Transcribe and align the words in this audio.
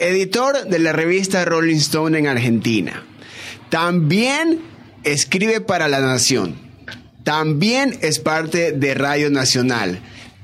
editor 0.00 0.66
de 0.66 0.78
la 0.78 0.92
revista 0.92 1.44
Rolling 1.44 1.76
Stone 1.76 2.18
en 2.18 2.26
Argentina. 2.26 3.04
También 3.68 4.60
escribe 5.04 5.60
para 5.60 5.88
La 5.88 6.00
Nación. 6.00 6.56
También 7.22 7.98
es 8.00 8.18
parte 8.18 8.72
de 8.72 8.94
Radio 8.94 9.30
Nacional 9.30 10.00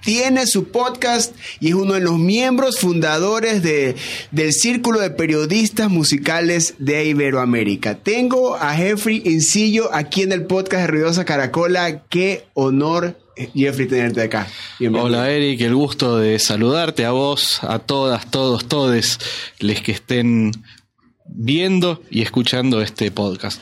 tiene 0.06 0.46
su 0.46 0.68
podcast 0.68 1.34
y 1.58 1.70
es 1.70 1.74
uno 1.74 1.94
de 1.94 2.00
los 2.00 2.16
miembros 2.16 2.78
fundadores 2.78 3.60
de, 3.64 3.96
del 4.30 4.52
Círculo 4.52 5.00
de 5.00 5.10
Periodistas 5.10 5.90
Musicales 5.90 6.74
de 6.78 7.06
Iberoamérica. 7.06 7.96
Tengo 7.96 8.54
a 8.54 8.72
Jeffrey 8.74 9.20
Incillo 9.24 9.92
aquí 9.92 10.22
en 10.22 10.30
el 10.30 10.46
podcast 10.46 10.82
de 10.82 10.86
Ruidosa 10.86 11.24
Caracola. 11.24 12.04
Qué 12.08 12.44
honor 12.54 13.18
Jeffrey, 13.54 13.86
tenerte 13.86 14.22
acá. 14.22 14.46
Hola 14.80 15.30
Eric, 15.30 15.60
el 15.60 15.74
gusto 15.74 16.18
de 16.18 16.38
saludarte 16.38 17.04
a 17.04 17.10
vos, 17.10 17.62
a 17.62 17.78
todas, 17.78 18.30
todos, 18.30 18.66
todes, 18.66 19.18
les 19.60 19.80
que 19.82 19.92
estén 19.92 20.52
viendo 21.26 22.02
y 22.10 22.22
escuchando 22.22 22.80
este 22.80 23.10
podcast. 23.10 23.60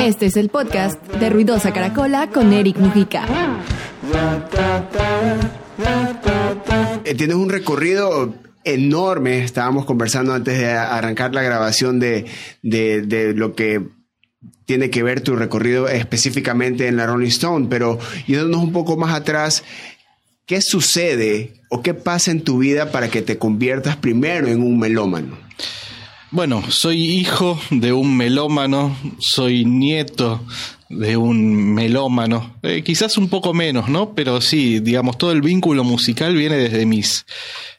Este 0.00 0.26
es 0.26 0.36
el 0.36 0.48
podcast 0.48 1.00
de 1.06 1.30
Ruidosa 1.30 1.72
Caracola 1.72 2.30
con 2.30 2.52
Eric 2.52 2.78
Mujica. 2.78 3.26
Eh, 7.04 7.14
tienes 7.14 7.36
un 7.36 7.48
recorrido 7.48 8.34
enorme. 8.64 9.44
Estábamos 9.44 9.84
conversando 9.84 10.32
antes 10.32 10.58
de 10.58 10.72
arrancar 10.72 11.34
la 11.34 11.42
grabación 11.42 12.00
de, 12.00 12.26
de, 12.62 13.32
lo 13.34 13.54
que 13.54 13.82
tiene 14.70 14.88
que 14.88 15.02
ver 15.02 15.20
tu 15.20 15.34
recorrido 15.34 15.88
específicamente 15.88 16.86
en 16.86 16.96
la 16.96 17.04
Rolling 17.04 17.26
Stone, 17.26 17.66
pero 17.68 17.98
yéndonos 18.28 18.62
un 18.62 18.70
poco 18.70 18.96
más 18.96 19.12
atrás, 19.12 19.64
¿qué 20.46 20.60
sucede 20.62 21.54
o 21.70 21.82
qué 21.82 21.92
pasa 21.92 22.30
en 22.30 22.42
tu 22.42 22.58
vida 22.58 22.92
para 22.92 23.10
que 23.10 23.20
te 23.20 23.36
conviertas 23.36 23.96
primero 23.96 24.46
en 24.46 24.62
un 24.62 24.78
melómano? 24.78 25.36
Bueno, 26.30 26.62
soy 26.70 27.02
hijo 27.02 27.60
de 27.72 27.92
un 27.92 28.16
melómano, 28.16 28.96
soy 29.18 29.64
nieto 29.64 30.40
de 30.88 31.16
un 31.16 31.74
melómano, 31.74 32.54
eh, 32.62 32.84
quizás 32.84 33.18
un 33.18 33.28
poco 33.28 33.52
menos, 33.52 33.88
¿no? 33.88 34.14
Pero 34.14 34.40
sí, 34.40 34.78
digamos, 34.78 35.18
todo 35.18 35.32
el 35.32 35.42
vínculo 35.42 35.82
musical 35.82 36.36
viene 36.36 36.58
desde 36.58 36.86
mis, 36.86 37.26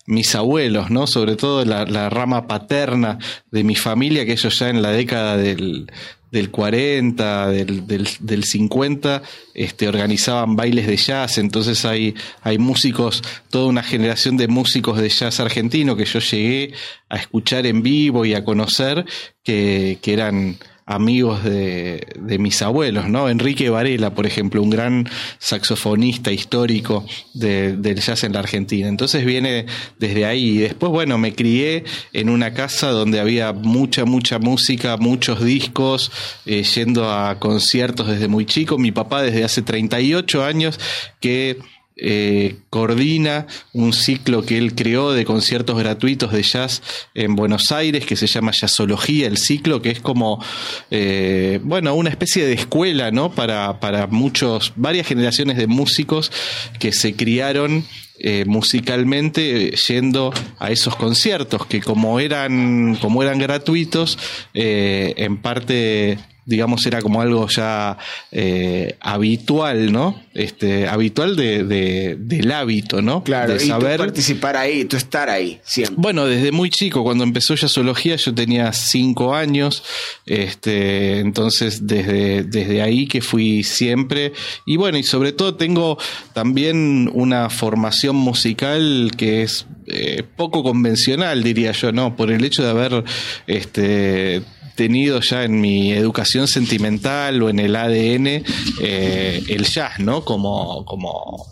mis 0.08 0.36
abuelos, 0.36 0.92
¿no? 0.92 1.08
Sobre 1.08 1.38
todo 1.38 1.64
la, 1.64 1.86
la 1.86 2.10
rama 2.10 2.48
paterna 2.48 3.18
de 3.50 3.64
mi 3.64 3.76
familia, 3.76 4.26
que 4.26 4.34
ellos 4.34 4.60
ya 4.60 4.68
en 4.68 4.82
la 4.82 4.92
década 4.92 5.38
del, 5.38 5.90
del 6.32 6.50
40, 6.50 7.50
del, 7.50 7.86
del, 7.86 8.08
del, 8.22 8.44
50, 8.44 9.22
este, 9.54 9.88
organizaban 9.88 10.56
bailes 10.56 10.88
de 10.88 10.96
jazz, 10.96 11.38
entonces 11.38 11.84
hay, 11.84 12.16
hay 12.42 12.58
músicos, 12.58 13.22
toda 13.50 13.68
una 13.68 13.84
generación 13.84 14.38
de 14.38 14.48
músicos 14.48 14.98
de 14.98 15.10
jazz 15.10 15.40
argentino 15.42 15.96
que 15.96 16.06
yo 16.06 16.20
llegué 16.20 16.74
a 17.10 17.18
escuchar 17.18 17.66
en 17.66 17.84
vivo 17.84 18.26
y 18.26 18.34
a 18.34 18.46
conocer, 18.46 19.06
que, 19.44 20.00
que 20.02 20.14
eran 20.14 20.58
amigos 20.94 21.44
de, 21.44 22.08
de, 22.20 22.38
mis 22.38 22.62
abuelos, 22.62 23.08
¿no? 23.08 23.30
Enrique 23.30 23.70
Varela, 23.70 24.14
por 24.14 24.26
ejemplo, 24.26 24.62
un 24.62 24.70
gran 24.70 25.10
saxofonista 25.40 26.32
histórico 26.32 27.06
de, 27.34 27.78
del 27.78 28.00
jazz 28.00 28.24
en 28.24 28.34
la 28.34 28.40
Argentina. 28.40 28.88
Entonces 28.88 29.26
viene 29.26 29.66
desde 30.00 30.26
ahí. 30.26 30.50
Y 30.50 30.58
después, 30.60 30.92
bueno, 30.92 31.18
me 31.18 31.34
crié 31.34 31.84
en 32.14 32.30
una 32.30 32.54
casa 32.54 32.90
donde 32.90 33.20
había 33.20 33.54
mucha, 33.54 34.06
mucha 34.06 34.40
música, 34.40 34.98
muchos 34.98 35.44
discos, 35.44 36.12
eh, 36.46 36.64
yendo 36.64 37.10
a 37.10 37.40
conciertos 37.40 38.08
desde 38.08 38.28
muy 38.28 38.46
chico. 38.46 38.78
Mi 38.78 38.92
papá 38.92 39.22
desde 39.22 39.44
hace 39.44 39.62
38 39.62 40.44
años 40.44 40.80
que 41.20 41.60
eh, 42.04 42.56
coordina 42.72 43.46
un 43.74 43.94
ciclo 43.94 44.44
que 44.44 44.58
él 44.58 44.74
creó 44.74 45.14
de 45.14 45.24
conciertos 45.24 45.78
gratuitos 45.78 46.32
de 46.32 46.42
jazz 46.42 46.82
en 47.14 47.36
Buenos 47.36 47.72
Aires 47.72 48.08
que 48.08 48.16
se 48.16 48.26
llama 48.26 48.52
Jazzología, 48.52 49.28
el 49.28 49.38
ciclo 49.38 49.84
que 49.84 49.92
es 49.92 50.00
como, 50.00 50.44
eh, 50.90 51.60
bueno, 51.64 51.94
una 51.94 52.10
especie 52.10 52.44
de 52.44 52.54
escuela, 52.54 53.12
¿no? 53.12 53.32
Para, 53.32 53.80
para 53.80 54.08
muchos, 54.08 54.74
varias 54.76 55.06
generaciones 55.06 55.58
de 55.58 55.68
músicos 55.68 56.32
que 56.80 56.92
se 56.92 57.16
criaron 57.16 57.86
eh, 58.18 58.46
musicalmente 58.48 59.72
yendo 59.88 60.34
a 60.58 60.72
esos 60.72 60.96
conciertos 60.96 61.68
que 61.68 61.82
como 61.82 62.20
eran 62.20 62.96
como 62.96 63.22
eran 63.22 63.40
gratuitos 63.40 64.18
en 64.54 65.38
parte 65.38 66.20
digamos, 66.46 66.86
era 66.86 67.02
como 67.02 67.22
algo 67.22 67.48
ya 67.48 67.98
eh, 68.32 68.96
habitual, 69.00 69.92
¿no? 69.92 70.22
Este, 70.34 70.88
habitual 70.88 71.36
de, 71.36 71.64
de, 71.64 72.16
del 72.20 72.52
hábito, 72.52 73.02
¿no? 73.02 73.24
Claro, 73.24 73.54
de 73.54 73.60
saber. 73.60 73.98
participar 73.98 74.58
ahí, 74.58 74.86
tú 74.86 74.98
estar 74.98 75.30
ahí, 75.30 75.60
siempre. 75.64 75.96
Bueno, 75.98 76.26
desde 76.26 76.52
muy 76.52 76.70
chico, 76.70 77.04
cuando 77.04 77.24
empezó 77.24 77.54
ya 77.56 77.68
zoología, 77.68 78.16
yo 78.16 78.34
tenía 78.34 78.74
cinco 78.74 79.36
años, 79.36 79.84
este, 80.26 81.20
entonces 81.20 81.86
desde, 81.86 82.44
desde 82.44 82.82
ahí 82.82 83.08
que 83.08 83.22
fui 83.22 83.64
siempre. 83.64 84.34
Y 84.66 84.78
bueno, 84.78 84.98
y 84.98 85.04
sobre 85.04 85.34
todo 85.34 85.56
tengo 85.56 85.98
también 86.34 87.10
una 87.14 87.50
formación 87.50 88.16
musical 88.16 89.12
que 89.16 89.44
es 89.44 89.68
eh, 89.88 90.24
poco 90.36 90.64
convencional, 90.64 91.44
diría 91.44 91.72
yo, 91.74 91.92
¿no? 91.92 92.16
Por 92.16 92.32
el 92.32 92.44
hecho 92.44 92.64
de 92.64 92.70
haber 92.70 93.04
este 93.48 94.42
tenido 94.82 95.20
ya 95.20 95.44
en 95.44 95.62
mi 95.62 95.92
educación 95.92 96.48
sentimental 96.48 97.44
o 97.44 97.52
en 97.52 97.60
el 97.60 97.76
ADN 97.76 98.44
eh, 98.82 99.44
el 99.48 99.64
jazz, 99.66 100.00
¿no? 100.00 100.26
Como, 100.26 100.86
como, 100.86 101.52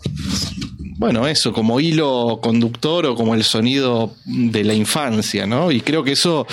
bueno, 0.98 1.28
eso, 1.28 1.52
como 1.52 1.78
hilo 1.78 2.40
conductor 2.42 3.06
o 3.06 3.14
como 3.14 3.36
el 3.36 3.44
sonido 3.44 4.16
de 4.24 4.64
la 4.64 4.74
infancia, 4.74 5.46
¿no? 5.46 5.70
Y 5.70 5.80
creo 5.80 6.02
que 6.02 6.10
eso 6.10 6.44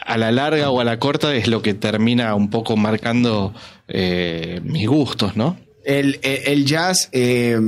a 0.00 0.16
la 0.16 0.32
larga 0.32 0.70
o 0.70 0.80
a 0.80 0.84
la 0.84 0.98
corta 0.98 1.34
es 1.34 1.46
lo 1.46 1.60
que 1.60 1.74
termina 1.74 2.34
un 2.34 2.48
poco 2.48 2.78
marcando 2.78 3.52
eh, 3.86 4.62
mis 4.64 4.88
gustos, 4.88 5.36
¿no? 5.36 5.58
El, 5.84 6.18
el 6.22 6.64
jazz 6.64 7.10
eh, 7.12 7.60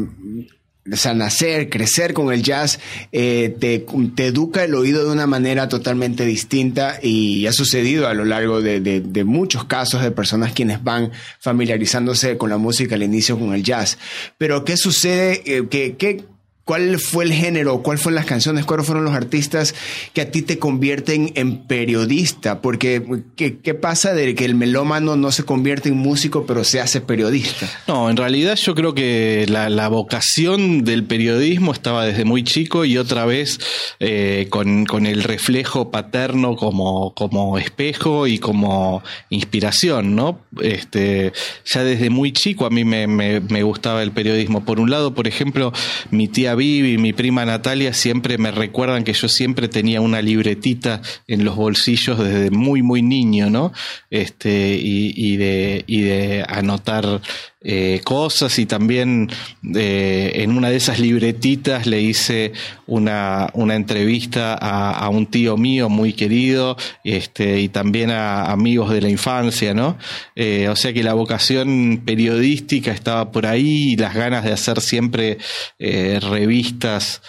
o 0.92 0.96
sea, 0.96 1.14
nacer, 1.14 1.68
crecer 1.68 2.14
con 2.14 2.32
el 2.32 2.42
jazz, 2.42 2.78
eh, 3.12 3.54
te, 3.58 3.84
te, 4.14 4.26
educa 4.26 4.64
el 4.64 4.74
oído 4.74 5.04
de 5.04 5.12
una 5.12 5.26
manera 5.26 5.68
totalmente 5.68 6.24
distinta 6.24 6.98
y 7.02 7.46
ha 7.46 7.52
sucedido 7.52 8.08
a 8.08 8.14
lo 8.14 8.24
largo 8.24 8.62
de, 8.62 8.80
de, 8.80 9.00
de, 9.00 9.24
muchos 9.24 9.64
casos 9.64 10.02
de 10.02 10.10
personas 10.10 10.52
quienes 10.52 10.82
van 10.82 11.12
familiarizándose 11.40 12.36
con 12.36 12.50
la 12.50 12.58
música 12.58 12.94
al 12.94 13.02
inicio 13.02 13.38
con 13.38 13.54
el 13.54 13.62
jazz. 13.62 13.98
Pero 14.38 14.64
¿qué 14.64 14.76
sucede? 14.76 15.42
Eh, 15.46 15.66
¿Qué, 15.68 15.96
qué, 15.96 16.24
¿Cuál 16.68 16.98
fue 16.98 17.24
el 17.24 17.32
género? 17.32 17.82
¿Cuáles 17.82 18.02
fueron 18.02 18.16
las 18.16 18.26
canciones? 18.26 18.66
¿Cuáles 18.66 18.84
fueron 18.84 19.02
los 19.02 19.14
artistas 19.14 19.74
que 20.12 20.20
a 20.20 20.30
ti 20.30 20.42
te 20.42 20.58
convierten 20.58 21.32
en 21.34 21.66
periodista? 21.66 22.60
Porque, 22.60 23.02
¿qué, 23.36 23.56
¿qué, 23.60 23.72
pasa 23.72 24.12
de 24.12 24.34
que 24.34 24.44
el 24.44 24.54
melómano 24.54 25.16
no 25.16 25.32
se 25.32 25.44
convierte 25.44 25.88
en 25.88 25.96
músico, 25.96 26.44
pero 26.44 26.64
se 26.64 26.78
hace 26.78 27.00
periodista? 27.00 27.66
No, 27.86 28.10
en 28.10 28.18
realidad 28.18 28.56
yo 28.56 28.74
creo 28.74 28.92
que 28.92 29.46
la, 29.48 29.70
la 29.70 29.88
vocación 29.88 30.84
del 30.84 31.04
periodismo 31.04 31.72
estaba 31.72 32.04
desde 32.04 32.26
muy 32.26 32.44
chico 32.44 32.84
y 32.84 32.98
otra 32.98 33.24
vez 33.24 33.60
eh, 33.98 34.48
con, 34.50 34.84
con, 34.84 35.06
el 35.06 35.22
reflejo 35.22 35.90
paterno 35.90 36.54
como, 36.54 37.14
como 37.14 37.56
espejo 37.56 38.26
y 38.26 38.38
como 38.38 39.02
inspiración, 39.30 40.14
¿no? 40.14 40.40
Este, 40.60 41.32
ya 41.64 41.82
desde 41.82 42.10
muy 42.10 42.32
chico 42.32 42.66
a 42.66 42.70
mí 42.70 42.84
me, 42.84 43.06
me, 43.06 43.40
me 43.40 43.62
gustaba 43.62 44.02
el 44.02 44.12
periodismo. 44.12 44.66
Por 44.66 44.80
un 44.80 44.90
lado, 44.90 45.14
por 45.14 45.26
ejemplo, 45.26 45.72
mi 46.10 46.28
tía 46.28 46.57
Vivi 46.58 46.92
y 46.92 46.98
mi 46.98 47.12
prima 47.14 47.46
Natalia 47.46 47.94
siempre 47.94 48.36
me 48.36 48.50
recuerdan 48.50 49.04
que 49.04 49.14
yo 49.14 49.28
siempre 49.28 49.68
tenía 49.68 50.00
una 50.02 50.20
libretita 50.20 51.00
en 51.26 51.44
los 51.44 51.56
bolsillos 51.56 52.18
desde 52.18 52.50
muy, 52.50 52.82
muy 52.82 53.00
niño, 53.00 53.48
¿no? 53.48 53.72
Este, 54.10 54.74
y, 54.74 55.14
y 55.16 55.36
de, 55.36 55.84
y 55.86 56.02
de 56.02 56.44
anotar 56.46 57.22
eh, 57.60 58.02
cosas 58.04 58.56
y 58.60 58.66
también 58.66 59.28
eh, 59.74 60.30
en 60.36 60.56
una 60.56 60.70
de 60.70 60.76
esas 60.76 61.00
libretitas 61.00 61.88
le 61.88 62.00
hice 62.00 62.52
una, 62.86 63.50
una 63.52 63.74
entrevista 63.74 64.54
a, 64.54 65.08
un 65.08 65.26
tío 65.26 65.56
mío 65.56 65.88
muy 65.88 66.12
querido 66.12 66.76
este, 67.02 67.60
y 67.60 67.68
también 67.68 68.12
a 68.12 68.52
amigos 68.52 68.90
de 68.90 69.00
la 69.00 69.08
infancia, 69.08 69.74
¿no? 69.74 69.98
Eh, 70.36 70.68
o 70.68 70.76
sea 70.76 70.92
que 70.92 71.02
la 71.02 71.14
vocación 71.14 72.02
periodística 72.06 72.92
estaba 72.92 73.32
por 73.32 73.44
ahí 73.44 73.94
y 73.94 73.96
las 73.96 74.14
ganas 74.14 74.44
de 74.44 74.52
hacer 74.52 74.80
siempre 74.80 75.38
revistas 75.80 77.22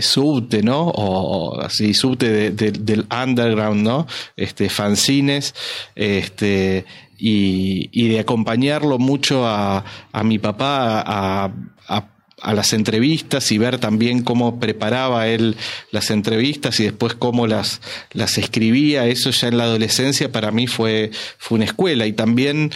subte, 0.00 0.62
¿no? 0.62 0.82
O, 0.94 1.60
así, 1.60 1.92
subte 1.92 2.28
de, 2.28 2.50
de, 2.52 2.70
del 2.70 3.04
underground, 3.10 3.82
¿no? 3.82 4.06
Este, 4.36 4.68
fanzines, 4.68 5.56
este, 5.96 6.84
y, 7.20 7.90
y 7.92 8.08
de 8.08 8.20
acompañarlo 8.20 8.98
mucho 8.98 9.46
a, 9.46 9.84
a 10.12 10.24
mi 10.24 10.38
papá 10.38 11.02
a, 11.06 11.52
a, 11.88 12.54
las 12.54 12.72
entrevistas 12.72 13.52
y 13.52 13.58
ver 13.58 13.78
también 13.78 14.22
cómo 14.22 14.58
preparaba 14.58 15.28
él 15.28 15.56
las 15.90 16.10
entrevistas 16.10 16.80
y 16.80 16.84
después 16.84 17.12
cómo 17.12 17.46
las, 17.46 17.82
las 18.12 18.38
escribía, 18.38 19.06
eso 19.06 19.30
ya 19.30 19.48
en 19.48 19.58
la 19.58 19.64
adolescencia 19.64 20.32
para 20.32 20.50
mí 20.50 20.66
fue, 20.66 21.10
fue 21.36 21.56
una 21.56 21.66
escuela. 21.66 22.06
Y 22.06 22.14
también 22.14 22.70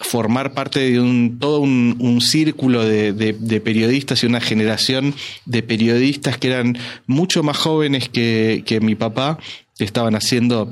formar 0.00 0.54
parte 0.54 0.80
de 0.90 1.00
un, 1.00 1.38
todo 1.38 1.60
un, 1.60 2.20
círculo 2.22 2.82
de, 2.82 3.60
periodistas 3.62 4.22
y 4.22 4.26
una 4.26 4.40
generación 4.40 5.14
de 5.44 5.62
periodistas 5.62 6.38
que 6.38 6.48
eran 6.48 6.78
mucho 7.06 7.42
más 7.42 7.58
jóvenes 7.58 8.08
que, 8.08 8.62
que 8.64 8.80
mi 8.80 8.94
papá, 8.94 9.38
que 9.76 9.84
estaban 9.84 10.14
haciendo 10.14 10.70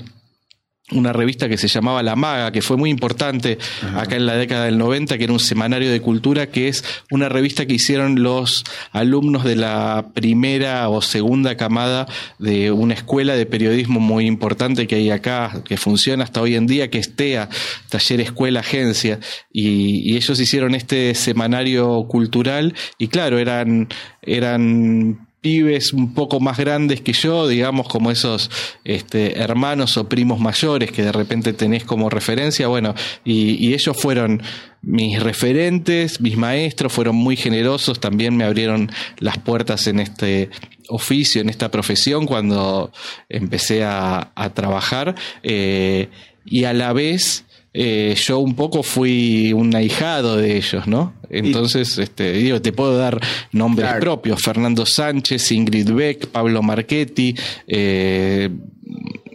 una 0.93 1.13
revista 1.13 1.49
que 1.49 1.57
se 1.57 1.69
llamaba 1.69 2.03
La 2.03 2.17
Maga, 2.17 2.53
que 2.53 2.63
fue 2.63 2.77
muy 2.77 2.91
importante 2.91 3.59
acá 3.97 4.17
en 4.17 4.27
la 4.27 4.35
década 4.37 4.67
del 4.67 4.79
90, 4.79 5.19
que 5.19 5.25
era 5.25 5.33
un 5.33 5.41
semanario 5.41 5.91
de 5.91 6.01
cultura, 6.01 6.51
que 6.51 6.69
es 6.69 6.85
una 7.11 7.29
revista 7.29 7.67
que 7.67 7.75
hicieron 7.75 8.23
los 8.23 8.65
alumnos 8.93 9.45
de 9.45 9.57
la 9.57 10.07
primera 10.15 10.89
o 10.89 11.03
segunda 11.03 11.57
camada 11.57 12.07
de 12.39 12.71
una 12.71 12.95
escuela 12.95 13.35
de 13.35 13.47
periodismo 13.47 14.01
muy 14.01 14.27
importante 14.27 14.87
que 14.87 14.97
hay 14.97 15.11
acá, 15.11 15.63
que 15.65 15.77
funciona 15.77 16.25
hasta 16.25 16.41
hoy 16.41 16.55
en 16.55 16.67
día, 16.67 16.91
que 16.91 16.99
es 16.99 17.15
TEA, 17.15 17.49
Taller 17.89 18.21
Escuela 18.21 18.61
Agencia, 18.61 19.21
y, 19.53 20.11
y 20.11 20.17
ellos 20.17 20.39
hicieron 20.39 20.75
este 20.75 21.15
semanario 21.15 22.07
cultural, 22.09 22.75
y 22.99 23.09
claro, 23.09 23.39
eran, 23.39 23.89
eran 24.23 25.32
pibes 25.43 25.93
un 25.93 26.15
poco 26.15 26.41
más 26.41 26.57
grandes 26.57 27.01
que 27.03 27.13
yo, 27.13 27.49
digamos 27.49 27.89
como 27.89 28.11
esos 28.11 28.51
este, 28.85 29.41
hermanos 29.41 29.97
o 29.97 30.09
primos 30.09 30.39
mayores 30.39 30.93
que 30.93 31.03
de 31.03 31.13
repente 31.13 31.53
tenés 31.53 31.85
como 31.85 32.09
referencia, 32.09 32.69
bueno, 32.69 32.95
y, 33.25 33.73
ellos 33.75 33.97
fueron 33.97 34.43
mis 34.83 35.21
referentes, 35.21 36.21
mis 36.21 36.37
maestros, 36.37 36.93
fueron 36.93 37.17
muy 37.17 37.37
generosos, 37.37 38.01
también 38.01 38.37
me 38.37 38.45
abrieron 38.45 38.91
las 39.19 39.39
puertas 39.39 39.87
en 39.89 39.99
este 39.99 40.51
oficio, 40.89 41.41
en 41.41 41.49
esta 41.49 41.71
profesión 41.71 42.27
cuando 42.27 42.93
empecé 43.29 43.83
a, 43.85 44.31
trabajar, 44.55 45.17
eh, 45.43 46.09
y 46.45 46.65
a 46.65 46.73
la 46.73 46.93
vez 46.93 47.45
eh, 47.75 48.15
yo 48.17 48.39
un 48.39 48.55
poco 48.55 48.83
fui 48.83 49.53
un 49.55 49.75
ahijado 49.75 50.37
de 50.37 50.57
ellos, 50.57 50.87
¿no? 50.87 51.15
Entonces, 51.31 51.97
este, 51.97 52.33
digo, 52.33 52.61
te 52.61 52.73
puedo 52.73 52.99
dar 52.99 53.19
nombres 53.53 53.91
propios, 53.95 54.43
Fernando 54.43 54.85
Sánchez, 54.85 55.51
Ingrid 55.53 55.91
Beck, 55.91 56.27
Pablo 56.27 56.63
Marchetti, 56.63 57.35
eh, 57.67 58.51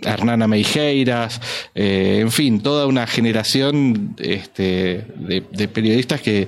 Hernana 0.04 0.48
Meijeiras, 0.48 1.42
eh, 1.74 2.20
en 2.22 2.32
fin, 2.32 2.62
toda 2.62 2.86
una 2.86 3.08
generación 3.08 4.16
este, 4.20 5.06
de, 5.16 5.68
periodistas 5.68 6.22
que, 6.22 6.48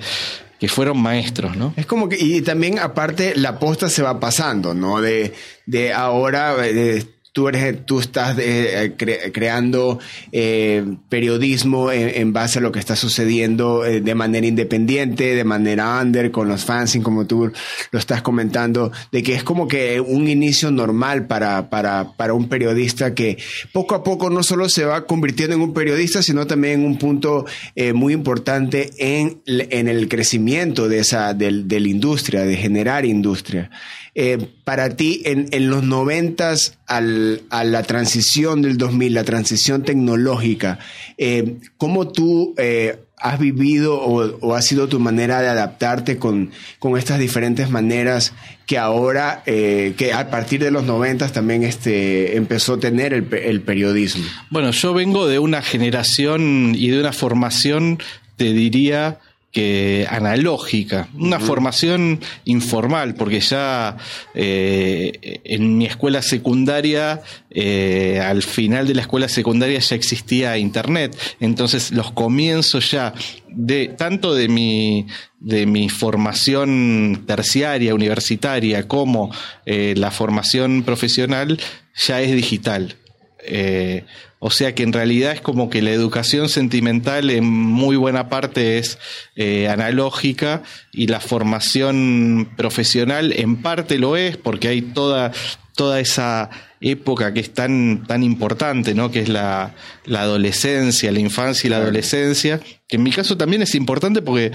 que 0.60 0.68
fueron 0.68 1.02
maestros, 1.02 1.58
¿no? 1.58 1.74
Es 1.76 1.88
como 1.88 2.08
que, 2.08 2.18
y 2.20 2.44
también 2.44 2.78
aparte 2.78 3.34
la 3.36 3.58
posta 3.58 3.90
se 3.90 4.04
va 4.04 4.20
pasando, 4.20 4.76
¿no? 4.76 5.02
De, 5.02 5.34
de 5.66 5.92
ahora, 5.92 6.56
tú, 7.40 7.48
eres, 7.48 7.86
tú 7.86 8.02
estás 8.02 8.38
eh, 8.38 8.96
creando 9.32 9.98
eh, 10.34 10.84
periodismo 11.08 11.90
en, 11.90 12.34
base 12.34 12.60
a 12.60 12.62
lo 12.62 12.74
que 12.74 12.80
está 12.80 12.98
sucediendo 12.98 13.86
eh, 13.86 14.02
de 14.02 14.14
manera 14.14 14.46
independiente, 14.46 15.36
de 15.36 15.46
manera 15.46 16.02
under, 16.02 16.32
con 16.32 16.50
los 16.50 16.66
fans, 16.66 16.98
como 17.02 17.28
tú 17.28 17.50
lo 17.92 18.00
estás 18.00 18.22
comentando, 18.22 18.92
de 19.14 19.24
que 19.24 19.36
es 19.36 19.44
como 19.46 19.70
que 19.70 20.02
un 20.02 20.28
inicio 20.28 20.70
normal 20.70 21.28
para, 21.28 21.70
para, 21.70 22.12
para 22.18 22.34
un 22.34 22.50
periodista 22.50 23.16
que 23.16 23.38
poco 23.72 23.96
a 23.96 24.04
poco 24.04 24.30
no 24.30 24.44
solo 24.44 24.68
se 24.68 24.84
va 24.84 25.06
convirtiendo 25.06 25.56
en 25.56 25.62
un 25.62 25.74
periodista, 25.74 26.22
sino 26.22 26.46
también 26.46 26.82
en 26.82 26.86
un 26.86 26.98
punto 26.98 27.46
muy 27.94 28.12
importante 28.12 28.90
en, 28.98 29.42
en 29.46 29.88
el 29.88 30.10
crecimiento 30.10 30.90
de, 30.90 31.00
esa, 31.00 31.34
de 31.34 31.80
la 31.80 31.88
industria, 31.88 32.42
de 32.42 32.58
generar 32.58 33.06
industria. 33.06 33.70
Eh, 34.22 34.38
para 34.69 34.95
ti 34.95 35.24
en, 35.25 35.50
los 35.68 35.81
noventas 35.81 36.77
a 36.86 37.01
la 37.01 37.81
transición 37.81 38.62
del 38.62 38.77
2000, 38.77 39.16
la 39.16 39.24
transición 39.24 39.81
tecnológica, 39.81 40.77
eh, 41.18 41.56
¿cómo 41.77 42.10
tú 42.10 42.54
eh, 42.60 43.00
has 43.18 43.39
vivido 43.39 44.00
o, 44.00 44.54
ha 44.54 44.62
sido 44.62 44.88
tu 44.88 45.00
manera 45.00 45.42
de 45.42 45.48
adaptarte 45.48 46.19
con, 46.19 46.51
con 46.77 47.00
estas 47.00 47.18
diferentes 47.18 47.71
maneras 47.71 48.33
que 48.68 48.77
ahora, 48.77 49.42
que 49.44 50.12
a 50.13 50.30
partir 50.30 50.63
de 50.63 50.69
los 50.69 50.83
noventas 50.83 51.33
también 51.33 51.63
este, 51.63 52.38
empezó 52.38 52.75
a 52.75 52.80
tener 52.80 53.12
el 53.16 53.62
periodismo? 53.62 54.25
Bueno, 54.51 54.69
yo 54.69 54.94
vengo 54.94 55.27
de 55.27 55.39
una 55.39 55.63
generación 55.63 56.75
y 56.75 56.89
de 56.89 57.00
una 57.00 57.12
formación, 57.12 57.98
te 58.36 58.54
diría, 58.54 59.18
que 59.51 60.06
analógica, 60.10 61.07
una 61.16 61.40
formación 61.40 62.19
informal, 62.46 63.16
porque 63.16 63.40
ya 63.40 63.98
eh, 64.36 65.42
en 65.44 65.78
mi 65.78 65.86
escuela 65.86 66.22
secundaria, 66.22 67.22
eh, 67.50 68.22
al 68.24 68.44
final 68.44 68.88
de 68.88 68.94
la 68.94 69.01
escuela 69.01 69.28
secundaria 69.28 69.80
ya 69.80 69.96
existía 69.96 70.57
internet, 70.57 71.18
entonces 71.40 71.92
los 71.92 72.12
comienzos 72.12 72.92
ya 72.92 73.13
de 73.48 73.88
tanto 73.88 74.36
de 74.36 74.48
mi 74.48 75.07
de 75.40 75.66
mi 75.66 75.90
formación 75.90 77.24
terciaria, 77.25 77.95
universitaria, 77.95 78.88
como 78.88 79.34
eh, 79.66 79.94
la 79.98 80.12
formación 80.12 80.84
profesional 80.84 81.60
ya 81.95 82.22
es 82.22 82.36
digital. 82.36 82.95
O 84.42 84.52
sea 84.52 84.74
que 84.74 84.84
en 84.84 84.94
realidad 84.94 85.34
es 85.34 85.42
como 85.42 85.70
que 85.70 85.82
la 85.82 85.92
educación 85.92 86.48
sentimental 86.48 87.30
en 87.30 87.44
muy 87.44 87.98
buena 87.98 88.30
parte 88.30 88.78
es 88.78 88.98
eh, 89.36 89.68
analógica 89.68 90.64
y 90.94 91.08
la 91.08 91.20
formación 91.20 92.54
profesional 92.56 93.34
en 93.36 93.62
parte 93.62 94.00
lo 94.00 94.16
es 94.16 94.38
porque 94.38 94.70
hay 94.70 94.82
toda, 94.82 95.34
toda 95.76 96.00
esa 96.00 96.50
época 96.80 97.34
que 97.34 97.42
es 97.42 97.54
tan, 97.54 98.06
tan 98.08 98.24
importante, 98.24 98.96
¿no? 98.96 99.12
Que 99.12 99.20
es 99.20 99.28
la, 99.28 99.76
la 100.06 100.22
adolescencia, 100.22 101.12
la 101.12 101.20
infancia 101.20 101.68
y 101.68 101.72
la 101.72 101.78
adolescencia, 101.78 102.62
que 102.88 102.96
en 102.96 103.04
mi 103.04 103.12
caso 103.12 103.36
también 103.36 103.62
es 103.62 103.76
importante 103.76 104.22
porque 104.22 104.54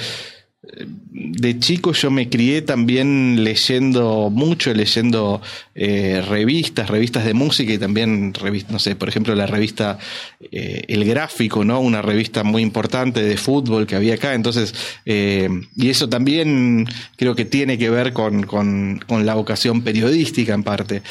de 1.15 1.59
chico 1.59 1.93
yo 1.93 2.11
me 2.11 2.29
crié 2.29 2.63
también 2.63 3.45
leyendo 3.45 4.31
mucho, 4.31 4.75
leyendo 4.75 5.41
eh, 5.75 6.23
revistas, 6.27 6.91
revistas 6.91 7.25
de 7.25 7.35
música 7.35 7.73
y 7.73 7.79
también, 7.79 8.33
no 8.69 8.79
sé, 8.79 8.97
por 8.97 9.09
ejemplo, 9.09 9.35
la 9.35 9.47
revista 9.47 9.99
eh, 10.41 10.83
El 10.89 11.05
Gráfico, 11.05 11.65
¿no? 11.65 11.81
Una 11.81 12.03
revista 12.03 12.43
muy 12.43 12.63
importante 12.63 13.23
de 13.23 13.37
fútbol 13.37 13.87
que 13.87 13.95
había 13.95 14.15
acá. 14.15 14.35
Entonces, 14.35 14.75
eh, 15.07 15.49
y 15.77 15.89
eso 15.89 16.09
también 16.09 16.87
creo 17.17 17.35
que 17.37 17.45
tiene 17.45 17.79
que 17.79 17.91
ver 17.91 18.13
con, 18.13 18.43
con, 18.45 19.01
con 19.07 19.25
la 19.25 19.35
vocación 19.35 19.83
periodística 19.83 20.55
en 20.55 20.63
parte. 20.63 21.03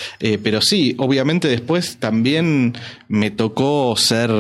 pero 0.44 0.61
sí, 0.61 0.95
obviamente 0.97 1.47
después 1.47 1.97
también 1.97 2.73
me 3.07 3.31
tocó 3.31 3.95
ser 3.97 4.31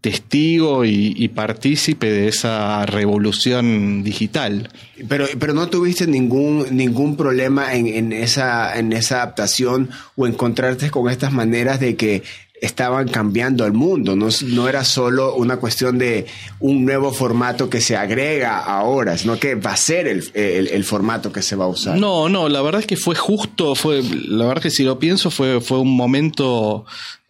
testigo 0.00 0.84
y, 0.84 1.28
partícipe 1.28 2.10
de 2.10 2.28
esa 2.28 2.86
revolución 2.86 4.02
digital. 4.02 4.70
Pero, 5.08 5.26
pero 5.38 5.52
no 5.52 5.68
tuviste 5.68 6.06
ningún, 6.06 6.66
ningún 6.70 7.16
problema 7.16 7.74
en, 7.74 7.86
en, 7.86 8.12
esa, 8.12 8.78
en 8.78 8.92
esa 8.92 9.16
adaptación 9.16 9.90
o 10.16 10.26
encontrarte 10.26 10.90
con 10.90 11.10
estas 11.10 11.32
maneras 11.32 11.80
de 11.80 11.96
que 11.96 12.22
estaban 12.60 13.08
cambiando 13.08 13.64
el 13.64 13.72
mundo, 13.72 14.16
no, 14.16 14.28
no 14.48 14.68
era 14.68 14.84
solo 14.84 15.34
una 15.34 15.56
cuestión 15.56 15.98
de 15.98 16.26
un 16.58 16.84
nuevo 16.84 17.12
formato 17.12 17.70
que 17.70 17.80
se 17.80 17.96
agrega 17.96 18.58
ahora, 18.58 19.16
sino 19.16 19.38
que 19.38 19.54
va 19.54 19.72
a 19.72 19.76
ser 19.76 20.06
el, 20.06 20.30
el, 20.34 20.84
formato 20.84 21.32
que 21.32 21.42
se 21.42 21.56
va 21.56 21.64
a 21.64 21.68
usar. 21.68 21.98
No, 21.98 22.28
no, 22.28 22.48
la 22.48 22.60
verdad 22.60 22.82
es 22.82 22.86
que 22.86 22.96
fue 22.96 23.14
justo, 23.14 23.74
fue, 23.74 24.02
la 24.02 24.44
verdad 24.44 24.58
es 24.58 24.72
que 24.72 24.76
si 24.76 24.82
lo 24.84 24.98
pienso 24.98 25.30
fue, 25.30 25.60
fue 25.60 25.78
un 25.78 25.96
momento 25.96 26.84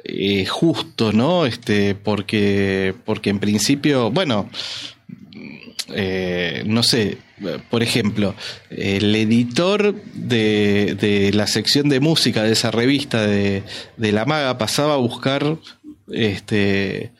eh, 0.04 0.47
justo, 0.47 1.12
¿no? 1.12 1.47
Este, 1.47 1.95
porque, 1.95 2.95
porque 3.04 3.30
en 3.30 3.38
principio, 3.38 4.11
bueno, 4.11 4.49
eh, 5.95 6.62
no 6.66 6.83
sé, 6.83 7.19
por 7.71 7.83
ejemplo, 7.83 8.35
el 8.71 9.14
editor 9.14 9.95
de, 10.14 10.97
de, 11.00 11.33
la 11.33 11.47
sección 11.47 11.88
de 11.88 12.00
música 12.00 12.42
de 12.42 12.52
esa 12.52 12.71
revista 12.71 13.26
de, 13.26 13.62
de 13.97 14.12
La 14.12 14.25
Maga 14.25 14.59
pasaba 14.59 14.95
a 14.95 14.99
buscar 14.99 15.57
este, 16.12 17.12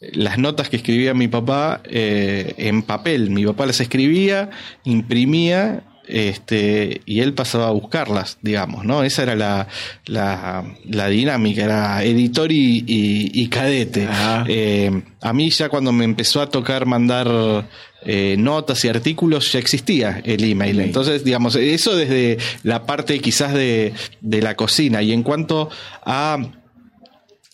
las 0.00 0.38
notas 0.38 0.68
que 0.68 0.76
escribía 0.76 1.14
mi 1.14 1.28
papá 1.28 1.80
eh, 1.84 2.54
en 2.58 2.82
papel. 2.82 3.30
Mi 3.30 3.44
papá 3.44 3.66
las 3.66 3.80
escribía, 3.80 4.50
imprimía 4.84 5.82
este, 6.08 7.02
y 7.04 7.20
él 7.20 7.34
pasaba 7.34 7.68
a 7.68 7.70
buscarlas, 7.70 8.38
digamos, 8.40 8.84
¿no? 8.84 9.02
Esa 9.02 9.22
era 9.22 9.36
la, 9.36 9.68
la, 10.06 11.08
dinámica, 11.08 11.64
era 11.64 12.02
editor 12.02 12.50
y, 12.50 13.48
cadete. 13.48 14.08
Eh, 14.48 15.02
a 15.20 15.32
mí 15.32 15.50
ya 15.50 15.68
cuando 15.68 15.92
me 15.92 16.04
empezó 16.04 16.40
a 16.40 16.48
tocar 16.48 16.86
mandar 16.86 17.68
eh, 18.02 18.36
notas 18.38 18.84
y 18.84 18.88
artículos 18.88 19.52
ya 19.52 19.58
existía 19.58 20.22
el 20.24 20.44
email. 20.44 20.80
Entonces, 20.80 21.24
digamos, 21.24 21.56
eso 21.56 21.94
desde 21.94 22.38
la 22.62 22.86
parte 22.86 23.20
quizás 23.20 23.52
de, 23.52 23.92
de 24.20 24.42
la 24.42 24.56
cocina. 24.56 25.02
Y 25.02 25.12
en 25.12 25.22
cuanto 25.22 25.68
a 26.04 26.38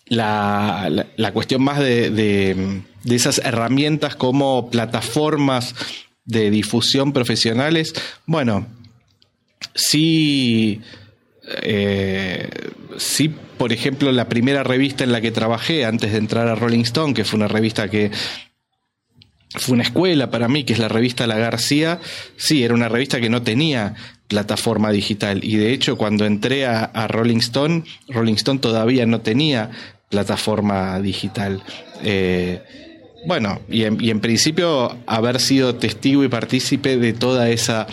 la, 0.07 1.07
la, 1.17 1.33
cuestión 1.33 1.63
más 1.63 1.79
de, 1.79 2.09
de, 2.11 2.81
de 3.03 3.15
esas 3.15 3.39
herramientas 3.39 4.15
como 4.15 4.69
plataformas 4.69 5.73
de 6.25 6.49
difusión 6.49 7.13
profesionales, 7.13 7.93
bueno, 8.25 8.67
sí, 9.73 10.81
eh, 11.61 12.49
sí, 12.97 13.29
por 13.57 13.71
ejemplo, 13.71 14.11
la 14.11 14.27
primera 14.27 14.63
revista 14.63 15.03
en 15.03 15.11
la 15.11 15.21
que 15.21 15.31
trabajé 15.31 15.85
antes 15.85 16.11
de 16.11 16.17
entrar 16.17 16.47
a 16.47 16.55
Rolling 16.55 16.81
Stone, 16.81 17.13
que 17.13 17.25
fue 17.25 17.37
una 17.37 17.47
revista 17.47 17.89
que 17.89 18.11
fue 19.57 19.73
una 19.73 19.83
escuela 19.83 20.29
para 20.29 20.47
mí, 20.47 20.63
que 20.63 20.73
es 20.73 20.79
la 20.79 20.87
revista 20.87 21.27
La 21.27 21.37
García. 21.37 21.99
Sí, 22.35 22.63
era 22.63 22.73
una 22.73 22.89
revista 22.89 23.21
que 23.21 23.29
no 23.29 23.41
tenía 23.41 23.95
plataforma 24.27 24.91
digital. 24.91 25.43
Y 25.43 25.55
de 25.55 25.71
hecho, 25.71 25.97
cuando 25.97 26.25
entré 26.25 26.65
a, 26.65 27.07
Rolling 27.07 27.37
Stone, 27.37 27.83
Rolling 28.09 28.33
Stone 28.33 28.59
todavía 28.59 29.05
no 29.05 29.21
tenía 29.21 29.71
plataforma 30.09 30.99
digital. 30.99 31.63
Eh, 32.03 32.61
bueno, 33.25 33.61
y 33.69 33.83
en, 33.83 34.19
principio 34.19 34.97
haber 35.07 35.39
sido 35.39 35.75
testigo 35.75 36.23
y 36.23 36.27
partícipe 36.27 36.97
de 36.97 37.13
toda 37.13 37.49
esa 37.49 37.87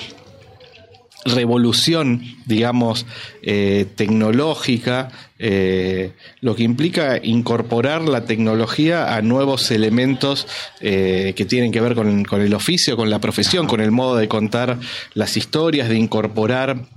revolución, 1.24 2.22
digamos, 2.46 3.06
eh, 3.42 3.86
tecnológica, 3.94 5.10
eh, 5.38 6.12
lo 6.40 6.54
que 6.56 6.64
implica 6.64 7.18
incorporar 7.22 8.02
la 8.02 8.24
tecnología 8.24 9.14
a 9.14 9.22
nuevos 9.22 9.70
elementos 9.70 10.48
eh, 10.80 11.32
que 11.36 11.44
tienen 11.44 11.70
que 11.70 11.80
ver 11.80 11.94
con, 11.94 12.26
el 12.40 12.54
oficio, 12.54 12.96
con 12.96 13.08
la 13.08 13.20
profesión, 13.20 13.66
con 13.66 13.80
el 13.80 13.92
modo 13.92 14.16
de 14.16 14.28
contar 14.28 14.78
las 15.14 15.36
historias, 15.36 15.88
de 15.88 15.96
incorporar 15.96 16.88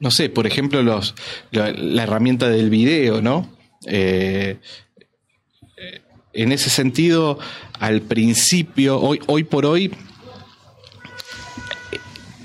no 0.00 0.10
sé, 0.10 0.28
por 0.28 0.46
ejemplo, 0.46 0.82
los, 0.82 1.14
la, 1.50 1.72
la, 1.72 2.02
herramienta 2.02 2.50
del 2.50 2.68
video, 2.68 3.22
¿no? 3.22 3.50
En 6.32 6.52
ese 6.52 6.70
sentido, 6.70 7.38
al 7.78 8.02
principio, 8.02 9.00
hoy, 9.00 9.20
hoy 9.26 9.44
por 9.44 9.66
hoy, 9.66 9.92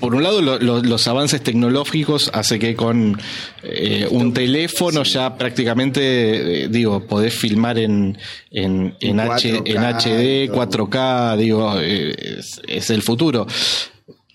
por 0.04 0.14
un 0.14 0.22
lado, 0.22 0.42
los 0.42 1.08
avances 1.08 1.42
tecnológicos 1.42 2.30
hace 2.34 2.58
que 2.58 2.76
con 2.76 3.18
eh, 3.62 4.06
un 4.10 4.34
teléfono 4.34 5.02
ya 5.02 5.34
prácticamente, 5.38 6.64
eh, 6.64 6.68
digo, 6.68 7.06
podés 7.06 7.32
filmar 7.32 7.78
en, 7.78 8.18
en, 8.50 8.94
en, 9.00 9.18
HD, 9.18 10.52
4K, 10.52 11.38
digo, 11.38 11.80
eh, 11.80 12.38
es, 12.68 12.90
el 12.90 13.00
futuro. 13.00 13.46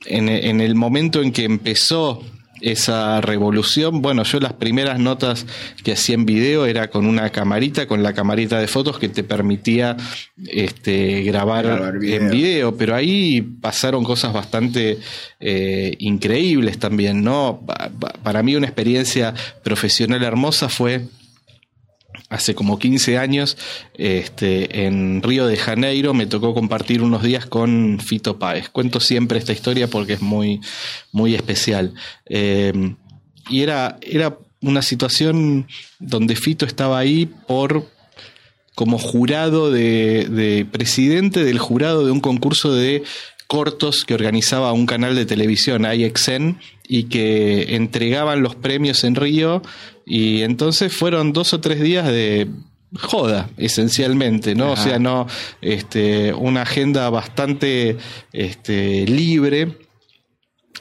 En, 0.05 0.27
en 0.27 0.59
el 0.59 0.73
momento 0.73 1.21
en 1.21 1.31
que 1.31 1.43
empezó 1.43 2.23
esa 2.61 3.21
revolución. 3.21 4.01
Bueno, 4.01 4.23
yo 4.23 4.39
las 4.39 4.53
primeras 4.53 4.99
notas 4.99 5.45
que 5.83 5.93
hacía 5.93 6.15
en 6.15 6.25
video 6.25 6.65
era 6.65 6.89
con 6.89 7.05
una 7.05 7.29
camarita, 7.29 7.87
con 7.87 8.03
la 8.03 8.13
camarita 8.13 8.59
de 8.59 8.67
fotos 8.67 8.99
que 8.99 9.09
te 9.09 9.23
permitía 9.23 9.97
este, 10.47 11.23
grabar, 11.23 11.95
en 12.01 12.29
video, 12.29 12.75
pero 12.75 12.95
ahí 12.95 13.41
pasaron 13.41 14.03
cosas 14.03 14.33
bastante 14.33 14.99
eh, 15.39 15.95
increíbles 15.99 16.79
también, 16.79 17.23
¿no? 17.23 17.61
Para 18.23 18.43
mí 18.43 18.55
una 18.55 18.67
experiencia 18.67 19.33
profesional 19.63 20.23
hermosa 20.23 20.69
fue 20.69 21.01
hace 22.29 22.55
como 22.55 22.79
15 22.79 23.17
años, 23.17 23.57
este, 23.95 24.85
en 24.85 25.21
Río 25.21 25.47
de 25.47 25.57
Janeiro, 25.57 26.13
me 26.13 26.27
tocó 26.27 26.53
compartir 26.53 27.01
unos 27.01 27.23
días 27.23 27.45
con 27.45 27.99
Fito 27.99 28.37
Páez. 28.37 28.69
Cuento 28.69 28.99
siempre 28.99 29.39
esta 29.39 29.53
historia 29.53 29.87
porque 29.87 30.13
es 30.13 30.21
muy, 30.21 30.61
muy 31.11 31.35
especial. 31.35 31.93
Eh, 32.27 32.95
y 33.49 33.61
era, 33.61 33.97
era 34.01 34.37
una 34.61 34.81
situación 34.81 35.67
donde 35.99 36.35
Fito 36.35 36.65
estaba 36.65 36.99
ahí 36.99 37.25
por 37.47 37.89
como 38.75 38.97
jurado 38.97 39.71
de, 39.71 40.27
de 40.29 40.65
presidente 40.65 41.43
del 41.43 41.59
jurado 41.59 42.05
de 42.05 42.11
un 42.11 42.21
concurso 42.21 42.73
de 42.73 43.03
cortos 43.49 44.05
que 44.05 44.13
organizaba 44.13 44.71
un 44.73 44.85
canal 44.85 45.15
de 45.15 45.25
televisión, 45.25 45.83
IXN, 45.91 46.59
y 46.87 47.05
que 47.05 47.75
entregaban 47.75 48.43
los 48.43 48.55
premios 48.55 49.03
en 49.03 49.15
Río. 49.15 49.63
Y 50.09 50.41
entonces 50.41 50.91
fueron 50.91 51.31
dos 51.31 51.53
o 51.53 51.61
tres 51.61 51.79
días 51.79 52.07
de 52.07 52.49
joda, 52.99 53.49
esencialmente, 53.57 54.55
¿no? 54.55 54.71
O 54.71 54.75
sea, 54.75 54.97
no, 54.97 55.27
este, 55.61 56.33
una 56.33 56.63
agenda 56.63 57.09
bastante 57.11 57.97
este, 58.33 59.05
libre 59.05 59.77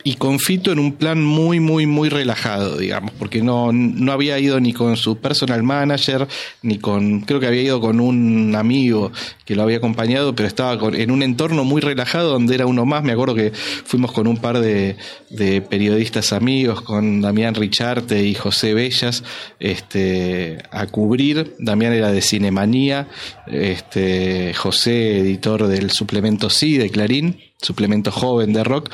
y 0.05 0.15
con 0.15 0.39
Fito 0.39 0.73
en 0.73 0.79
un 0.79 0.93
plan 0.93 1.23
muy, 1.23 1.61
muy, 1.61 1.87
muy 1.87 2.09
relajado, 2.09 2.77
digamos, 2.79 3.13
porque 3.19 3.43
no, 3.43 3.73
no 3.73 4.13
había 4.13 4.39
ido 4.39 4.61
ni 4.61 4.73
con 4.73 4.97
su 4.97 5.19
personal 5.19 5.63
manager, 5.63 6.27
ni 6.63 6.79
con, 6.79 7.21
creo 7.23 7.41
que 7.41 7.47
había 7.47 7.63
ido 7.63 7.81
con 7.81 8.01
un 8.01 8.55
amigo 8.55 9.13
que 9.45 9.57
lo 9.57 9.63
había 9.63 9.79
acompañado, 9.79 10.35
pero 10.35 10.47
estaba 10.47 10.79
en 10.95 11.11
un 11.11 11.23
entorno 11.23 11.65
muy 11.65 11.81
relajado 11.81 12.33
donde 12.33 12.55
era 12.55 12.67
uno 12.67 12.85
más. 12.85 13.03
Me 13.03 13.13
acuerdo 13.13 13.35
que 13.35 13.53
fuimos 13.53 14.13
con 14.13 14.27
un 14.27 14.37
par 14.37 14.61
de, 14.61 14.97
de 15.31 15.61
periodistas 15.63 16.33
amigos, 16.33 16.83
con 16.83 17.21
Damián 17.21 17.55
Richarte 17.55 18.25
y 18.25 18.35
José 18.35 18.75
Bellas, 18.75 19.25
este, 19.59 20.59
a 20.71 20.87
cubrir. 20.87 21.55
Damián 21.59 21.93
era 21.93 22.13
de 22.13 22.23
Cinemanía, 22.23 23.09
este, 23.47 24.55
José, 24.55 25.19
editor 25.19 25.67
del 25.67 25.91
suplemento 25.91 26.51
Sí 26.51 26.77
de 26.77 26.91
Clarín 26.91 27.48
suplemento 27.61 28.11
joven 28.11 28.53
de 28.53 28.65
rock. 28.65 28.91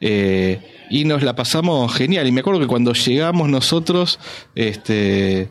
Eh, 0.00 0.60
y 0.90 1.04
nos 1.04 1.22
la 1.22 1.34
pasamos 1.34 1.92
genial. 1.94 2.26
Y 2.26 2.32
me 2.32 2.40
acuerdo 2.40 2.60
que 2.60 2.66
cuando 2.66 2.92
llegamos 2.92 3.48
nosotros, 3.48 4.18
este, 4.54 5.50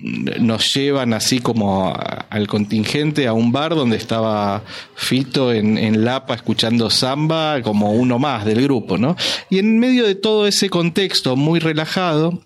nos 0.00 0.74
llevan 0.74 1.12
así 1.12 1.40
como 1.40 1.92
al 2.30 2.46
contingente 2.46 3.26
a 3.26 3.32
un 3.32 3.52
bar 3.52 3.74
donde 3.74 3.96
estaba 3.96 4.62
Fito 4.94 5.52
en, 5.52 5.76
en, 5.76 6.04
Lapa 6.04 6.34
escuchando 6.34 6.88
samba 6.88 7.60
como 7.62 7.92
uno 7.92 8.18
más 8.18 8.44
del 8.44 8.62
grupo, 8.62 8.96
¿no? 8.96 9.16
Y 9.50 9.58
en 9.58 9.78
medio 9.78 10.06
de 10.06 10.14
todo 10.14 10.46
ese 10.46 10.70
contexto 10.70 11.36
muy 11.36 11.58
relajado 11.58 12.42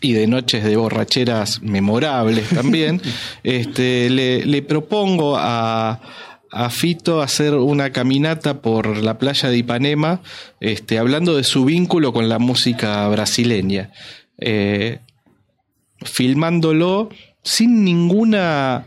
y 0.00 0.12
de 0.12 0.28
noches 0.28 0.62
de 0.62 0.76
borracheras 0.76 1.60
memorables 1.60 2.48
también, 2.50 3.02
este, 3.42 4.08
le, 4.08 4.46
le 4.46 4.62
propongo 4.62 5.36
a, 5.36 6.00
a 6.50 6.70
Fito 6.70 7.20
hacer 7.20 7.54
una 7.54 7.90
caminata 7.92 8.60
por 8.62 8.98
la 8.98 9.18
playa 9.18 9.48
de 9.48 9.58
Ipanema, 9.58 10.22
este, 10.60 10.98
hablando 10.98 11.36
de 11.36 11.44
su 11.44 11.64
vínculo 11.64 12.12
con 12.12 12.28
la 12.28 12.38
música 12.38 13.06
brasileña, 13.08 13.92
eh, 14.38 15.00
filmándolo 16.04 17.10
sin 17.42 17.84
ninguna 17.84 18.86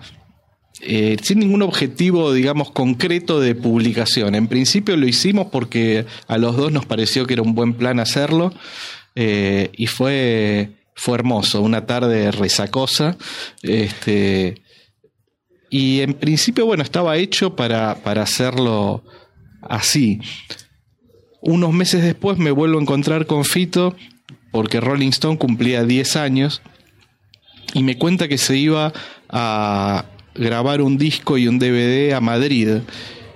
eh, 0.84 1.18
sin 1.22 1.40
ningún 1.40 1.62
objetivo, 1.62 2.34
digamos, 2.34 2.72
concreto 2.72 3.40
de 3.40 3.54
publicación. 3.54 4.34
En 4.34 4.48
principio 4.48 4.98
lo 4.98 5.08
hicimos 5.08 5.48
porque 5.52 6.06
a 6.28 6.40
los 6.40 6.58
dos 6.58 6.72
nos 6.72 6.88
pareció 6.88 7.28
que 7.28 7.34
era 7.34 7.44
un 7.44 7.54
buen 7.54 7.76
plan 7.76 8.00
hacerlo 8.00 8.52
eh, 9.16 9.70
y 9.74 9.86
fue, 9.86 10.72
fue 10.96 11.16
hermoso, 11.16 11.62
una 11.62 11.86
tarde 11.86 12.32
resacosa. 12.32 13.16
Este, 13.62 14.61
y 15.74 16.02
en 16.02 16.14
principio, 16.14 16.66
bueno, 16.66 16.84
estaba 16.84 17.16
hecho 17.16 17.56
para, 17.56 17.96
para 18.04 18.24
hacerlo 18.24 19.06
así. 19.62 20.20
Unos 21.42 21.72
meses 21.72 22.04
después 22.04 22.38
me 22.38 22.52
vuelvo 22.52 22.78
a 22.78 22.82
encontrar 22.82 23.26
con 23.26 23.46
Fito 23.46 23.96
porque 24.52 24.82
Rolling 24.82 25.12
Stone 25.12 25.38
cumplía 25.38 25.86
10 25.86 26.18
años 26.18 26.62
y 27.74 27.84
me 27.84 27.98
cuenta 27.98 28.28
que 28.28 28.38
se 28.38 28.58
iba 28.58 28.92
a 29.30 30.06
grabar 30.36 30.82
un 30.82 30.98
disco 30.98 31.38
y 31.38 31.48
un 31.48 31.58
DVD 31.58 32.14
a 32.16 32.20
Madrid. 32.20 32.80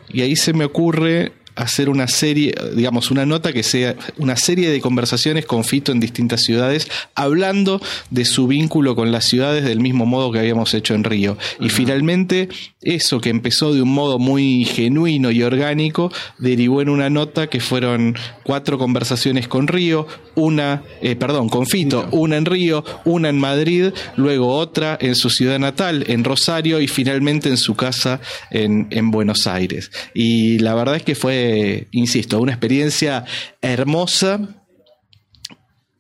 Y 0.10 0.22
ahí 0.22 0.36
se 0.36 0.52
me 0.52 0.66
ocurre 0.66 1.32
hacer 1.56 1.90
una 1.90 2.08
serie, 2.08 2.54
digamos, 2.76 3.12
una 3.12 3.26
nota 3.26 3.54
que 3.54 3.64
sea 3.64 3.96
una 4.18 4.36
serie 4.36 4.70
de 4.70 4.82
conversaciones 4.82 5.46
con 5.46 5.64
Fito 5.64 5.92
en 5.92 6.00
distintas 6.00 6.42
ciudades, 6.42 6.88
hablando 7.16 7.82
de 8.10 8.26
su 8.26 8.48
vínculo 8.48 8.96
con 8.96 9.12
las 9.12 9.26
ciudades 9.26 9.64
del 9.64 9.80
mismo 9.80 10.06
modo 10.06 10.32
que 10.32 10.40
habíamos 10.40 10.74
hecho 10.74 10.94
en 10.94 11.04
Río. 11.04 11.38
Y 11.60 11.70
finalmente, 11.70 12.50
eso 12.86 13.20
que 13.20 13.30
empezó 13.30 13.74
de 13.74 13.82
un 13.82 13.94
modo 13.94 14.20
muy 14.20 14.64
genuino 14.64 15.32
y 15.32 15.44
orgánico, 15.44 16.12
derivó 16.38 16.82
en 16.82 16.90
una 16.90 17.10
nota 17.10 17.48
que 17.48 17.60
fueron 17.60 18.16
cuatro 18.44 18.78
conversaciones 18.78 19.48
con 19.48 19.68
Río, 19.68 20.08
una, 20.36 20.84
eh, 21.02 21.16
perdón, 21.16 21.50
con 21.50 21.66
Fito, 21.66 22.08
una 22.12 22.38
en 22.38 22.46
Río, 22.46 22.86
una 23.04 23.30
en 23.30 23.40
Madrid, 23.40 23.92
luego 24.16 24.56
otra 24.56 24.98
en 25.02 25.16
su 25.16 25.30
ciudad 25.30 25.60
natal, 25.60 26.06
en 26.08 26.24
Rosario, 26.24 26.80
y 26.80 26.88
finalmente 26.88 27.50
en 27.50 27.58
su 27.58 27.76
casa 27.76 28.22
en, 28.52 28.88
en 28.92 29.12
Buenos 29.12 29.48
Aires. 29.48 29.92
Y 30.14 30.60
la 30.60 30.76
verdad 30.76 30.96
es 30.96 31.04
que 31.04 31.16
fue 31.16 31.88
insisto, 31.92 32.40
una 32.40 32.52
experiencia 32.52 33.26
hermosa 33.62 34.65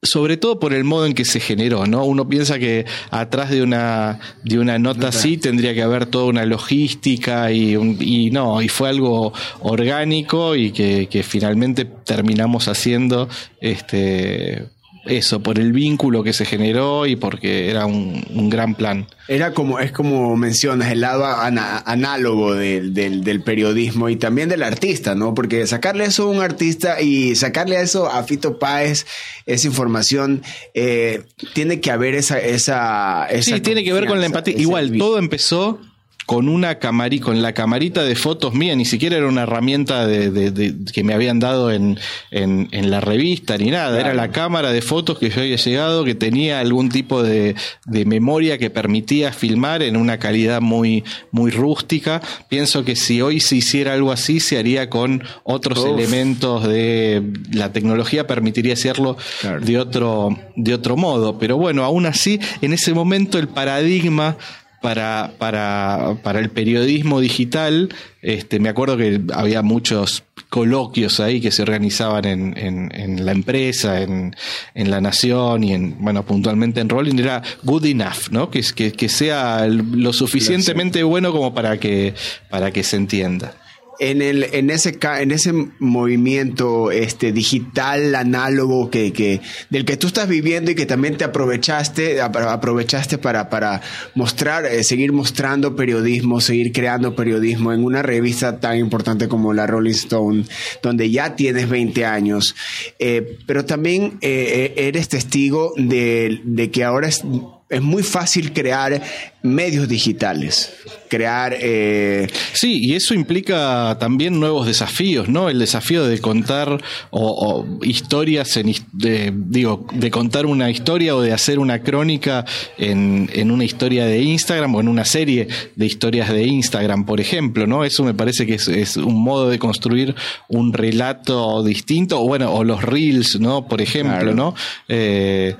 sobre 0.05 0.37
todo 0.37 0.59
por 0.59 0.73
el 0.73 0.83
modo 0.83 1.05
en 1.05 1.13
que 1.13 1.25
se 1.25 1.39
generó, 1.39 1.85
¿no? 1.85 2.05
Uno 2.05 2.27
piensa 2.27 2.59
que 2.59 2.85
atrás 3.11 3.49
de 3.49 3.61
una, 3.61 4.19
de 4.43 4.59
una 4.59 4.79
nota 4.79 5.09
así 5.09 5.37
tendría 5.37 5.73
que 5.73 5.81
haber 5.81 6.05
toda 6.05 6.25
una 6.25 6.45
logística 6.45 7.51
y, 7.51 7.75
y 7.75 8.31
no, 8.31 8.61
y 8.61 8.69
fue 8.69 8.89
algo 8.89 9.33
orgánico 9.61 10.55
y 10.55 10.71
que, 10.71 11.07
que 11.07 11.23
finalmente 11.23 11.85
terminamos 11.85 12.67
haciendo 12.67 13.27
este 13.59 14.74
eso, 15.05 15.41
por 15.41 15.59
el 15.59 15.71
vínculo 15.71 16.23
que 16.23 16.33
se 16.33 16.45
generó 16.45 17.05
y 17.05 17.15
porque 17.15 17.69
era 17.69 17.85
un, 17.85 18.49
gran 18.49 18.75
plan. 18.75 19.07
Era 19.27 19.53
como, 19.53 19.79
es 19.79 19.91
como 19.91 20.35
mencionas, 20.35 20.91
el 20.91 21.01
lado 21.01 21.25
análogo 21.25 22.53
del, 22.53 23.41
periodismo 23.43 24.09
y 24.09 24.15
también 24.15 24.49
del 24.49 24.63
artista, 24.63 25.15
¿no? 25.15 25.33
Porque 25.33 25.67
sacarle 25.67 26.05
eso 26.05 26.23
a 26.23 26.31
un 26.31 26.41
artista 26.41 27.01
y 27.01 27.35
sacarle 27.35 27.81
eso 27.81 28.09
a 28.09 28.23
Fito 28.23 28.59
Páez, 28.59 29.05
esa 29.45 29.67
información, 29.67 30.43
eh, 30.73 31.23
tiene 31.53 31.79
que 31.79 31.91
haber 31.91 32.15
esa, 32.15 32.39
esa, 32.39 33.27
Sí, 33.41 33.59
tiene 33.61 33.83
que 33.83 33.93
ver 33.93 34.07
con 34.07 34.19
la 34.19 34.25
empatía. 34.25 34.55
Igual, 34.57 34.97
todo 34.97 35.17
empezó 35.17 35.79
con 36.25 36.49
una 36.49 36.79
camari, 36.79 37.19
con 37.19 37.41
la 37.41 37.53
camarita 37.53 38.03
de 38.03 38.15
fotos 38.15 38.53
mía, 38.53 38.75
ni 38.75 38.85
siquiera 38.85 39.17
era 39.17 39.27
una 39.27 39.43
herramienta 39.43 40.07
de, 40.07 40.75
que 40.91 41.03
me 41.03 41.13
habían 41.13 41.39
dado 41.39 41.71
en, 41.71 41.99
en, 42.31 42.89
la 42.89 42.99
revista 42.99 43.57
ni 43.57 43.71
nada, 43.71 43.99
era 43.99 44.13
la 44.13 44.31
cámara 44.31 44.71
de 44.71 44.81
fotos 44.81 45.19
que 45.19 45.29
yo 45.29 45.41
había 45.41 45.55
llegado, 45.55 46.03
que 46.03 46.15
tenía 46.15 46.59
algún 46.59 46.89
tipo 46.89 47.21
de, 47.23 47.55
memoria 47.85 48.57
que 48.57 48.69
permitía 48.69 49.31
filmar 49.33 49.81
en 49.81 49.97
una 49.97 50.17
calidad 50.17 50.61
muy, 50.61 51.03
muy 51.31 51.51
rústica. 51.51 52.21
Pienso 52.49 52.83
que 52.83 52.95
si 52.95 53.21
hoy 53.21 53.39
se 53.39 53.57
hiciera 53.57 53.93
algo 53.93 54.11
así, 54.11 54.39
se 54.39 54.57
haría 54.57 54.89
con 54.89 55.23
otros 55.43 55.85
elementos 55.85 56.67
de 56.67 57.23
la 57.51 57.71
tecnología, 57.71 58.27
permitiría 58.27 58.73
hacerlo 58.73 59.17
de 59.61 59.77
otro, 59.77 60.37
de 60.55 60.73
otro 60.73 60.97
modo. 60.97 61.37
Pero 61.37 61.57
bueno, 61.57 61.83
aún 61.83 62.05
así, 62.05 62.39
en 62.61 62.73
ese 62.73 62.93
momento 62.93 63.37
el 63.37 63.47
paradigma 63.47 64.37
para, 64.85 65.31
para, 65.39 66.17
para 66.21 66.39
el 66.39 66.51
periodismo 66.51 67.19
digital, 67.19 67.89
este, 68.21 68.59
me 68.59 68.69
acuerdo 68.69 68.97
que 68.97 69.19
había 69.33 69.63
muchos 69.63 70.21
coloquios 70.49 71.19
ahí 71.19 71.41
que 71.41 71.49
se 71.49 71.63
organizaban 71.63 72.25
en, 72.25 72.55
en, 72.55 73.25
la 73.25 73.31
empresa, 73.31 74.03
en, 74.03 74.35
en, 74.75 74.91
la 74.91 75.01
nación 75.01 75.63
y 75.63 75.73
en, 75.73 75.95
bueno, 75.99 76.23
puntualmente 76.23 76.81
en 76.81 76.89
Rolling, 76.89 77.17
era 77.17 77.41
good 77.63 77.83
enough, 77.85 78.29
¿no? 78.29 78.51
Que, 78.51 78.61
que, 78.75 78.91
que 78.91 79.09
sea 79.09 79.65
lo 79.67 80.13
suficientemente 80.13 81.01
bueno 81.01 81.31
como 81.31 81.51
para 81.55 81.79
que, 81.79 82.13
para 82.51 82.69
que 82.69 82.83
se 82.83 82.97
entienda 82.97 83.55
en, 83.99 84.21
el, 84.21 84.43
en, 84.51 84.69
ese, 84.69 84.97
en 85.19 85.31
ese 85.31 85.53
movimiento 85.79 86.91
este, 86.91 87.31
digital, 87.31 88.15
análogo, 88.15 88.89
que, 88.89 89.13
que, 89.13 89.41
del 89.69 89.85
que 89.85 89.97
tú 89.97 90.07
estás 90.07 90.27
viviendo 90.27 90.71
y 90.71 90.75
que 90.75 90.85
también 90.85 91.17
te 91.17 91.23
aprovechaste, 91.23 92.21
aprovechaste 92.21 93.17
para, 93.17 93.49
para 93.49 93.81
mostrar, 94.13 94.65
eh, 94.65 94.83
seguir 94.83 95.11
mostrando 95.11 95.75
periodismo, 95.75 96.41
seguir 96.41 96.71
creando 96.71 97.15
periodismo 97.15 97.73
en 97.73 97.83
una 97.83 98.01
revista 98.01 98.59
tan 98.59 98.77
importante 98.77 99.27
como 99.27 99.53
la 99.53 99.67
Rolling 99.67 99.91
Stone, 99.91 100.45
donde 100.81 101.09
ya 101.11 101.35
tienes 101.35 101.69
20 101.69 102.05
años, 102.05 102.55
eh, 102.99 103.37
pero 103.45 103.65
también 103.65 104.17
eh, 104.21 104.73
eres 104.77 105.09
testigo 105.09 105.73
de, 105.77 106.41
de 106.43 106.71
que 106.71 106.83
ahora 106.83 107.07
es 107.07 107.23
es 107.67 107.81
muy 107.81 108.03
fácil 108.03 108.53
crear 108.53 109.01
medios 109.41 109.87
digitales, 109.87 110.71
crear... 111.09 111.55
Eh... 111.59 112.27
Sí, 112.53 112.79
y 112.83 112.93
eso 112.93 113.15
implica 113.15 113.97
también 113.99 114.39
nuevos 114.39 114.67
desafíos, 114.67 115.29
¿no? 115.29 115.49
El 115.49 115.57
desafío 115.57 116.05
de 116.05 116.19
contar 116.19 116.79
o, 117.09 117.65
historias, 117.81 118.55
en, 118.57 118.73
de, 118.91 119.33
digo, 119.35 119.87
de 119.93 120.11
contar 120.11 120.45
una 120.45 120.69
historia 120.69 121.15
o 121.15 121.21
de 121.21 121.33
hacer 121.33 121.57
una 121.57 121.81
crónica 121.81 122.45
en, 122.77 123.29
en, 123.33 123.49
una 123.49 123.63
historia 123.63 124.05
de 124.05 124.21
Instagram 124.21 124.75
o 124.75 124.79
en 124.81 124.87
una 124.87 125.05
serie 125.05 125.47
de 125.75 125.85
historias 125.85 126.29
de 126.29 126.43
Instagram, 126.43 127.05
por 127.05 127.19
ejemplo, 127.19 127.65
¿no? 127.65 127.83
Eso 127.83 128.03
me 128.03 128.13
parece 128.13 128.45
que 128.45 128.55
es, 128.55 128.97
un 128.97 129.23
modo 129.23 129.49
de 129.49 129.57
construir 129.57 130.15
un 130.49 130.71
relato 130.71 131.63
distinto, 131.63 132.21
o 132.21 132.27
bueno, 132.27 132.53
o 132.53 132.63
los 132.63 132.83
reels, 132.83 133.39
¿no? 133.39 133.67
Por 133.67 133.81
ejemplo, 133.81 134.35
¿no? 134.35 134.53
Eh, 134.87 135.55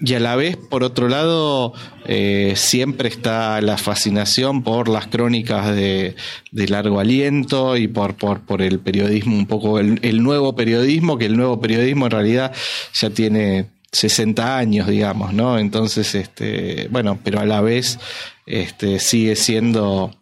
y 0.00 0.14
a 0.14 0.20
la 0.20 0.34
vez, 0.34 0.56
por 0.56 0.82
otro 0.82 1.08
lado, 1.08 1.72
eh, 2.06 2.54
siempre 2.56 3.08
está 3.08 3.60
la 3.60 3.76
fascinación 3.76 4.64
por 4.64 4.88
las 4.88 5.06
crónicas 5.06 5.74
de, 5.74 6.16
largo 6.52 6.98
aliento 6.98 7.76
y 7.76 7.86
por, 7.86 8.16
por, 8.16 8.40
por, 8.40 8.62
el 8.62 8.80
periodismo, 8.80 9.36
un 9.36 9.46
poco 9.46 9.78
el, 9.78 10.22
nuevo 10.22 10.56
periodismo, 10.56 11.18
que 11.18 11.26
el 11.26 11.36
nuevo 11.36 11.60
periodismo 11.60 12.06
en 12.06 12.10
realidad 12.10 12.52
ya 12.94 13.10
tiene 13.10 13.66
60 13.92 14.58
años, 14.58 14.88
digamos, 14.88 15.32
¿no? 15.34 15.58
Entonces, 15.58 16.16
este, 16.16 16.88
bueno, 16.90 17.20
pero 17.22 17.38
a 17.38 17.46
la 17.46 17.60
vez 17.60 17.98
este, 18.46 18.98
sigue 18.98 19.36
siendo... 19.36 20.16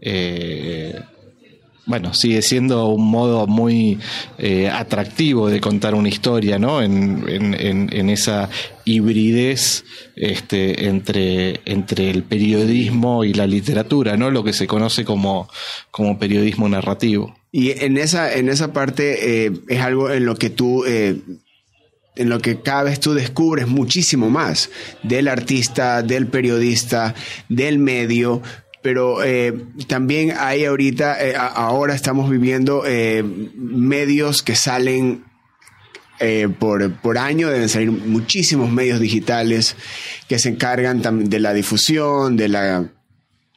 Eh, 0.00 1.00
bueno, 1.88 2.12
sigue 2.12 2.42
siendo 2.42 2.86
un 2.88 3.10
modo 3.10 3.46
muy 3.46 3.98
eh, 4.36 4.68
atractivo 4.68 5.48
de 5.48 5.58
contar 5.58 5.94
una 5.94 6.10
historia, 6.10 6.58
¿no? 6.58 6.82
En, 6.82 8.10
esa 8.10 8.50
hibridez 8.84 9.84
este, 10.14 10.86
entre, 10.86 11.60
entre 11.64 12.10
el 12.10 12.22
periodismo 12.22 13.24
y 13.24 13.32
la 13.32 13.46
literatura, 13.46 14.16
¿no? 14.16 14.30
Lo 14.30 14.44
que 14.44 14.52
se 14.52 14.66
conoce 14.66 15.04
como, 15.04 15.48
como 15.90 16.18
periodismo 16.18 16.68
narrativo. 16.68 17.34
Y 17.50 17.70
en 17.82 17.96
esa, 17.96 18.34
en 18.34 18.50
esa 18.50 18.72
parte 18.74 19.46
eh, 19.46 19.52
es 19.68 19.80
algo 19.80 20.10
en 20.10 20.26
lo 20.26 20.36
que 20.36 20.50
tú 20.50 20.84
eh, 20.86 21.16
en 22.16 22.28
lo 22.28 22.40
que 22.40 22.60
cada 22.60 22.82
vez 22.82 23.00
tú 23.00 23.14
descubres 23.14 23.66
muchísimo 23.68 24.28
más 24.28 24.70
del 25.02 25.28
artista, 25.28 26.02
del 26.02 26.26
periodista, 26.26 27.14
del 27.48 27.78
medio, 27.78 28.42
pero 28.82 29.22
eh, 29.24 29.52
también 29.86 30.34
hay 30.38 30.64
ahorita, 30.64 31.24
eh, 31.24 31.34
ahora 31.36 31.94
estamos 31.94 32.30
viviendo 32.30 32.84
eh, 32.86 33.22
medios 33.22 34.42
que 34.42 34.54
salen 34.54 35.24
por, 36.58 36.92
por, 36.94 37.16
año, 37.16 37.48
deben 37.48 37.68
salir 37.68 37.92
muchísimos 37.92 38.72
medios 38.72 38.98
digitales 38.98 39.76
que 40.28 40.40
se 40.40 40.48
encargan 40.48 41.00
de 41.28 41.38
la 41.38 41.54
difusión, 41.54 42.36
de 42.36 42.48
la 42.48 42.90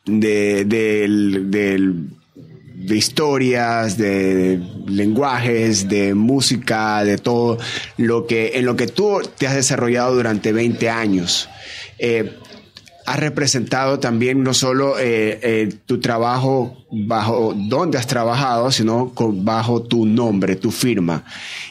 de, 0.06 0.64
de 2.76 2.96
historias, 2.96 3.98
de 3.98 4.62
lenguajes, 4.86 5.90
de 5.90 6.14
música, 6.14 7.04
de 7.04 7.18
todo 7.18 7.58
lo 7.98 8.28
que 8.28 8.52
en 8.54 8.66
lo 8.66 8.76
que 8.76 8.86
tú 8.86 9.22
te 9.40 9.48
has 9.48 9.56
desarrollado 9.56 10.14
durante 10.14 10.54
20 10.54 10.88
años 10.88 11.50
has 13.06 13.20
representado 13.20 14.00
también 14.00 14.44
no 14.44 14.54
solo 14.54 15.00
eh, 15.00 15.40
eh, 15.42 15.74
tu 15.86 16.00
trabajo 16.00 16.86
bajo 16.92 17.54
donde 17.56 17.98
has 17.98 18.08
trabajado, 18.08 18.72
sino 18.72 19.14
bajo 19.16 19.82
tu 19.82 20.06
nombre, 20.06 20.56
tu 20.56 20.72
firma. 20.72 21.24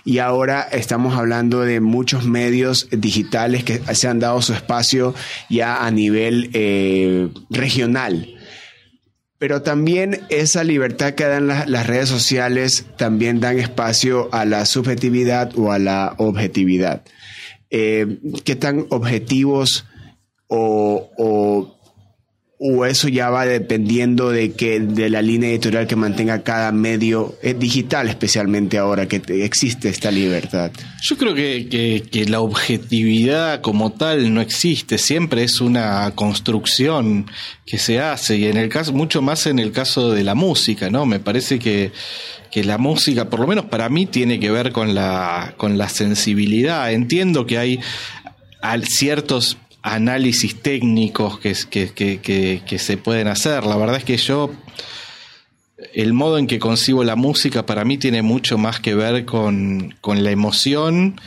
Y 0.04 0.18
ahora 0.18 0.62
estamos 0.72 1.16
hablando 1.16 1.60
de 1.60 1.80
muchos 1.80 2.24
medios 2.24 2.88
digitales 2.90 3.64
que 3.64 3.80
se 3.94 4.08
han 4.08 4.18
dado 4.18 4.40
su 4.42 4.54
espacio 4.54 5.14
ya 5.48 5.84
a 5.84 5.90
nivel 5.90 6.50
eh, 6.52 7.28
regional. 7.50 8.28
Pero 9.38 9.62
también 9.62 10.20
esa 10.28 10.64
libertad 10.64 11.14
que 11.14 11.24
dan 11.24 11.48
las 11.48 11.86
redes 11.86 12.10
sociales 12.10 12.86
también 12.98 13.40
dan 13.40 13.58
espacio 13.58 14.28
a 14.32 14.44
la 14.44 14.66
subjetividad 14.66 15.52
o 15.56 15.72
a 15.72 15.78
la 15.78 16.14
objetividad. 16.18 17.02
¿Qué 17.70 18.56
tan 18.58 18.86
objetivos 18.90 19.86
o, 20.50 21.08
o, 21.16 21.76
o, 22.58 22.84
eso 22.84 23.08
ya 23.08 23.30
va 23.30 23.46
dependiendo 23.46 24.30
de 24.30 24.52
que 24.52 24.80
de 24.80 25.08
la 25.08 25.22
línea 25.22 25.48
editorial 25.48 25.86
que 25.86 25.94
mantenga 25.94 26.42
cada 26.42 26.72
medio 26.72 27.36
es 27.40 27.56
digital, 27.58 28.08
especialmente 28.08 28.76
ahora 28.76 29.06
que 29.06 29.22
existe 29.44 29.88
esta 29.88 30.10
libertad. 30.10 30.72
Yo 31.02 31.16
creo 31.16 31.34
que, 31.34 32.02
que, 32.10 32.24
la 32.26 32.40
objetividad 32.40 33.60
como 33.60 33.92
tal 33.92 34.34
no 34.34 34.40
existe, 34.40 34.98
siempre 34.98 35.44
es 35.44 35.60
una 35.60 36.10
construcción 36.16 37.30
que 37.64 37.78
se 37.78 38.00
hace 38.00 38.36
y 38.36 38.46
en 38.46 38.56
el 38.56 38.68
caso 38.68 38.92
mucho 38.92 39.22
más 39.22 39.46
en 39.46 39.60
el 39.60 39.70
caso 39.70 40.10
de 40.10 40.24
la 40.24 40.34
música, 40.34 40.90
¿no? 40.90 41.06
Me 41.06 41.20
parece 41.20 41.60
que 41.60 41.92
que 42.50 42.64
la 42.64 42.78
música, 42.78 43.30
por 43.30 43.38
lo 43.38 43.46
menos 43.46 43.66
para 43.66 43.88
mí, 43.88 44.06
tiene 44.06 44.40
que 44.40 44.50
ver 44.50 44.72
con 44.72 44.92
la, 44.92 45.54
con 45.56 45.78
la 45.78 45.88
sensibilidad. 45.88 46.92
Entiendo 46.92 47.46
que 47.46 47.58
hay 47.58 47.80
ciertos 48.82 49.56
análisis 49.82 50.60
técnicos 50.60 51.38
que, 51.38 51.54
que, 51.70 52.60
que, 52.66 52.78
se 52.78 52.96
pueden 52.96 53.28
hacer. 53.28 53.64
La 53.64 53.76
verdad 53.76 53.96
es 53.96 54.04
que 54.04 54.16
yo, 54.16 54.50
el 55.94 56.12
modo 56.12 56.38
en 56.38 56.46
que 56.46 56.58
concibo 56.58 57.04
la 57.04 57.16
música 57.16 57.66
para 57.66 57.84
mí 57.84 57.98
tiene 57.98 58.22
mucho 58.22 58.58
más 58.58 58.80
que 58.80 58.94
ver 58.94 59.24
con, 59.24 59.94
con 60.00 60.22
la 60.24 60.30
emoción. 60.30 61.20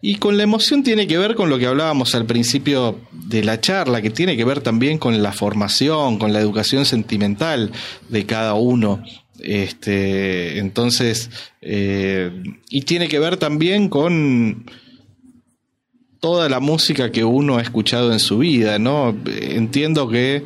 Y 0.00 0.16
con 0.16 0.36
la 0.36 0.44
emoción 0.44 0.84
tiene 0.84 1.08
que 1.08 1.18
ver 1.18 1.34
con 1.34 1.50
lo 1.50 1.58
que 1.58 1.66
hablábamos 1.66 2.14
al 2.14 2.24
principio 2.24 3.00
de 3.10 3.42
la 3.42 3.60
charla, 3.60 4.00
que 4.00 4.10
tiene 4.10 4.36
que 4.36 4.44
ver 4.44 4.60
también 4.60 4.98
con 4.98 5.20
la 5.22 5.32
formación, 5.32 6.18
con 6.18 6.32
la 6.32 6.38
educación 6.38 6.84
sentimental 6.84 7.72
de 8.08 8.24
cada 8.24 8.54
uno. 8.54 9.02
Este, 9.40 10.58
entonces, 10.58 11.30
eh, 11.62 12.30
y 12.70 12.82
tiene 12.82 13.08
que 13.08 13.18
ver 13.18 13.38
también 13.38 13.88
con, 13.88 14.66
toda 16.20 16.48
la 16.48 16.60
música 16.60 17.10
que 17.12 17.24
uno 17.24 17.58
ha 17.58 17.62
escuchado 17.62 18.12
en 18.12 18.20
su 18.20 18.38
vida, 18.38 18.78
¿no? 18.78 19.16
Entiendo 19.26 20.08
que 20.08 20.44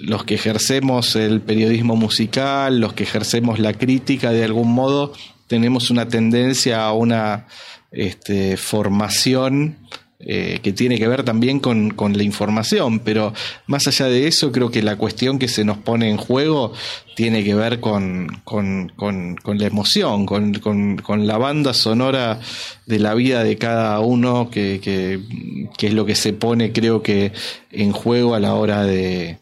los 0.00 0.24
que 0.24 0.34
ejercemos 0.34 1.14
el 1.16 1.40
periodismo 1.40 1.96
musical, 1.96 2.80
los 2.80 2.94
que 2.94 3.02
ejercemos 3.02 3.58
la 3.58 3.74
crítica, 3.74 4.30
de 4.30 4.44
algún 4.44 4.72
modo 4.72 5.12
tenemos 5.46 5.90
una 5.90 6.08
tendencia 6.08 6.84
a 6.84 6.92
una 6.92 7.46
este, 7.92 8.56
formación 8.56 9.76
eh, 10.22 10.60
que 10.62 10.74
tiene 10.74 10.98
que 10.98 11.08
ver 11.08 11.22
también 11.22 11.60
con, 11.60 11.94
la 11.96 12.22
información, 12.22 12.98
pero 12.98 13.32
más 13.66 13.86
allá 13.86 14.04
de 14.04 14.26
eso, 14.26 14.52
creo 14.52 14.70
que 14.70 14.82
la 14.82 14.96
cuestión 14.96 15.38
que 15.38 15.48
se 15.48 15.64
nos 15.64 15.78
pone 15.78 16.10
en 16.10 16.18
juego 16.18 16.74
tiene 17.16 17.42
que 17.42 17.54
ver 17.54 17.80
con, 17.80 18.28
con, 18.44 18.92
la 19.46 19.66
emoción, 19.66 20.26
con, 20.26 21.26
la 21.26 21.38
banda 21.38 21.72
sonora 21.72 22.38
de 22.84 22.98
la 22.98 23.14
vida 23.14 23.42
de 23.42 23.56
cada 23.56 23.98
uno, 24.00 24.50
que, 24.50 24.78
que, 24.82 25.86
es 25.86 25.94
lo 25.94 26.04
que 26.04 26.14
se 26.14 26.34
pone, 26.34 26.70
creo 26.70 27.02
que, 27.02 27.32
en 27.72 27.92
juego 27.92 28.34
a 28.34 28.40
la 28.40 28.54
hora 28.56 28.84
de, 28.84 29.38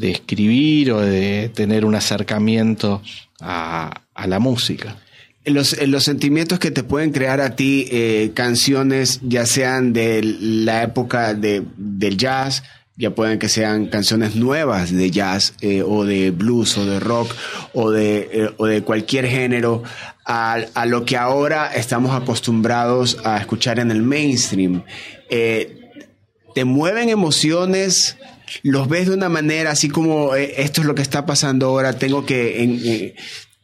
escribir 0.00 0.92
o 0.92 1.00
de 1.02 1.50
tener 1.50 1.84
un 1.84 1.94
acercamiento 1.94 3.02
a, 3.38 4.00
la 4.26 4.38
música. 4.38 4.96
Los, 5.44 5.80
los, 5.88 6.04
sentimientos 6.04 6.60
que 6.60 6.70
te 6.70 6.84
pueden 6.84 7.10
crear 7.10 7.40
a 7.40 7.56
ti 7.56 7.88
eh, 7.90 8.30
canciones, 8.34 9.20
ya 9.22 9.44
sean 9.44 9.92
de 9.92 10.22
la 10.22 10.84
época 10.84 11.34
de, 11.34 11.64
del 11.76 12.16
jazz, 12.16 12.62
ya 12.96 13.10
pueden 13.10 13.40
que 13.40 13.48
sean 13.48 13.86
canciones 13.86 14.36
nuevas 14.36 14.92
de 14.92 15.10
jazz 15.10 15.54
eh, 15.60 15.82
o 15.82 16.04
de 16.04 16.30
blues 16.30 16.78
o 16.78 16.86
de 16.86 17.00
rock 17.00 17.34
o 17.72 17.90
de, 17.90 18.28
eh, 18.32 18.50
o 18.56 18.66
de 18.66 18.82
cualquier 18.82 19.26
género, 19.26 19.82
a, 20.24 20.58
a, 20.74 20.86
lo 20.86 21.04
que 21.04 21.16
ahora 21.16 21.74
estamos 21.74 22.14
acostumbrados 22.14 23.18
a 23.24 23.38
escuchar 23.38 23.80
en 23.80 23.90
el 23.90 24.02
mainstream. 24.02 24.84
te 25.28 26.64
mueven 26.64 27.08
emociones 27.08 28.16
los 28.62 28.88
ves 28.88 29.08
de 29.08 29.14
una 29.14 29.28
manera 29.28 29.70
así 29.70 29.88
como 29.88 30.34
eh, 30.34 30.54
esto 30.58 30.82
es 30.82 30.86
lo 30.86 30.94
que 30.94 31.02
está 31.02 31.24
pasando 31.24 31.66
ahora, 31.66 31.98
tengo 31.98 32.26
que 32.26 32.62
eh, 32.62 33.14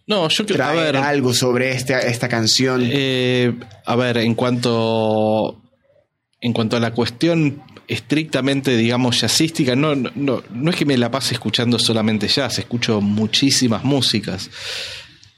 no, 0.08 0.28
yo 0.28 0.46
quiero 0.46 0.64
traer 0.64 0.96
algo 0.96 1.32
sobre 1.32 1.70
esta, 1.70 2.00
esta 2.00 2.28
canción. 2.28 2.82
Eh, 2.84 3.54
a 3.84 3.94
ver, 3.94 4.16
en 4.18 4.34
cuanto 4.34 5.62
en 6.40 6.52
cuanto 6.52 6.76
a 6.76 6.80
la 6.80 6.92
cuestión 6.92 7.62
estrictamente, 7.86 8.76
digamos, 8.76 9.20
jazzística, 9.20 9.76
no, 9.76 9.94
no, 9.94 10.42
no 10.50 10.70
es 10.70 10.76
que 10.76 10.84
me 10.84 10.96
la 10.96 11.10
pase 11.10 11.34
escuchando 11.34 11.78
solamente 11.78 12.26
jazz, 12.26 12.58
escucho 12.58 13.00
muchísimas 13.00 13.84
músicas 13.84 14.50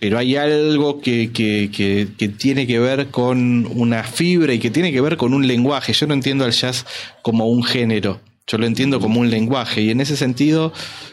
pero 0.01 0.19
hay 0.19 0.35
algo 0.35 1.01
que, 1.03 1.31
que, 1.31 1.71
que, 1.71 2.09
que, 2.17 2.29
tiene 2.31 2.67
que 2.67 2.79
ver 2.79 3.09
con 3.09 3.67
una 3.67 4.03
fibra 4.03 4.55
y 4.55 4.59
que 4.59 4.71
tiene 4.71 4.93
que 4.93 5.03
ver 5.03 5.19
con 5.19 5.35
un 5.35 5.47
lenguaje. 5.47 5.93
Yo 5.93 6.07
no 6.07 6.15
entiendo 6.15 6.47
al 6.47 6.53
jazz 6.53 6.87
como 7.21 7.49
un 7.49 7.63
género. 7.63 8.19
Yo 8.51 8.59
lo 8.59 8.67
entiendo 8.67 8.99
como 8.99 9.21
un 9.21 9.31
lenguaje 9.31 9.81
y 9.83 9.91
en 9.91 10.01
ese 10.01 10.17
sentido, 10.17 10.73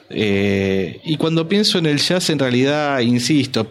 eh, 0.10 1.02
y 1.06 1.18
cuando 1.18 1.48
pienso 1.48 1.78
en 1.78 1.86
el 1.86 2.00
jazz, 2.00 2.32
en 2.32 2.40
realidad, 2.40 3.00
insisto, 3.02 3.70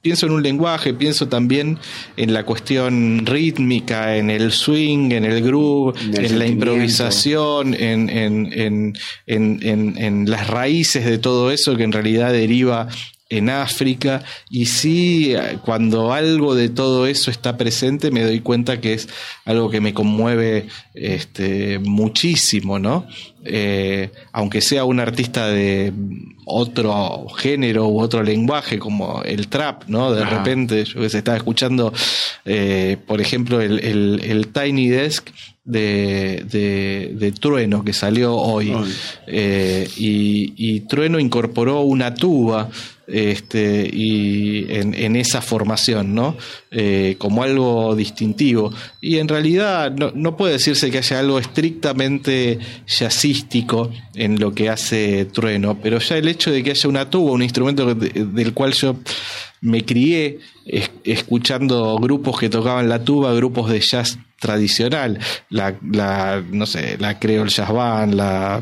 pienso 0.00 0.26
en 0.26 0.32
un 0.32 0.42
lenguaje, 0.42 0.94
pienso 0.94 1.28
también 1.28 1.78
en 2.16 2.32
la 2.32 2.44
cuestión 2.44 3.26
rítmica, 3.26 4.16
en 4.16 4.30
el 4.30 4.50
swing, 4.50 5.12
en 5.12 5.24
el 5.24 5.42
groove, 5.42 5.94
en 6.14 6.38
la 6.38 6.46
improvisación, 6.46 7.74
en, 7.74 8.08
en, 8.08 8.94
en, 9.26 9.96
en, 9.96 10.30
las 10.30 10.48
raíces 10.48 11.04
de 11.04 11.18
todo 11.18 11.50
eso 11.50 11.76
que 11.76 11.84
en 11.84 11.92
realidad 11.92 12.32
deriva 12.32 12.88
en 13.32 13.48
África 13.48 14.22
y 14.50 14.66
sí, 14.66 15.34
cuando 15.64 16.12
algo 16.12 16.54
de 16.54 16.68
todo 16.68 17.06
eso 17.06 17.30
está 17.30 17.56
presente 17.56 18.10
me 18.10 18.22
doy 18.22 18.40
cuenta 18.40 18.80
que 18.80 18.92
es 18.92 19.08
algo 19.46 19.70
que 19.70 19.80
me 19.80 19.94
conmueve 19.94 20.66
este, 20.94 21.78
muchísimo, 21.78 22.78
¿no? 22.78 23.06
Eh, 23.44 24.10
aunque 24.30 24.60
sea 24.60 24.84
un 24.84 25.00
artista 25.00 25.48
de 25.48 25.92
otro 26.44 27.26
género 27.36 27.88
u 27.88 28.00
otro 28.00 28.22
lenguaje 28.22 28.78
como 28.78 29.22
el 29.24 29.48
trap, 29.48 29.84
¿no? 29.88 30.12
De 30.12 30.24
repente 30.24 30.84
yo 30.84 31.00
que 31.00 31.08
se 31.08 31.18
estaba 31.18 31.36
escuchando, 31.36 31.92
eh, 32.44 32.96
por 33.04 33.20
ejemplo, 33.20 33.60
el, 33.60 33.80
el, 33.80 34.48
Tiny 34.48 34.88
Desk 34.88 35.28
de, 35.64 36.44
de, 37.14 37.32
Trueno 37.32 37.84
que 37.84 37.92
salió 37.92 38.36
hoy. 38.36 38.72
Eh, 39.26 39.88
y, 39.96 40.52
y, 40.56 40.80
Trueno 40.80 41.18
incorporó 41.18 41.80
una 41.80 42.14
tuba 42.14 42.70
este, 43.06 43.88
y 43.92 44.66
en, 44.72 45.16
esa 45.16 45.42
formación, 45.42 46.14
¿no? 46.14 46.36
Como 47.18 47.42
algo 47.42 47.94
distintivo. 47.94 48.72
Y 49.00 49.18
en 49.18 49.28
realidad 49.28 49.92
no, 49.92 50.12
no, 50.14 50.36
puede 50.36 50.54
decirse 50.54 50.90
que 50.90 50.98
haya 50.98 51.20
algo 51.20 51.38
estrictamente 51.38 52.58
en 54.14 54.38
lo 54.38 54.52
que 54.54 54.68
hace 54.68 55.24
Trueno, 55.26 55.78
pero 55.80 55.98
ya 55.98 56.16
el 56.16 56.28
hecho 56.28 56.50
de 56.50 56.62
que 56.62 56.70
haya 56.70 56.88
una 56.88 57.08
tuba, 57.08 57.32
un 57.32 57.42
instrumento 57.42 57.94
del 57.94 58.52
cual 58.52 58.72
yo 58.72 58.96
me 59.60 59.84
crié 59.84 60.40
escuchando 61.04 61.96
grupos 61.98 62.38
que 62.38 62.48
tocaban 62.48 62.88
la 62.88 63.04
tuba, 63.04 63.32
grupos 63.34 63.70
de 63.70 63.80
jazz 63.80 64.18
tradicional, 64.40 65.18
la, 65.50 66.42
no 66.50 66.66
sé, 66.66 66.96
la 66.98 67.18
Creole 67.18 67.50
Jazz 67.50 67.70
Band, 67.70 68.14
la, 68.14 68.60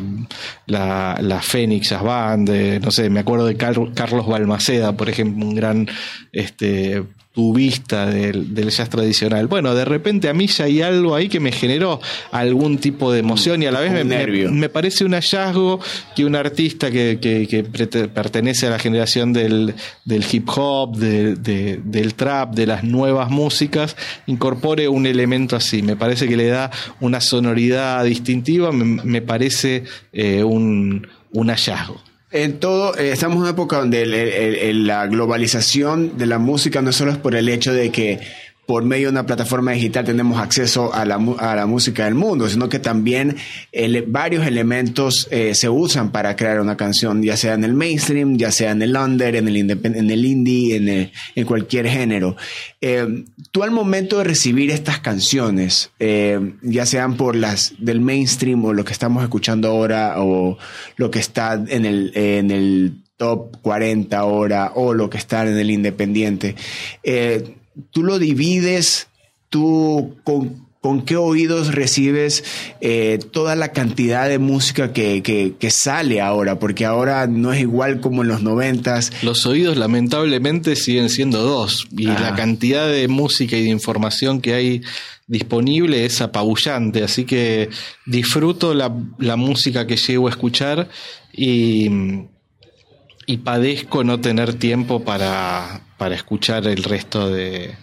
la, 0.66 1.18
la 1.20 1.40
Phoenix 1.40 1.88
Jazz 1.88 2.02
Band, 2.02 2.50
no 2.82 2.90
sé, 2.90 3.08
me 3.08 3.20
acuerdo 3.20 3.46
de 3.46 3.56
Carlos 3.56 4.26
Balmaceda, 4.26 4.96
por 4.96 5.08
ejemplo, 5.08 5.46
un 5.46 5.54
gran 5.54 5.88
este, 6.32 7.02
tubista 7.32 8.06
del, 8.06 8.54
del, 8.54 8.70
jazz 8.70 8.88
tradicional. 8.88 9.46
Bueno, 9.46 9.74
de 9.74 9.84
repente 9.84 10.28
a 10.28 10.34
mí 10.34 10.48
ya 10.48 10.64
hay 10.64 10.82
algo 10.82 11.14
ahí 11.14 11.28
que 11.28 11.38
me 11.38 11.52
generó 11.52 12.00
algún 12.32 12.78
tipo 12.78 13.12
de 13.12 13.20
emoción 13.20 13.62
y 13.62 13.66
a 13.66 13.72
la 13.72 13.80
vez 13.80 13.92
me, 13.92 14.04
me, 14.48 14.68
parece 14.68 15.04
un 15.04 15.12
hallazgo 15.12 15.80
que 16.16 16.24
un 16.24 16.34
artista 16.34 16.90
que, 16.90 17.18
que, 17.20 17.64
pertenece 18.08 18.66
a 18.66 18.70
la 18.70 18.78
generación 18.80 19.32
del, 19.32 19.74
del 20.04 20.24
hip 20.30 20.48
hop, 20.56 20.96
del 20.96 22.14
trap, 22.16 22.54
de 22.54 22.66
las 22.66 22.82
nuevas 22.82 23.30
músicas, 23.30 23.96
incorpore 24.26 24.88
un 24.88 25.06
elemento 25.06 25.54
así. 25.54 25.82
Me 25.82 25.94
parece 25.94 26.26
que 26.26 26.36
le 26.36 26.48
da 26.48 26.72
una 26.98 27.20
sonoridad 27.20 28.04
distintiva, 28.04 28.72
me, 28.72 29.22
parece 29.22 29.84
eh, 30.12 30.42
un, 30.42 31.06
un 31.32 31.48
hallazgo. 31.48 32.09
En 32.32 32.60
todo, 32.60 32.96
eh, 32.96 33.10
estamos 33.10 33.36
en 33.36 33.40
una 33.42 33.50
época 33.50 33.78
donde 33.78 34.06
la 34.72 35.06
globalización 35.08 36.16
de 36.16 36.26
la 36.26 36.38
música 36.38 36.80
no 36.80 36.92
solo 36.92 37.10
es 37.10 37.18
por 37.18 37.34
el 37.34 37.48
hecho 37.48 37.72
de 37.72 37.90
que 37.90 38.20
por 38.70 38.84
medio 38.84 39.08
de 39.08 39.10
una 39.14 39.26
plataforma 39.26 39.72
digital 39.72 40.04
tenemos 40.04 40.38
acceso 40.38 40.94
a 40.94 41.04
la, 41.04 41.16
a 41.38 41.56
la 41.56 41.66
música 41.66 42.04
del 42.04 42.14
mundo, 42.14 42.48
sino 42.48 42.68
que 42.68 42.78
también 42.78 43.34
varios 44.06 44.46
elementos 44.46 45.26
eh, 45.32 45.56
se 45.56 45.68
usan 45.68 46.12
para 46.12 46.36
crear 46.36 46.60
una 46.60 46.76
canción, 46.76 47.20
ya 47.20 47.36
sea 47.36 47.54
en 47.54 47.64
el 47.64 47.74
mainstream, 47.74 48.38
ya 48.38 48.52
sea 48.52 48.70
en 48.70 48.82
el 48.82 48.96
under, 48.96 49.34
en 49.34 49.48
el, 49.48 49.56
en 49.56 50.10
el 50.10 50.24
indie, 50.24 50.76
en, 50.76 51.10
en 51.34 51.44
cualquier 51.46 51.88
género. 51.88 52.36
Eh, 52.80 53.24
tú 53.50 53.64
al 53.64 53.72
momento 53.72 54.18
de 54.18 54.22
recibir 54.22 54.70
estas 54.70 55.00
canciones, 55.00 55.90
eh, 55.98 56.38
ya 56.62 56.86
sean 56.86 57.16
por 57.16 57.34
las 57.34 57.74
del 57.78 58.00
mainstream 58.00 58.64
o 58.64 58.72
lo 58.72 58.84
que 58.84 58.92
estamos 58.92 59.24
escuchando 59.24 59.66
ahora 59.66 60.14
o 60.18 60.58
lo 60.96 61.10
que 61.10 61.18
está 61.18 61.54
en 61.54 61.84
el, 61.84 62.12
en 62.14 62.52
el 62.52 63.00
top 63.16 63.56
40 63.62 64.16
ahora 64.16 64.72
o 64.76 64.94
lo 64.94 65.10
que 65.10 65.18
está 65.18 65.42
en 65.42 65.58
el 65.58 65.72
independiente, 65.72 66.54
eh, 67.02 67.56
tú 67.90 68.02
lo 68.02 68.18
divides, 68.18 69.08
tú 69.48 70.16
con, 70.24 71.02
qué 71.04 71.16
oídos 71.16 71.74
recibes 71.74 72.42
eh, 72.80 73.18
toda 73.32 73.54
la 73.54 73.72
cantidad 73.72 74.28
de 74.28 74.38
música 74.38 74.92
que, 74.92 75.54
sale 75.70 76.20
ahora, 76.20 76.58
porque 76.58 76.86
ahora 76.86 77.26
no 77.26 77.52
es 77.52 77.60
igual 77.60 78.00
como 78.00 78.22
en 78.22 78.28
los 78.28 78.42
noventas. 78.42 79.12
Los 79.22 79.44
oídos 79.44 79.76
lamentablemente 79.76 80.76
siguen 80.76 81.10
siendo 81.10 81.42
dos 81.42 81.86
y 81.96 82.06
la 82.06 82.34
cantidad 82.34 82.88
de 82.88 83.08
música 83.08 83.56
y 83.56 83.64
de 83.64 83.68
información 83.68 84.40
que 84.40 84.54
hay 84.54 84.82
disponible 85.26 86.06
es 86.06 86.20
apabullante, 86.22 87.04
así 87.04 87.24
que 87.24 87.68
disfruto 88.06 88.74
la, 88.74 88.92
la 89.18 89.36
música 89.36 89.86
que 89.86 89.96
llego 89.96 90.26
a 90.26 90.30
escuchar 90.30 90.88
y 91.32 91.88
y 93.30 93.36
padezco 93.36 94.02
no 94.02 94.20
tener 94.20 94.54
tiempo 94.54 95.04
para, 95.04 95.82
para 95.98 96.16
escuchar 96.16 96.66
el 96.66 96.82
resto 96.82 97.30
de 97.30 97.76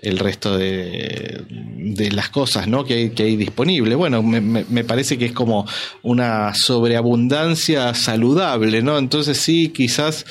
el 0.00 0.18
resto 0.18 0.56
de, 0.56 1.44
de 1.50 2.12
las 2.12 2.28
cosas 2.28 2.68
¿no? 2.68 2.84
que, 2.84 2.94
hay, 2.94 3.10
que 3.10 3.24
hay 3.24 3.36
disponible. 3.36 3.96
Bueno, 3.96 4.22
me, 4.22 4.40
me, 4.40 4.84
parece 4.84 5.18
que 5.18 5.26
es 5.26 5.32
como 5.32 5.66
una 6.02 6.54
sobreabundancia 6.54 7.92
saludable, 7.94 8.80
¿no? 8.80 8.96
Entonces 8.96 9.38
sí, 9.38 9.70
quizás 9.70 10.24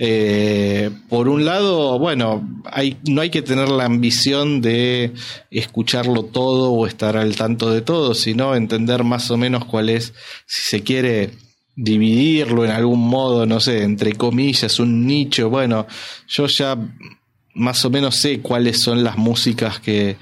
eh, 0.00 0.90
por 1.08 1.28
un 1.28 1.44
lado, 1.44 2.00
bueno, 2.00 2.62
hay, 2.64 2.96
no 3.08 3.20
hay 3.20 3.30
que 3.30 3.42
tener 3.42 3.68
la 3.68 3.84
ambición 3.84 4.60
de 4.60 5.12
escucharlo 5.52 6.24
todo 6.24 6.72
o 6.72 6.88
estar 6.88 7.16
al 7.16 7.36
tanto 7.36 7.70
de 7.70 7.80
todo, 7.80 8.14
sino 8.14 8.56
entender 8.56 9.04
más 9.04 9.30
o 9.30 9.36
menos 9.36 9.64
cuál 9.64 9.88
es, 9.88 10.14
si 10.46 10.62
se 10.68 10.82
quiere, 10.82 11.30
dividirlo 11.74 12.64
en 12.64 12.70
algún 12.70 13.00
modo, 13.00 13.46
no 13.46 13.60
sé, 13.60 13.82
entre 13.82 14.12
comillas, 14.12 14.78
un 14.78 15.06
nicho. 15.06 15.48
Bueno, 15.50 15.86
yo 16.28 16.46
ya 16.46 16.76
más 17.54 17.84
o 17.84 17.90
menos 17.90 18.16
sé 18.16 18.40
cuáles 18.40 18.80
son 18.80 19.04
las 19.04 19.16
músicas 19.16 19.80
que, 19.80 20.16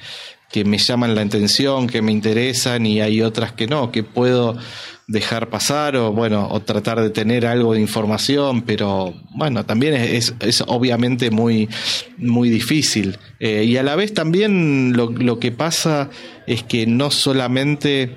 que 0.51 0.65
me 0.65 0.79
llaman 0.79 1.15
la 1.15 1.23
atención, 1.23 1.87
que 1.87 2.03
me 2.03 2.13
interesan 2.13 2.87
y 2.87 3.01
hay 3.01 3.23
otras 3.23 3.53
que 3.53 3.67
no, 3.67 3.93
que 3.93 4.03
puedo 4.03 4.57
dejar 5.07 5.51
pasar 5.51 5.97
o 5.97 6.13
bueno, 6.13 6.49
o 6.51 6.61
tratar 6.61 7.01
de 7.01 7.11
tener 7.11 7.45
algo 7.45 7.75
de 7.75 7.81
información, 7.81 8.63
pero 8.63 9.13
bueno, 9.35 9.67
también 9.67 9.95
es, 9.95 10.35
es 10.39 10.63
obviamente 10.67 11.33
muy, 11.33 11.69
muy 12.17 12.49
difícil. 12.49 13.19
Eh, 13.41 13.65
y 13.65 13.77
a 13.77 13.83
la 13.83 13.97
vez 13.97 14.15
también 14.15 14.93
lo, 14.97 15.11
lo 15.11 15.41
que 15.41 15.51
pasa 15.51 16.11
es 16.47 16.63
que 16.63 16.87
no 16.87 17.11
solamente 17.11 18.15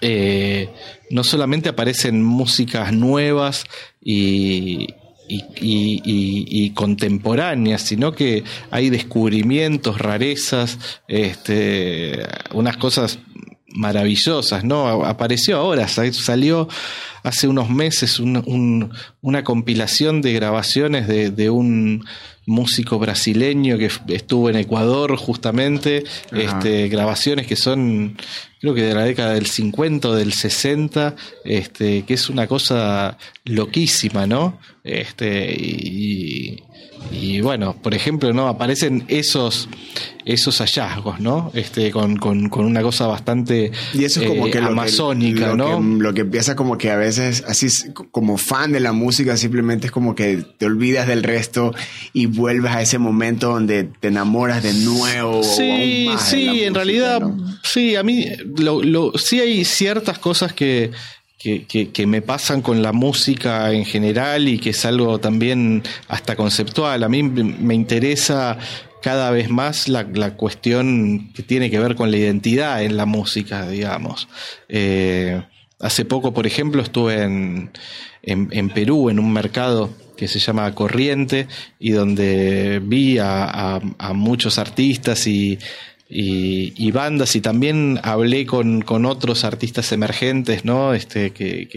eh, 0.00 0.68
no 1.10 1.24
solamente 1.24 1.68
aparecen 1.68 2.22
músicas 2.22 2.92
nuevas 2.92 3.64
y, 4.00 4.94
y, 5.28 6.70
contemporáneas, 6.70 7.82
sino 7.82 8.12
que 8.12 8.44
hay 8.70 8.90
descubrimientos, 8.90 9.98
rarezas, 9.98 10.78
este, 11.06 12.22
unas 12.52 12.76
cosas 12.76 13.18
maravillosas, 13.66 14.64
¿no? 14.64 15.04
Apareció 15.04 15.58
ahora, 15.58 15.88
salió 15.88 16.68
hace 17.22 17.48
unos 17.48 17.68
meses 17.68 18.20
una 18.20 19.44
compilación 19.44 20.22
de 20.22 20.32
grabaciones 20.32 21.06
de, 21.08 21.50
un 21.50 22.04
músico 22.48 22.98
brasileño 22.98 23.78
que 23.78 23.90
estuvo 24.08 24.50
en 24.50 24.56
Ecuador 24.56 25.16
justamente, 25.16 26.02
este, 26.32 26.88
grabaciones 26.88 27.46
que 27.46 27.56
son 27.56 28.16
creo 28.60 28.74
que 28.74 28.82
de 28.82 28.94
la 28.94 29.04
década 29.04 29.34
del 29.34 29.46
50 29.46 30.08
o 30.08 30.14
del 30.14 30.32
60, 30.32 31.14
este, 31.44 32.02
que 32.02 32.14
es 32.14 32.28
una 32.28 32.46
cosa 32.46 33.16
loquísima, 33.44 34.26
¿no? 34.26 34.58
Este, 34.82 35.52
y, 35.52 36.62
y 37.10 37.40
bueno, 37.40 37.74
por 37.80 37.94
ejemplo, 37.94 38.32
¿no? 38.32 38.48
Aparecen 38.48 39.04
esos, 39.08 39.68
esos 40.24 40.58
hallazgos, 40.58 41.20
¿no? 41.20 41.50
Este, 41.54 41.90
con, 41.90 42.16
con, 42.16 42.48
con 42.48 42.64
una 42.64 42.82
cosa 42.82 43.06
bastante 43.06 43.72
y 43.94 44.04
eso 44.04 44.20
es 44.20 44.28
como 44.28 44.46
eh, 44.46 44.50
que 44.50 44.58
amazónica, 44.58 45.48
lo 45.48 45.56
¿no? 45.56 45.78
Que, 45.78 46.02
lo 46.02 46.14
que 46.14 46.20
empieza 46.22 46.54
como 46.54 46.76
que 46.76 46.90
a 46.90 46.96
veces, 46.96 47.44
así 47.46 47.68
como 48.10 48.36
fan 48.36 48.72
de 48.72 48.80
la 48.80 48.92
música, 48.92 49.36
simplemente 49.36 49.86
es 49.86 49.92
como 49.92 50.14
que 50.14 50.44
te 50.58 50.66
olvidas 50.66 51.06
del 51.06 51.22
resto 51.22 51.74
y 52.12 52.26
vuelves 52.26 52.72
a 52.72 52.82
ese 52.82 52.98
momento 52.98 53.50
donde 53.50 53.84
te 53.84 54.08
enamoras 54.08 54.62
de 54.62 54.74
nuevo. 54.74 55.42
Sí, 55.42 56.10
sí, 56.18 56.64
en 56.64 56.74
realidad, 56.74 57.22
sí, 57.62 57.96
a 57.96 58.02
mí 58.02 58.26
lo, 58.58 58.82
lo, 58.82 59.12
sí 59.16 59.40
hay 59.40 59.64
ciertas 59.64 60.18
cosas 60.18 60.52
que 60.52 60.90
que, 61.38 62.04
me 62.06 62.20
pasan 62.20 62.62
con 62.62 62.82
la 62.82 62.92
música 62.92 63.72
en 63.72 63.84
general 63.84 64.48
y 64.48 64.58
que 64.58 64.70
es 64.70 64.84
algo 64.84 65.18
también 65.18 65.82
hasta 66.08 66.34
conceptual. 66.34 67.04
A 67.04 67.08
mí 67.08 67.22
me 67.22 67.74
interesa 67.74 68.58
cada 69.00 69.30
vez 69.30 69.48
más 69.48 69.88
la, 69.88 70.04
cuestión 70.34 71.30
que 71.34 71.42
tiene 71.42 71.70
que 71.70 71.78
ver 71.78 71.94
con 71.94 72.10
la 72.10 72.16
identidad 72.16 72.82
en 72.82 72.96
la 72.96 73.06
música, 73.06 73.68
digamos. 73.68 74.28
Eh, 74.68 75.42
hace 75.78 76.04
poco, 76.04 76.34
por 76.34 76.46
ejemplo, 76.46 76.82
estuve 76.82 77.22
en, 77.22 77.70
en, 78.22 78.70
Perú, 78.70 79.08
en 79.08 79.20
un 79.20 79.32
mercado 79.32 79.90
que 80.16 80.26
se 80.26 80.40
llama 80.40 80.74
Corriente, 80.74 81.46
y 81.78 81.92
donde 81.92 82.80
vi 82.82 83.18
a 83.18 83.80
muchos 84.12 84.58
artistas 84.58 85.28
y 85.28 85.58
y, 86.10 86.90
bandas 86.90 87.36
y 87.36 87.40
también 87.40 88.00
hablé 88.02 88.46
con, 88.46 88.80
con, 88.82 89.04
otros 89.04 89.44
artistas 89.44 89.92
emergentes, 89.92 90.64
¿no? 90.64 90.94
Este, 90.94 91.32
que, 91.32 91.68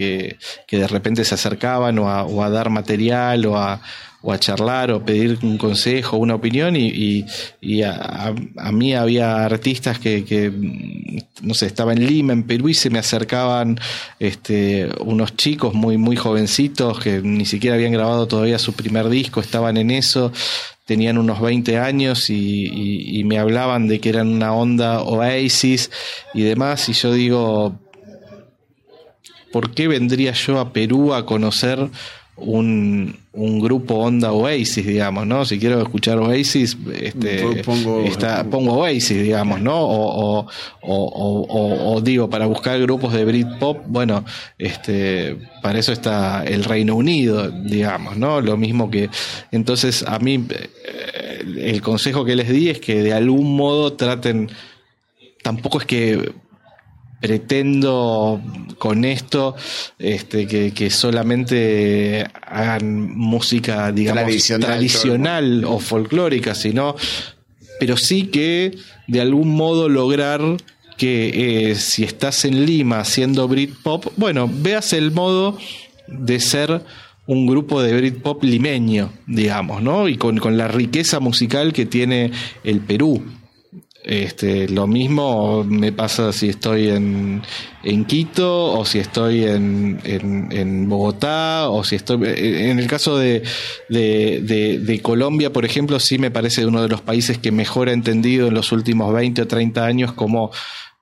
que, 0.66 0.78
de 0.78 0.88
repente 0.88 1.24
se 1.24 1.34
acercaban 1.34 1.98
o 1.98 2.08
a, 2.08 2.24
o 2.24 2.42
a 2.42 2.48
dar 2.48 2.70
material 2.70 3.44
o 3.44 3.58
a, 3.58 3.82
o 4.22 4.32
a 4.32 4.38
charlar 4.38 4.90
o 4.90 5.04
pedir 5.04 5.38
un 5.42 5.58
consejo, 5.58 6.16
una 6.16 6.34
opinión 6.34 6.76
y, 6.76 6.86
y, 6.88 7.26
y 7.60 7.82
a, 7.82 8.34
a, 8.56 8.72
mí 8.72 8.94
había 8.94 9.44
artistas 9.44 9.98
que, 9.98 10.24
que, 10.24 10.50
no 11.42 11.52
sé, 11.52 11.66
estaba 11.66 11.92
en 11.92 12.06
Lima, 12.06 12.32
en 12.32 12.44
Perú 12.44 12.70
y 12.70 12.74
se 12.74 12.88
me 12.88 12.98
acercaban 12.98 13.78
este, 14.18 14.88
unos 15.00 15.36
chicos 15.36 15.74
muy, 15.74 15.98
muy 15.98 16.16
jovencitos 16.16 17.00
que 17.00 17.20
ni 17.20 17.44
siquiera 17.44 17.76
habían 17.76 17.92
grabado 17.92 18.26
todavía 18.26 18.58
su 18.58 18.72
primer 18.72 19.08
disco, 19.10 19.40
estaban 19.40 19.76
en 19.76 19.90
eso 19.90 20.32
tenían 20.84 21.18
unos 21.18 21.40
20 21.40 21.78
años 21.78 22.28
y, 22.30 23.22
me 23.24 23.38
hablaban 23.38 23.86
de 23.88 24.00
que 24.00 24.08
eran 24.08 24.28
una 24.28 24.52
onda 24.52 25.00
Oasis 25.02 25.90
y 26.34 26.42
demás, 26.42 26.88
y 26.88 26.92
yo 26.92 27.12
digo, 27.12 27.78
¿por 29.52 29.72
qué 29.74 29.86
vendría 29.88 30.32
yo 30.32 30.58
a 30.58 30.72
Perú 30.72 31.14
a 31.14 31.24
conocer 31.24 31.88
un, 32.36 33.16
un 33.32 33.60
grupo 33.60 33.94
onda 33.94 34.32
Oasis, 34.32 34.86
digamos, 34.86 35.26
¿no? 35.26 35.44
Si 35.44 35.58
quiero 35.58 35.82
escuchar 35.82 36.18
Oasis, 36.18 36.76
este, 36.94 37.62
pongo, 37.62 38.04
pongo 38.50 38.72
Oasis, 38.74 39.22
digamos, 39.22 39.60
¿no? 39.60 39.78
O, 39.78 40.46
o, 40.80 41.94
o, 41.94 42.00
digo, 42.00 42.30
para 42.30 42.46
buscar 42.46 42.80
grupos 42.80 43.12
de 43.12 43.24
Britpop, 43.24 43.84
bueno, 43.86 44.24
este, 44.58 45.36
para 45.62 45.78
eso 45.78 45.92
está 45.92 46.42
el 46.44 46.64
Reino 46.64 46.96
Unido, 46.96 47.50
digamos, 47.50 48.16
¿no? 48.16 48.40
Lo 48.40 48.56
mismo 48.56 48.90
que, 48.90 49.10
entonces, 49.50 50.04
a 50.06 50.18
mí, 50.18 50.44
eh, 50.48 51.44
el 51.58 51.82
consejo 51.82 52.24
que 52.24 52.36
les 52.36 52.48
di 52.48 52.70
es 52.70 52.80
que 52.80 53.02
de 53.02 53.12
algún 53.12 53.56
modo 53.56 53.92
traten, 53.92 54.50
tampoco 55.42 55.80
es 55.80 55.86
que 55.86 56.32
pretendo 57.22 58.42
con 58.78 59.04
esto 59.04 59.54
este, 59.98 60.46
que, 60.46 60.90
solamente 60.90 62.26
hagan 62.44 63.16
música, 63.16 63.92
digamos, 63.92 64.24
tradicional, 64.60 65.64
o 65.64 65.78
folclórica, 65.78 66.56
sino, 66.56 66.96
pero 67.78 67.96
sí 67.96 68.24
que 68.24 68.76
de 69.06 69.20
algún 69.20 69.54
modo 69.54 69.88
lograr 69.88 70.40
que 70.98 71.70
eh, 71.70 71.74
si 71.76 72.02
estás 72.02 72.44
en 72.44 72.66
Lima 72.66 72.98
haciendo 72.98 73.46
Britpop, 73.46 74.06
bueno, 74.16 74.50
veas 74.52 74.92
el 74.92 75.12
modo 75.12 75.56
de 76.08 76.40
ser 76.40 76.82
un 77.26 77.46
grupo 77.46 77.82
de 77.82 77.96
Britpop 77.96 78.42
limeño, 78.42 79.12
digamos, 79.28 79.80
¿no? 79.80 80.08
Y 80.08 80.16
con, 80.16 80.38
con 80.38 80.56
la 80.56 80.66
riqueza 80.66 81.20
musical 81.20 81.72
que 81.72 81.86
tiene 81.86 82.32
el 82.64 82.80
Perú. 82.80 83.22
Este, 84.04 84.68
lo 84.68 84.88
mismo 84.88 85.62
me 85.62 85.92
pasa 85.92 86.32
si 86.32 86.48
estoy 86.48 86.88
en, 86.88 87.40
en 87.84 88.04
Quito 88.04 88.72
o 88.72 88.84
si 88.84 88.98
estoy 88.98 89.44
en, 89.44 90.00
en, 90.04 90.88
Bogotá 90.88 91.68
o 91.68 91.84
si 91.84 91.96
estoy... 91.96 92.20
En 92.24 92.80
el 92.80 92.88
caso 92.88 93.16
de, 93.16 93.44
de, 93.88 94.80
de, 94.80 95.02
Colombia, 95.02 95.52
por 95.52 95.64
ejemplo, 95.64 96.00
sí 96.00 96.18
me 96.18 96.32
parece 96.32 96.66
uno 96.66 96.82
de 96.82 96.88
los 96.88 97.00
países 97.00 97.38
que 97.38 97.52
mejor 97.52 97.88
ha 97.88 97.92
entendido 97.92 98.48
en 98.48 98.54
los 98.54 98.72
últimos 98.72 99.14
20 99.14 99.42
o 99.42 99.46
30 99.46 99.84
años 99.84 100.12
cómo 100.12 100.50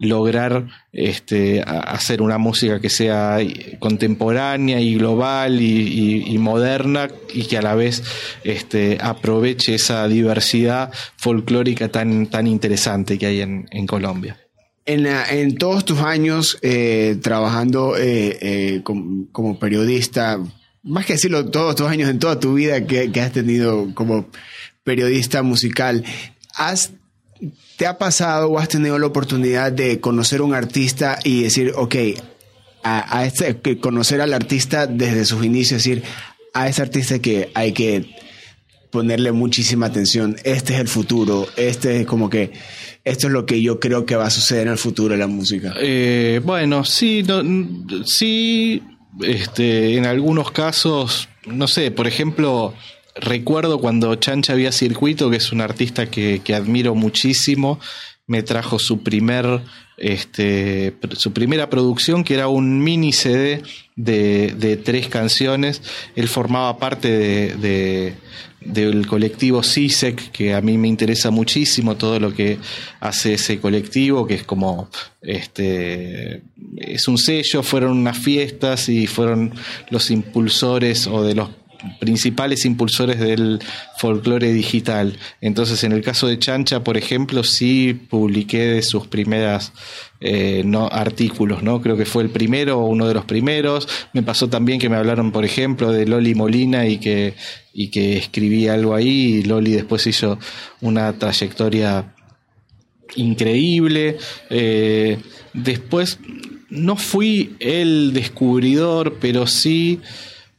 lograr 0.00 0.66
este, 0.92 1.62
hacer 1.62 2.22
una 2.22 2.38
música 2.38 2.80
que 2.80 2.88
sea 2.88 3.38
contemporánea 3.78 4.80
y 4.80 4.94
global 4.94 5.60
y, 5.60 6.36
moderna 6.38 7.08
y 7.32 7.44
que 7.44 7.58
a 7.58 7.62
la 7.62 7.74
vez 7.74 8.02
este, 8.42 8.98
aproveche 9.00 9.74
esa 9.74 10.08
diversidad 10.08 10.90
folclórica 11.16 11.88
tan, 11.88 12.26
tan 12.28 12.46
interesante 12.46 13.18
que 13.18 13.26
hay 13.26 13.40
en, 13.42 13.86
Colombia. 13.86 14.38
En, 14.86 15.06
en, 15.06 15.56
todos 15.56 15.84
tus 15.84 15.98
años 15.98 16.58
eh, 16.62 17.18
trabajando 17.22 17.96
eh, 17.96 18.38
eh, 18.40 18.80
como, 18.82 19.58
periodista, 19.58 20.38
más 20.82 21.04
que 21.04 21.12
decirlo, 21.12 21.50
todos 21.50 21.76
tus 21.76 21.86
años 21.86 22.08
en 22.08 22.18
toda 22.18 22.40
tu 22.40 22.54
vida 22.54 22.86
que, 22.86 23.12
que 23.12 23.20
has 23.20 23.32
tenido 23.32 23.94
como 23.94 24.30
periodista 24.82 25.42
musical, 25.42 26.04
¿has 26.54 26.92
¿Te 27.80 27.86
ha 27.86 27.96
pasado 27.96 28.50
o 28.50 28.58
has 28.58 28.68
tenido 28.68 28.98
la 28.98 29.06
oportunidad 29.06 29.72
de 29.72 30.00
conocer 30.00 30.40
a 30.40 30.42
un 30.42 30.52
artista 30.52 31.18
y 31.24 31.44
decir, 31.44 31.72
ok, 31.74 31.94
a, 32.84 33.24
este, 33.24 33.56
conocer 33.78 34.20
al 34.20 34.34
artista 34.34 34.86
desde 34.86 35.24
sus 35.24 35.42
inicios, 35.42 35.82
decir, 35.82 36.02
a 36.52 36.68
ese 36.68 36.82
artista 36.82 37.20
que 37.20 37.50
hay 37.54 37.72
que 37.72 38.14
ponerle 38.90 39.32
muchísima 39.32 39.86
atención, 39.86 40.36
este 40.44 40.74
es 40.74 40.80
el 40.80 40.88
futuro, 40.88 41.48
este 41.56 42.02
es 42.02 42.06
como 42.06 42.28
que, 42.28 42.52
esto 43.02 43.28
es 43.28 43.32
lo 43.32 43.46
que 43.46 43.62
yo 43.62 43.80
creo 43.80 44.04
que 44.04 44.14
va 44.14 44.26
a 44.26 44.30
suceder 44.30 44.66
en 44.66 44.72
el 44.72 44.78
futuro 44.78 45.14
de 45.14 45.18
la 45.18 45.26
música? 45.26 45.72
Eh, 45.80 46.42
bueno, 46.44 46.84
sí, 46.84 47.24
sí, 48.04 48.82
este, 49.22 49.96
en 49.96 50.04
algunos 50.04 50.50
casos, 50.50 51.30
no 51.46 51.66
sé, 51.66 51.90
por 51.90 52.06
ejemplo, 52.06 52.74
recuerdo 53.20 53.78
cuando 53.78 54.14
Chancha 54.16 54.52
había 54.52 54.72
circuito, 54.72 55.30
que 55.30 55.36
es 55.36 55.52
un 55.52 55.60
artista 55.60 56.10
que, 56.10 56.42
admiro 56.54 56.94
muchísimo, 56.94 57.78
me 58.26 58.42
trajo 58.42 58.78
su 58.78 59.02
primer 59.02 59.60
este, 59.96 60.94
su 61.12 61.32
primera 61.32 61.68
producción, 61.68 62.24
que 62.24 62.34
era 62.34 62.48
un 62.48 62.82
mini 62.82 63.12
CD 63.12 63.62
de, 63.96 64.80
tres 64.82 65.08
canciones. 65.08 65.82
Él 66.16 66.26
formaba 66.28 66.78
parte 66.78 67.08
de, 67.08 68.14
del 68.60 69.06
colectivo 69.06 69.62
CISEC, 69.62 70.30
que 70.30 70.54
a 70.54 70.60
mí 70.60 70.78
me 70.78 70.88
interesa 70.88 71.30
muchísimo 71.30 71.96
todo 71.96 72.18
lo 72.18 72.34
que 72.34 72.58
hace 73.00 73.34
ese 73.34 73.58
colectivo, 73.60 74.26
que 74.26 74.34
es 74.34 74.44
como, 74.44 74.88
este, 75.22 76.42
es 76.76 77.08
un 77.08 77.18
sello, 77.18 77.62
fueron 77.62 77.98
unas 77.98 78.18
fiestas 78.18 78.88
y 78.88 79.06
fueron 79.06 79.52
los 79.90 80.10
impulsores 80.10 81.06
o 81.06 81.22
de 81.22 81.34
los 81.34 81.50
principales 81.98 82.64
impulsores 82.64 83.18
del 83.18 83.60
folclore 83.98 84.52
digital. 84.52 85.16
Entonces, 85.40 85.84
en 85.84 85.92
el 85.92 86.02
caso 86.02 86.26
de 86.26 86.38
Chancha, 86.38 86.84
por 86.84 86.96
ejemplo, 86.96 87.44
sí 87.44 87.94
publiqué 87.94 88.66
de 88.66 88.82
sus 88.82 89.06
primeras 89.06 89.72
eh, 90.20 90.62
no, 90.64 90.86
artículos, 90.86 91.62
¿no? 91.62 91.80
Creo 91.80 91.96
que 91.96 92.04
fue 92.04 92.22
el 92.22 92.30
primero 92.30 92.78
o 92.78 92.86
uno 92.86 93.06
de 93.06 93.14
los 93.14 93.24
primeros. 93.24 93.88
Me 94.12 94.22
pasó 94.22 94.48
también 94.48 94.78
que 94.78 94.88
me 94.88 94.96
hablaron, 94.96 95.32
por 95.32 95.44
ejemplo, 95.44 95.92
de 95.92 96.06
Loli 96.06 96.34
Molina 96.34 96.86
y 96.86 96.98
que, 96.98 97.34
y 97.72 97.88
que 97.88 98.16
escribí 98.18 98.68
algo 98.68 98.94
ahí. 98.94 99.08
Y 99.36 99.42
Loli 99.44 99.72
después 99.72 100.06
hizo 100.06 100.38
una 100.80 101.12
trayectoria 101.14 102.14
increíble. 103.16 104.18
Eh, 104.50 105.18
después, 105.54 106.18
no 106.70 106.96
fui 106.96 107.56
el 107.58 108.12
descubridor, 108.12 109.18
pero 109.20 109.46
sí 109.46 110.00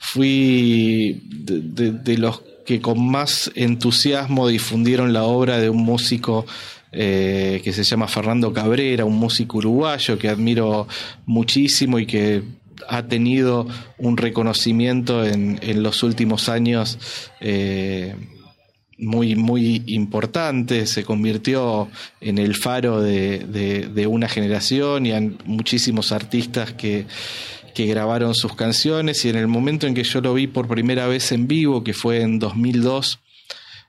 fui 0.04 1.22
de, 1.30 2.18
los 2.18 2.42
que 2.66 2.82
con 2.82 3.08
más 3.08 3.52
entusiasmo 3.54 4.48
difundieron 4.48 5.14
la 5.14 5.24
obra 5.24 5.60
de 5.60 5.70
un 5.70 5.84
músico 5.84 6.46
eh, 6.92 7.62
que 7.64 7.72
se 7.72 7.84
llama 7.84 8.08
Fernando 8.08 8.52
Cabrera, 8.52 9.06
un 9.06 9.18
músico 9.18 9.60
uruguayo 9.60 10.18
que 10.18 10.28
admiro 10.28 10.88
muchísimo 11.28 12.00
y 12.00 12.08
que 12.08 12.42
ha 12.90 13.04
tenido 13.04 13.68
un 14.00 14.18
reconocimiento 14.18 15.24
en, 15.24 15.60
los 15.84 16.02
últimos 16.02 16.50
años 16.50 16.98
eh, 17.40 18.16
muy, 18.98 19.36
muy 19.36 19.84
importante, 19.86 20.88
se 20.88 21.04
convirtió 21.04 21.90
en 22.22 22.40
el 22.40 22.56
faro 22.56 23.02
de, 23.02 24.08
una 24.10 24.28
generación 24.28 25.06
y 25.06 25.12
hay 25.12 25.38
muchísimos 25.46 26.12
artistas 26.12 26.74
que, 26.74 27.06
que 27.74 27.86
grabaron 27.86 28.36
sus 28.36 28.56
canciones 28.56 29.24
y 29.26 29.30
en 29.30 29.36
el 29.36 29.48
momento 29.48 29.88
en 29.88 29.94
que 29.94 30.04
yo 30.04 30.22
lo 30.22 30.34
vi 30.34 30.48
por 30.48 30.68
primera 30.68 31.08
vez 31.08 31.32
en 31.32 31.48
vivo, 31.48 31.84
que 31.84 31.94
fue 31.94 32.22
en 32.22 32.40
2002 32.40 33.20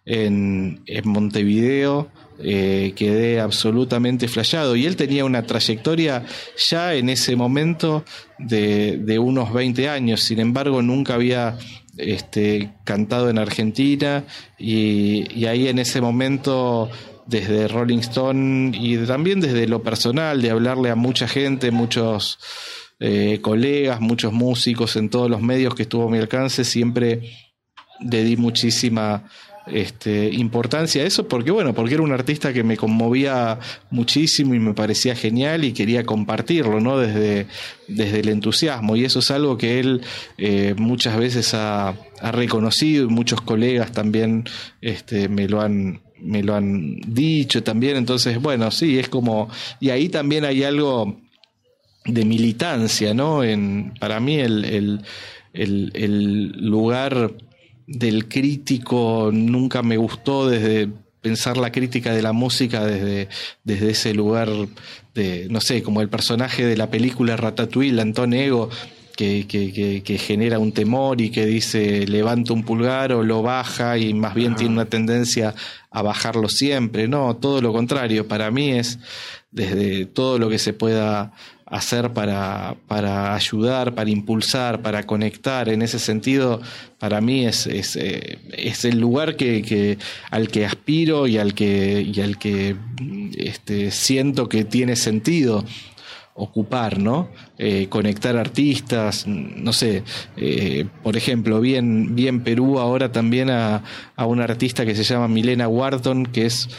en, 0.05 0.83
Montevideo, 1.05 2.11
eh, 2.41 2.93
quedé 2.97 3.41
absolutamente 3.41 4.27
flayado. 4.29 4.75
Y 4.75 4.87
él 4.87 4.97
tenía 4.97 5.25
una 5.25 5.47
trayectoria 5.47 6.25
ya 6.69 6.95
en 6.95 7.09
ese 7.09 7.37
momento 7.37 8.05
de, 8.39 8.99
de 8.99 9.19
unos 9.19 9.53
20 9.53 9.89
años, 9.89 10.23
sin 10.23 10.41
embargo 10.41 10.83
nunca 10.83 11.15
había 11.15 11.59
este, 11.97 12.73
cantado 12.85 13.29
en 13.29 13.39
Argentina 13.39 14.25
y, 14.59 15.45
ahí 15.47 15.69
en 15.69 15.79
ese 15.79 16.01
momento 16.01 16.91
desde 17.27 17.69
Rolling 17.69 17.99
Stone 17.99 18.77
y 18.77 18.97
también 18.99 19.41
desde 19.41 19.67
lo 19.67 19.83
personal, 19.83 20.43
de 20.43 20.51
hablarle 20.51 20.91
a 20.91 20.97
mucha 20.97 21.29
gente, 21.29 21.71
muchos 21.71 22.39
eh, 23.05 23.41
colegas, 23.41 24.01
muchos 24.01 24.33
músicos 24.33 24.95
en 24.95 25.11
todos 25.11 25.29
los 25.29 25.43
medios 25.43 25.75
que 25.75 25.83
estuvo 25.83 26.07
a 26.07 26.11
mi 26.11 26.19
alcance, 26.19 26.65
siempre 26.65 27.33
le 28.01 28.23
di 28.23 28.37
muchísima 28.37 29.25
este, 29.67 30.31
importancia 30.33 31.03
a 31.03 31.07
eso, 31.07 31.27
porque 31.27 31.51
bueno, 31.51 31.75
porque 31.75 31.95
era 31.95 32.05
un 32.05 32.13
artista 32.13 32.53
que 32.53 32.63
me 32.63 32.77
conmovía 32.77 33.59
muchísimo 33.91 34.55
y 34.55 34.61
me 34.61 34.73
parecía 34.73 35.17
genial 35.17 35.65
y 35.65 35.73
quería 35.73 36.05
compartirlo, 36.05 36.81
¿no? 36.81 36.97
Desde, 36.97 37.49
desde 37.89 38.21
el 38.21 38.29
entusiasmo. 38.29 38.95
Y 38.95 39.05
eso 39.05 39.19
es 39.19 39.33
algo 39.33 39.59
que 39.59 39.81
él 39.81 40.01
eh, 40.39 40.75
muchas 40.77 41.17
veces 41.17 41.55
ha, 41.55 41.97
reconocido 42.23 43.07
y 43.07 43.09
muchos 43.09 43.41
colegas 43.41 43.91
también 43.91 44.45
este, 44.81 45.29
me 45.29 45.49
lo 45.49 45.61
han 45.61 46.03
me 46.21 46.41
lo 46.45 46.55
han 46.55 47.01
dicho 47.01 47.65
también, 47.65 47.97
entonces 47.97 48.41
bueno, 48.41 48.71
sí, 48.71 48.97
es 48.97 49.09
como, 49.09 49.49
y 49.81 49.91
ahí 49.91 50.09
también 50.09 50.45
hay 50.45 50.63
algo 50.63 51.21
de 52.05 52.25
militancia, 52.25 53.15
¿no? 53.15 53.45
En, 53.45 53.95
para 54.01 54.21
mí 54.21 54.37
el, 54.37 54.65
el, 54.65 55.01
el, 55.53 55.93
el 55.95 56.67
lugar 56.67 57.33
del 57.87 58.29
crítico 58.29 59.31
nunca 59.33 59.83
me 59.83 59.97
gustó 59.97 60.49
desde 60.49 60.89
pensar 61.21 61.57
la 61.57 61.71
crítica 61.71 62.13
de 62.13 62.23
la 62.23 62.33
música 62.33 62.85
desde, 62.85 63.29
desde 63.65 63.91
ese 63.91 64.13
lugar 64.13 64.51
de, 65.15 65.47
no 65.51 65.61
sé, 65.61 65.83
como 65.83 66.01
el 66.01 66.09
personaje 66.09 66.67
de 66.67 66.77
la 66.77 66.91
película 66.91 67.37
Ratatouille, 67.37 68.01
Antón 68.01 68.33
Ego, 68.35 68.69
que, 69.17 69.47
que, 69.47 70.03
que, 70.03 70.19
genera 70.19 70.59
un 70.59 70.73
temor 70.73 71.21
y 71.21 71.31
que 71.31 71.47
dice 71.47 72.07
levanta 72.07 72.55
un 72.55 72.65
pulgar 72.65 73.13
o 73.13 73.23
lo 73.23 73.43
baja 73.43 73.99
y 73.99 74.15
más 74.15 74.35
bien 74.35 74.57
tiene 74.57 74.73
una 74.73 74.87
tendencia 74.87 75.55
a 75.91 76.03
bajarlo 76.03 76.49
siempre. 76.49 77.07
No, 77.07 77.37
todo 77.37 77.61
lo 77.61 77.73
contrario. 77.73 78.27
Para 78.27 78.51
mí 78.51 78.73
es 78.73 78.99
desde 79.51 80.07
todo 80.07 80.39
lo 80.39 80.49
que 80.49 80.59
se 80.59 80.73
pueda 80.73 81.33
hacer 81.73 82.13
para, 82.13 82.77
para 82.87 83.35
ayudar, 83.35 83.95
para 83.95 84.11
impulsar, 84.11 84.83
para 84.83 85.05
conectar. 85.05 85.71
En 85.71 85.81
ese 85.81 85.99
sentido, 85.99 86.61
para 86.99 87.23
mí 87.23 87.47
es, 87.47 87.67
es, 87.67 87.97
eh, 87.97 88.39
es 88.53 88.85
el 88.85 89.01
lugar 89.01 89.37
que, 89.37 89.63
que, 89.63 89.97
al 90.31 90.49
que 90.49 90.67
aspiro 90.67 91.27
y 91.27 91.39
al 91.39 91.55
que, 91.55 92.03
y 92.03 92.21
al 92.21 92.37
que 92.37 92.77
este, 93.39 93.91
siento 93.91 94.51
que 94.51 94.65
tiene 94.65 94.97
sentido 94.97 95.65
ocupar, 96.35 96.99
¿no? 96.99 97.29
Eh, 97.59 97.87
conectar 97.89 98.37
artistas, 98.37 99.27
no 99.27 99.73
sé, 99.73 100.03
eh, 100.37 100.87
por 101.03 101.17
ejemplo, 101.17 101.61
bien 101.61 102.15
bien 102.15 102.43
Perú 102.43 102.79
ahora 102.79 103.13
también 103.13 103.51
a, 103.51 103.83
a 104.17 104.27
una 104.27 104.45
artista 104.45 104.87
que 104.87 104.95
se 104.95 105.05
llama 105.05 105.29
Milena 105.29 105.69
Wharton, 105.69 106.25
que 106.27 106.47
es 106.47 106.71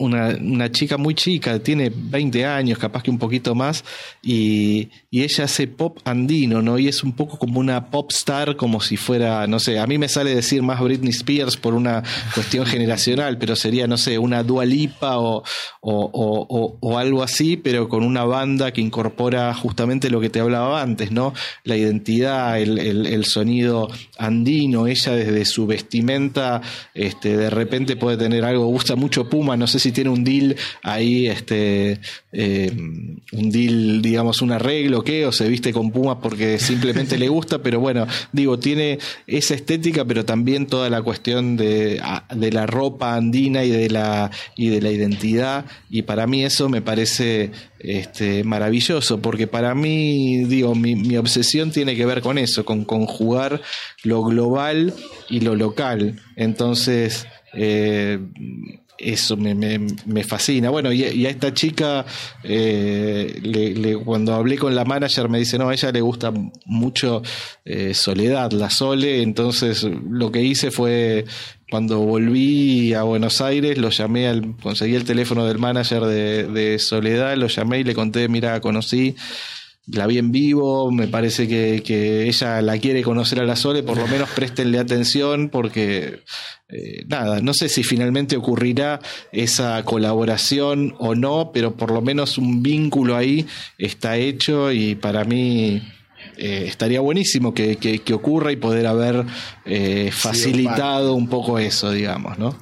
una, 0.00 0.28
una, 0.40 0.70
chica 0.72 0.96
muy 0.96 1.14
chica, 1.14 1.58
tiene 1.58 1.92
20 1.94 2.46
años, 2.46 2.78
capaz 2.78 3.02
que 3.02 3.10
un 3.10 3.18
poquito 3.18 3.54
más, 3.54 3.84
y, 4.22 4.88
y, 5.10 5.22
ella 5.22 5.44
hace 5.44 5.66
pop 5.66 5.98
andino, 6.04 6.62
¿no? 6.62 6.78
Y 6.78 6.88
es 6.88 7.04
un 7.04 7.12
poco 7.12 7.38
como 7.38 7.60
una 7.60 7.90
pop 7.90 8.10
star, 8.10 8.56
como 8.56 8.80
si 8.80 8.96
fuera, 8.96 9.46
no 9.46 9.60
sé, 9.60 9.78
a 9.78 9.86
mí 9.86 9.98
me 9.98 10.08
sale 10.08 10.34
decir 10.34 10.62
más 10.62 10.80
Britney 10.80 11.10
Spears 11.10 11.58
por 11.58 11.74
una 11.74 12.02
cuestión 12.34 12.64
generacional, 12.64 13.36
pero 13.36 13.54
sería, 13.56 13.86
no 13.86 13.98
sé, 13.98 14.18
una 14.18 14.42
Dualipa 14.42 15.18
o, 15.18 15.44
o, 15.82 16.10
o, 16.12 16.78
o, 16.80 16.98
algo 16.98 17.22
así, 17.22 17.58
pero 17.58 17.88
con 17.88 18.02
una 18.02 18.24
banda 18.24 18.72
que 18.72 18.80
incorpora 18.80 19.52
justamente 19.52 20.08
lo 20.08 20.20
que 20.20 20.30
te 20.30 20.40
hablaba 20.40 20.80
antes, 20.80 21.12
¿no? 21.12 21.34
La 21.64 21.76
identidad, 21.76 22.58
el, 22.58 22.78
el, 22.78 23.06
el 23.06 23.26
sonido 23.26 23.90
andino, 24.16 24.86
ella 24.86 25.12
desde 25.12 25.44
su 25.44 25.66
vestimenta, 25.66 26.62
este, 26.94 27.36
de 27.36 27.50
repente 27.50 27.96
puede 27.96 28.16
tener 28.16 28.46
algo, 28.46 28.64
gusta 28.66 28.96
mucho 28.96 29.28
Puma, 29.28 29.56
no 29.58 29.66
sé 29.66 29.78
si 29.78 29.89
tiene 29.92 30.10
un 30.10 30.24
deal 30.24 30.56
ahí, 30.82 31.26
este, 31.26 32.00
eh, 32.32 32.70
un 32.72 33.50
deal, 33.50 34.02
digamos, 34.02 34.42
un 34.42 34.52
arreglo, 34.52 35.02
¿qué? 35.02 35.26
O 35.26 35.32
se 35.32 35.48
viste 35.48 35.72
con 35.72 35.90
Puma 35.90 36.20
porque 36.20 36.58
simplemente 36.58 37.18
le 37.18 37.28
gusta, 37.28 37.62
pero 37.62 37.80
bueno, 37.80 38.06
digo, 38.32 38.58
tiene 38.58 38.98
esa 39.26 39.54
estética, 39.54 40.04
pero 40.04 40.24
también 40.24 40.66
toda 40.66 40.90
la 40.90 41.02
cuestión 41.02 41.56
de, 41.56 42.00
de 42.34 42.52
la 42.52 42.66
ropa 42.66 43.14
andina 43.14 43.64
y 43.64 43.70
de 43.70 43.90
la, 43.90 44.30
y 44.56 44.68
de 44.68 44.80
la 44.80 44.90
identidad, 44.90 45.64
y 45.88 46.02
para 46.02 46.26
mí 46.26 46.44
eso 46.44 46.68
me 46.68 46.82
parece 46.82 47.50
este, 47.78 48.44
maravilloso, 48.44 49.20
porque 49.20 49.46
para 49.46 49.74
mí, 49.74 50.44
digo, 50.44 50.74
mi, 50.74 50.94
mi 50.94 51.16
obsesión 51.16 51.70
tiene 51.70 51.96
que 51.96 52.06
ver 52.06 52.20
con 52.20 52.38
eso, 52.38 52.64
con 52.64 52.84
conjugar 52.84 53.60
lo 54.02 54.22
global 54.22 54.94
y 55.28 55.40
lo 55.40 55.54
local. 55.54 56.20
Entonces, 56.36 57.26
eh, 57.54 58.18
eso 59.00 59.36
me, 59.36 59.54
me, 59.54 60.24
fascina. 60.24 60.70
Bueno, 60.70 60.92
y, 60.92 61.26
a 61.26 61.30
esta 61.30 61.52
chica, 61.54 62.04
eh, 62.44 63.40
le, 63.42 63.96
cuando 63.96 64.34
hablé 64.34 64.58
con 64.58 64.74
la 64.74 64.84
manager, 64.84 65.28
me 65.28 65.38
dice, 65.38 65.58
no, 65.58 65.70
a 65.70 65.72
ella 65.72 65.90
le 65.90 66.00
gusta 66.00 66.32
mucho 66.66 67.22
eh, 67.64 67.94
Soledad, 67.94 68.52
la 68.52 68.70
Sole. 68.70 69.22
Entonces, 69.22 69.84
lo 69.84 70.30
que 70.30 70.42
hice 70.42 70.70
fue, 70.70 71.24
cuando 71.70 72.00
volví 72.00 72.92
a 72.92 73.02
Buenos 73.02 73.40
Aires, 73.40 73.78
lo 73.78 73.90
llamé, 73.90 74.28
al, 74.28 74.56
conseguí 74.56 74.94
el 74.94 75.04
teléfono 75.04 75.46
del 75.46 75.58
manager 75.58 76.04
de, 76.04 76.44
de 76.44 76.78
Soledad, 76.78 77.36
lo 77.36 77.46
llamé 77.46 77.80
y 77.80 77.84
le 77.84 77.94
conté, 77.94 78.28
mira, 78.28 78.60
conocí 78.60 79.16
la 79.92 80.06
vi 80.06 80.18
en 80.18 80.32
vivo, 80.32 80.90
me 80.90 81.08
parece 81.08 81.48
que, 81.48 81.82
que, 81.84 82.28
ella 82.28 82.62
la 82.62 82.78
quiere 82.78 83.02
conocer 83.02 83.40
a 83.40 83.44
la 83.44 83.56
Sole, 83.56 83.82
por 83.82 83.96
lo 83.96 84.06
menos 84.06 84.28
préstenle 84.30 84.78
atención 84.78 85.48
porque 85.48 86.20
eh, 86.68 87.04
nada, 87.08 87.40
no 87.40 87.52
sé 87.54 87.68
si 87.68 87.82
finalmente 87.82 88.36
ocurrirá 88.36 89.00
esa 89.32 89.82
colaboración 89.84 90.94
o 90.98 91.14
no, 91.14 91.50
pero 91.52 91.76
por 91.76 91.90
lo 91.90 92.00
menos 92.00 92.38
un 92.38 92.62
vínculo 92.62 93.16
ahí 93.16 93.46
está 93.78 94.16
hecho 94.16 94.70
y 94.70 94.94
para 94.94 95.24
mí 95.24 95.82
eh, 96.36 96.64
estaría 96.66 97.00
buenísimo 97.00 97.54
que, 97.54 97.76
que, 97.76 98.14
ocurra 98.14 98.52
y 98.52 98.56
poder 98.56 98.86
haber 98.86 99.24
eh, 99.64 100.10
facilitado 100.12 101.14
un 101.14 101.28
poco 101.28 101.58
eso, 101.58 101.90
digamos, 101.90 102.38
¿no? 102.38 102.56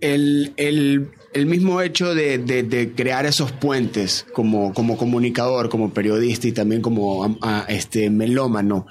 El, 0.00 0.52
el 0.56 1.10
el 1.36 1.44
mismo 1.44 1.82
hecho 1.82 2.14
de, 2.14 2.92
crear 2.96 3.26
esos 3.26 3.52
puentes 3.52 4.26
como, 4.32 4.72
como 4.72 4.96
comunicador, 4.96 5.68
como 5.68 5.92
periodista 5.92 6.48
y 6.48 6.52
también 6.52 6.80
como 6.80 7.38
este 7.68 8.08
melómano, 8.08 8.86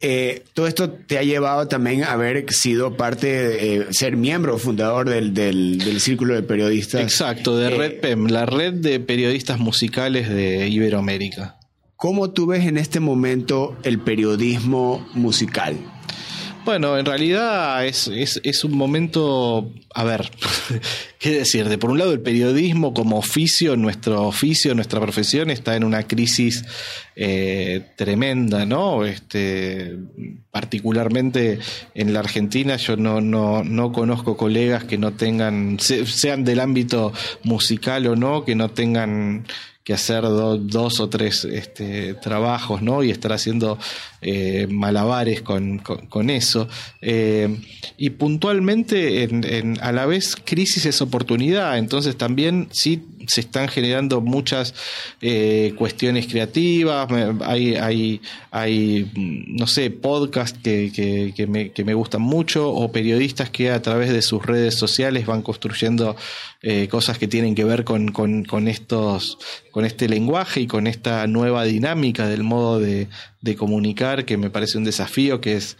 eh, 0.00 0.42
todo 0.54 0.66
esto 0.66 0.90
te 0.90 1.18
ha 1.18 1.22
llevado 1.22 1.68
también 1.68 2.02
a 2.02 2.12
haber 2.12 2.50
sido 2.50 2.96
parte, 2.96 3.26
de, 3.26 3.76
eh, 3.76 3.86
ser 3.90 4.16
miembro 4.16 4.58
fundador 4.58 5.08
del, 5.08 5.34
del, 5.34 6.00
Círculo 6.00 6.34
de 6.34 6.42
Periodistas. 6.42 7.02
Exacto, 7.02 7.58
de 7.58 7.70
Red 7.70 8.00
PEM, 8.00 8.26
la 8.28 8.46
red 8.46 8.72
de 8.72 8.98
periodistas 8.98 9.60
musicales 9.60 10.30
de 10.30 10.68
Iberoamérica. 10.68 11.56
¿Cómo 11.96 12.30
tú 12.30 12.46
ves 12.46 12.64
en 12.64 12.78
este 12.78 13.00
momento 13.00 13.76
el 13.84 14.00
periodismo 14.00 15.06
musical? 15.14 15.76
Bueno, 16.64 16.96
en 16.96 17.04
realidad 17.04 17.84
es, 17.84 18.06
es, 18.06 18.40
es, 18.44 18.62
un 18.62 18.76
momento, 18.76 19.72
a 19.94 20.04
ver, 20.04 20.30
qué 21.18 21.30
decirte. 21.30 21.76
Por 21.76 21.90
un 21.90 21.98
lado, 21.98 22.12
el 22.12 22.20
periodismo 22.20 22.94
como 22.94 23.18
oficio, 23.18 23.76
nuestro 23.76 24.22
oficio, 24.28 24.72
nuestra 24.72 25.00
profesión 25.00 25.50
está 25.50 25.74
en 25.74 25.82
una 25.82 26.04
crisis 26.04 26.64
eh, 27.16 27.90
tremenda, 27.96 28.64
¿no? 28.64 29.04
Este, 29.04 29.96
particularmente 30.52 31.58
en 31.94 32.12
la 32.12 32.20
Argentina, 32.20 32.76
yo 32.76 32.96
no, 32.96 33.20
no, 33.20 33.64
no 33.64 33.90
conozco 33.90 34.36
colegas 34.36 34.84
que 34.84 34.98
no 34.98 35.14
tengan, 35.14 35.80
sean 35.80 36.44
del 36.44 36.60
ámbito 36.60 37.12
musical 37.42 38.06
o 38.06 38.14
no, 38.14 38.44
que 38.44 38.54
no 38.54 38.70
tengan 38.70 39.46
que 39.84 39.92
hacer 39.92 40.22
dos 40.22 41.00
o 41.00 41.08
tres 41.08 41.44
este, 41.44 42.14
trabajos, 42.14 42.82
¿no? 42.82 43.02
Y 43.02 43.10
estar 43.10 43.32
haciendo 43.32 43.78
eh, 44.24 44.68
malabares 44.70 45.42
con, 45.42 45.78
con, 45.80 46.30
eso. 46.30 46.68
Eh, 47.00 47.58
y 47.96 48.10
puntualmente, 48.10 49.24
en, 49.24 49.78
a 49.80 49.90
la 49.90 50.06
vez, 50.06 50.36
crisis 50.36 50.86
es 50.86 51.02
oportunidad. 51.02 51.76
Entonces 51.76 52.16
también 52.16 52.68
sí 52.70 53.02
se 53.26 53.40
están 53.40 53.66
generando 53.66 54.20
muchas 54.20 54.74
eh, 55.20 55.74
cuestiones 55.76 56.28
creativas. 56.28 57.10
Hay, 57.40 57.74
hay, 57.74 58.20
hay, 58.52 59.10
no 59.16 59.66
sé, 59.66 59.90
podcasts 59.90 60.56
que, 60.62 61.32
que, 61.34 61.46
me, 61.48 61.72
que 61.72 61.84
me 61.84 61.94
gustan 61.94 62.22
mucho 62.22 62.70
o 62.70 62.92
periodistas 62.92 63.50
que 63.50 63.72
a 63.72 63.82
través 63.82 64.12
de 64.12 64.22
sus 64.22 64.46
redes 64.46 64.76
sociales 64.76 65.26
van 65.26 65.42
construyendo 65.42 66.14
cosas 66.90 67.18
que 67.18 67.26
tienen 67.26 67.56
que 67.56 67.64
ver 67.64 67.82
con, 67.82 68.12
con, 68.12 68.68
estos, 68.68 69.36
con 69.72 69.84
este 69.84 70.08
lenguaje 70.08 70.60
y 70.60 70.66
con 70.68 70.86
esta 70.86 71.26
nueva 71.26 71.64
dinámica 71.64 72.28
del 72.28 72.44
modo 72.44 72.78
de, 72.78 73.08
de 73.40 73.56
comunicar, 73.56 74.24
que 74.24 74.36
me 74.36 74.50
parece 74.50 74.78
un 74.78 74.84
desafío 74.84 75.40
que 75.40 75.56
es 75.56 75.76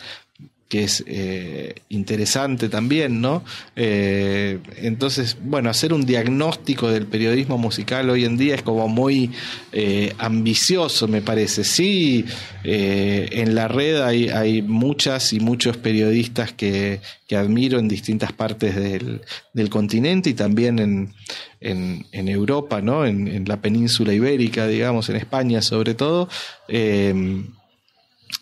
que 0.73 0.85
es 0.85 1.05
eh, 1.07 1.75
interesante 1.91 2.71
también, 2.71 3.21
¿no? 3.21 3.45
Eh, 3.77 4.59
entonces, 4.79 5.37
bueno, 5.43 5.69
hacer 5.69 5.93
un 5.93 6.07
diagnóstico 6.07 6.91
del 6.91 7.07
periodismo 7.07 7.59
musical 7.59 8.09
hoy 8.09 8.25
en 8.25 8.39
día 8.39 8.55
es 8.55 8.63
como 8.63 8.89
muy 8.89 9.33
eh, 9.73 10.15
ambicioso, 10.17 11.09
me 11.09 11.21
parece. 11.21 11.63
Sí, 11.63 12.25
en 12.65 13.55
la 13.55 13.69
red 13.69 14.01
hay, 14.01 14.31
hay, 14.31 14.63
muchas 14.63 15.35
y 15.35 15.41
muchos 15.41 15.77
periodistas 15.77 16.55
que, 16.55 17.01
que 17.27 17.37
admiro 17.37 17.79
en 17.79 17.87
distintas 17.87 18.33
partes 18.33 18.75
del, 18.75 19.21
del 19.53 19.69
continente 19.69 20.31
y 20.31 20.35
también 20.35 20.79
en, 20.79 21.13
en, 21.61 22.29
Europa, 22.29 22.81
¿no? 22.81 23.05
En, 23.05 23.45
la 23.47 23.61
península 23.61 24.15
ibérica, 24.15 24.67
digamos, 24.67 25.11
en 25.11 25.17
España 25.17 25.61
sobre 25.61 25.93
todo. 25.93 26.31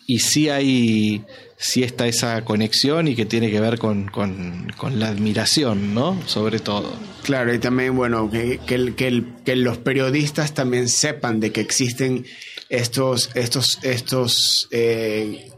y 0.07 0.19
sí 0.19 0.47
hay 0.47 1.25
si 1.61 1.83
está 1.83 2.07
esa 2.07 2.43
conexión 2.43 3.07
y 3.07 3.15
que 3.15 3.25
tiene 3.25 3.51
que 3.51 3.61
ver 3.61 3.77
con, 3.77 4.11
la 4.95 5.09
admiración, 5.09 5.93
¿no? 5.93 6.19
Sobre 6.25 6.59
todo. 6.59 6.91
Claro, 7.23 7.53
y 7.53 7.59
también, 7.59 7.95
bueno, 7.95 8.31
que, 8.31 8.59
que, 8.65 8.95
que, 8.95 9.23
que 9.45 9.55
los 9.55 9.77
periodistas 9.77 10.55
también 10.55 10.89
sepan 10.89 11.39
de 11.39 11.51
que 11.51 11.61
existen 11.61 12.25
estos, 12.69 13.29
estos, 13.35 13.77
estos 13.83 14.67
eh, 14.71 15.51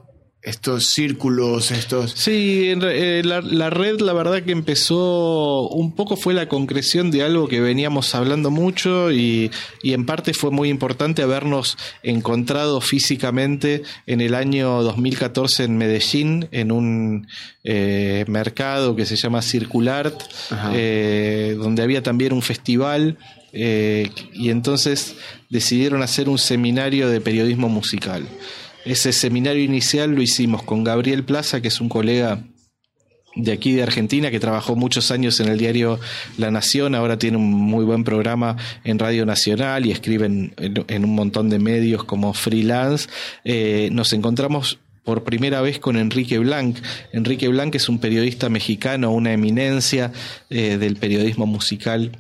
estos 0.43 0.87
círculos, 0.87 1.71
estos... 1.71 2.11
Sí, 2.11 2.65
eh, 2.67 3.21
la, 3.23 3.69
red 3.69 4.01
la 4.01 4.11
verdad 4.11 4.43
que 4.43 4.51
empezó 4.51 5.69
un 5.69 5.95
poco 5.95 6.17
fue 6.17 6.33
la 6.33 6.49
concreción 6.49 7.11
de 7.11 7.23
algo 7.23 7.47
que 7.47 7.61
veníamos 7.61 8.13
hablando 8.13 8.51
mucho 8.51 9.09
y, 9.13 9.51
y 9.81 9.93
en 9.93 10.05
parte 10.05 10.33
fue 10.33 10.51
muy 10.51 10.67
importante 10.67 11.21
habernos 11.21 11.77
encontrado 12.03 12.81
físicamente 12.81 13.83
en 14.05 14.19
el 14.19 14.35
año 14.35 14.83
2014 14.83 15.63
en 15.63 15.77
Medellín, 15.77 16.49
en 16.51 16.73
un 16.73 17.27
eh, 17.63 18.25
mercado 18.27 18.97
que 18.97 19.05
se 19.05 19.15
llama 19.15 19.41
Circulart, 19.41 20.23
eh, 20.73 21.55
donde 21.57 21.83
había 21.83 22.03
también 22.03 22.33
un 22.33 22.41
festival 22.41 23.17
y 23.55 24.49
entonces 24.49 25.15
decidieron 25.47 26.01
hacer 26.01 26.27
un 26.27 26.39
seminario 26.39 27.07
de 27.07 27.21
periodismo 27.21 27.69
musical. 27.69 28.27
Ese 28.85 29.13
seminario 29.13 29.63
inicial 29.63 30.11
lo 30.11 30.21
hicimos 30.21 30.63
con 30.63 30.83
Gabriel 30.83 31.23
Plaza, 31.23 31.61
que 31.61 31.69
es 31.69 31.79
un 31.79 31.89
colega 31.89 32.43
de 33.35 33.51
aquí 33.51 33.73
de 33.73 33.83
Argentina 33.83 34.29
que 34.29 34.39
trabajó 34.39 34.75
muchos 34.75 35.09
años 35.11 35.39
en 35.39 35.47
el 35.47 35.57
diario 35.57 35.99
La 36.37 36.51
Nación, 36.51 36.93
ahora 36.93 37.17
tiene 37.17 37.37
un 37.37 37.51
muy 37.51 37.83
buen 37.83 38.03
programa 38.03 38.57
en 38.83 38.99
Radio 38.99 39.25
Nacional 39.25 39.85
y 39.85 39.91
escribe 39.91 40.25
en, 40.25 41.05
un 41.05 41.15
montón 41.15 41.49
de 41.49 41.59
medios 41.59 42.03
como 42.03 42.33
freelance. 42.33 43.09
Eh, 43.43 43.89
nos 43.91 44.13
encontramos 44.13 44.79
por 45.03 45.23
primera 45.23 45.61
vez 45.61 45.79
con 45.79 45.97
Enrique 45.97 46.37
Blanc. 46.39 46.77
Enrique 47.11 47.47
Blanc 47.47 47.75
es 47.75 47.89
un 47.89 47.99
periodista 47.99 48.49
mexicano, 48.49 49.11
una 49.11 49.33
eminencia 49.33 50.11
eh, 50.49 50.77
del 50.77 50.95
periodismo 50.95 51.45
musical, 51.45 52.11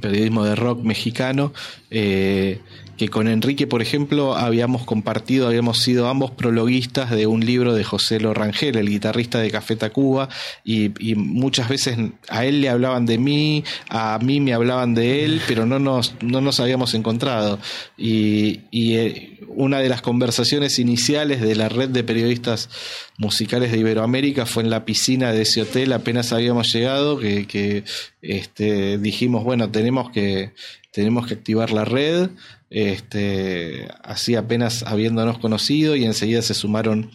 periodismo 0.00 0.44
de 0.44 0.56
rock 0.56 0.82
mexicano. 0.82 1.52
Eh, 1.90 2.60
que 3.00 3.08
con 3.08 3.28
Enrique, 3.28 3.66
por 3.66 3.80
ejemplo, 3.80 4.36
habíamos 4.36 4.84
compartido, 4.84 5.46
habíamos 5.46 5.78
sido 5.78 6.06
ambos 6.06 6.32
prologuistas 6.32 7.10
de 7.10 7.26
un 7.26 7.46
libro 7.46 7.72
de 7.72 7.82
José 7.82 8.20
Lorangel, 8.20 8.76
el 8.76 8.90
guitarrista 8.90 9.40
de 9.40 9.50
Café 9.50 9.74
Tacuba, 9.74 10.28
y, 10.64 10.90
muchas 11.14 11.70
veces 11.70 11.96
a 12.28 12.44
él 12.44 12.60
le 12.60 12.68
hablaban 12.68 13.06
de 13.06 13.16
mí, 13.16 13.64
a 13.88 14.18
mí 14.18 14.40
me 14.40 14.52
hablaban 14.52 14.94
de 14.94 15.24
él, 15.24 15.40
pero 15.48 15.64
no 15.64 15.78
nos, 15.78 16.12
no 16.20 16.42
nos 16.42 16.60
habíamos 16.60 16.92
encontrado. 16.92 17.58
Y, 17.96 18.60
eh, 18.70 19.38
una 19.48 19.78
de 19.78 19.88
las 19.88 20.02
conversaciones 20.02 20.78
iniciales 20.78 21.40
de 21.40 21.54
la 21.54 21.70
red 21.70 21.88
de 21.88 22.04
periodistas 22.04 22.68
musicales 23.16 23.72
de 23.72 23.78
Iberoamérica 23.78 24.44
fue 24.44 24.62
en 24.62 24.68
la 24.68 24.84
piscina 24.84 25.32
de 25.32 25.40
ese 25.42 25.62
hotel, 25.62 25.94
apenas 25.94 26.34
habíamos 26.34 26.70
llegado, 26.70 27.18
que, 27.18 27.46
que 27.46 27.82
este, 28.20 28.98
dijimos, 28.98 29.42
bueno, 29.42 29.70
tenemos 29.70 30.10
que, 30.10 30.52
tenemos 30.92 31.26
que 31.26 31.32
activar 31.32 31.70
la 31.72 31.86
red 31.86 32.28
este, 32.70 33.88
así 34.04 34.36
apenas 34.36 34.84
habiéndonos 34.84 35.38
conocido 35.38 35.96
y 35.96 36.04
enseguida 36.04 36.40
se 36.40 36.54
sumaron 36.54 37.10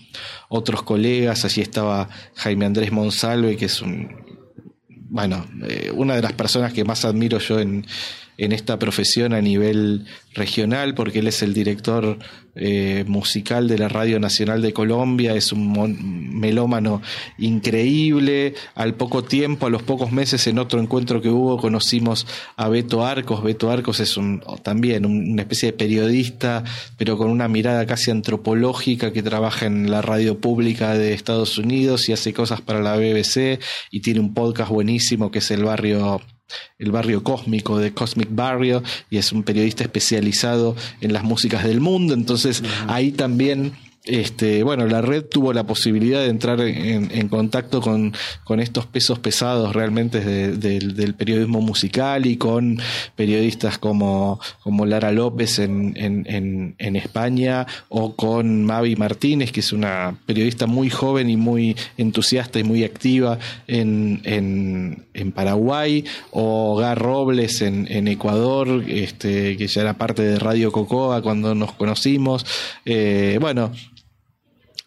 otros 0.49 0.84
colegas, 0.84 1.45
allí 1.45 1.62
estaba 1.62 2.10
Jaime 2.36 2.66
Andrés 2.66 2.91
Monsalve, 2.91 3.56
que 3.56 3.66
es 3.66 3.82
un, 3.82 4.10
bueno, 4.89 5.47
eh, 5.68 5.91
una 5.93 6.16
de 6.16 6.22
las 6.22 6.34
personas 6.34 6.74
que 6.74 6.84
más 6.84 7.06
admiro 7.06 7.39
yo 7.39 7.60
en, 7.60 7.86
en 8.38 8.51
esta 8.51 8.79
profesión 8.79 9.33
a 9.33 9.41
nivel 9.41 10.05
regional, 10.33 10.93
porque 10.93 11.19
él 11.19 11.27
es 11.27 11.41
el 11.41 11.53
director 11.53 12.19
eh, 12.57 13.03
musical 13.05 13.67
de 13.67 13.77
la 13.77 13.89
Radio 13.89 14.17
Nacional 14.17 14.61
de 14.61 14.71
Colombia, 14.71 15.36
es 15.36 15.51
un 15.51 16.39
melómano 16.39 17.01
increíble. 17.38 18.53
Al 18.75 18.95
poco 18.95 19.23
tiempo, 19.23 19.67
a 19.67 19.69
los 19.69 19.83
pocos 19.83 20.11
meses, 20.11 20.47
en 20.47 20.59
otro 20.59 20.79
encuentro 20.79 21.21
que 21.21 21.29
hubo, 21.29 21.57
conocimos 21.57 22.25
a 22.55 22.69
Beto 22.69 23.05
Arcos. 23.05 23.43
Beto 23.43 23.71
Arcos 23.71 23.99
es 23.99 24.15
un, 24.17 24.41
también 24.63 25.05
una 25.05 25.41
especie 25.41 25.71
de 25.71 25.77
periodista, 25.77 26.63
pero 26.97 27.17
con 27.17 27.29
una 27.29 27.47
mirada 27.47 27.86
casi 27.86 28.11
antropológica 28.11 29.11
que 29.11 29.23
trabaja 29.23 29.65
en 29.65 29.91
la 29.91 30.01
radio 30.01 30.39
pública 30.39 30.93
de 30.93 31.13
Estados 31.13 31.57
Unidos 31.57 32.07
y 32.09 32.13
hace 32.13 32.33
cosas 32.33 32.61
para 32.61 32.81
la 32.81 32.95
BBC 32.95 33.59
y 33.91 34.01
tiene 34.01 34.19
un 34.19 34.33
podcast 34.33 34.71
buenísimo 34.71 35.31
que 35.31 35.39
es 35.39 35.51
El 35.51 35.63
Barrio 35.63 36.21
el 36.78 36.91
barrio 36.91 37.24
cósmico 37.24 37.78
de 37.78 37.93
Cosmic 37.93 38.30
Barrio 38.32 38.84
y 39.10 39.18
es 39.18 39.32
un 39.32 39.43
periodista 39.43 39.84
especializado 39.84 40.76
en 41.02 41.14
las 41.14 41.24
músicas 41.24 41.64
del 41.64 41.82
mundo, 41.82 42.14
entonces 42.14 42.64
ahí 42.88 43.12
también 43.12 43.74
este, 44.06 44.64
bueno, 44.64 44.86
la 44.86 45.01
red 45.01 45.26
tuvo 45.26 45.51
la 45.51 45.66
posibilidad 45.66 46.20
de 46.20 46.28
entrar 46.28 46.62
en, 46.62 47.28
contacto 47.28 47.82
con, 47.82 48.14
con, 48.43 48.60
estos 48.60 48.86
pesos 48.86 49.18
pesados 49.20 49.74
realmente 49.74 50.22
del 50.22 51.16
periodismo 51.16 51.62
musical 51.62 52.26
y 52.26 52.38
con 52.38 52.80
periodistas 53.16 53.78
como, 53.80 54.39
Lara 54.86 55.12
López 55.12 55.60
en, 55.60 55.93
en, 55.95 56.76
en, 56.78 56.95
España 56.95 57.66
o 57.89 58.16
con 58.16 58.64
Mavi 58.66 58.95
Martínez, 58.95 59.51
que 59.51 59.62
es 59.62 59.74
una 59.74 60.16
periodista 60.26 60.68
muy 60.68 60.89
joven 60.89 61.30
y 61.30 61.38
muy 61.38 61.76
entusiasta 61.97 62.60
y 62.60 62.64
muy 62.64 62.84
activa 62.84 63.39
en, 63.68 64.22
en, 64.24 65.32
Paraguay, 65.32 66.06
o 66.32 66.78
Gar 66.78 66.99
Robles 66.99 67.62
en, 67.62 68.08
Ecuador, 68.08 68.84
este, 68.88 69.58
que 69.58 69.68
ya 69.68 69.82
era 69.82 69.97
parte 69.97 70.22
de 70.22 70.39
Radio 70.39 70.72
Cocoa 70.72 71.22
cuando 71.22 71.56
nos 71.56 71.74
conocimos. 71.74 72.45
Eh, 72.86 73.38
bueno, 73.41 73.72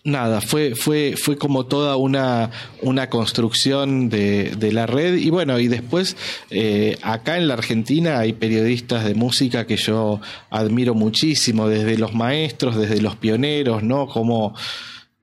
nada, 0.05 0.41
fue, 0.41 0.75
fue, 0.75 1.15
fue 1.17 1.37
como 1.37 1.67
toda 1.67 1.97
una, 1.97 2.51
una 2.83 3.11
construcción 3.11 4.09
de, 4.09 4.55
de 4.57 4.73
la 4.73 4.87
red. 4.87 5.17
Y 5.17 5.31
bueno, 5.31 5.59
y 5.59 5.69
después 5.69 6.17
eh, 6.51 6.97
acá 7.03 7.37
en 7.37 7.49
la 7.49 7.55
Argentina 7.55 8.19
hay 8.19 8.33
periodistas 8.33 9.05
de 9.05 9.15
música 9.15 9.67
que 9.67 9.77
yo 9.77 10.21
admiro 10.51 10.95
muchísimo, 10.95 11.69
desde 11.69 11.99
los 11.99 12.15
maestros, 12.15 12.77
desde 12.77 13.01
los 13.01 13.17
pioneros, 13.17 13.83
¿no? 13.83 14.07
Como 14.07 14.55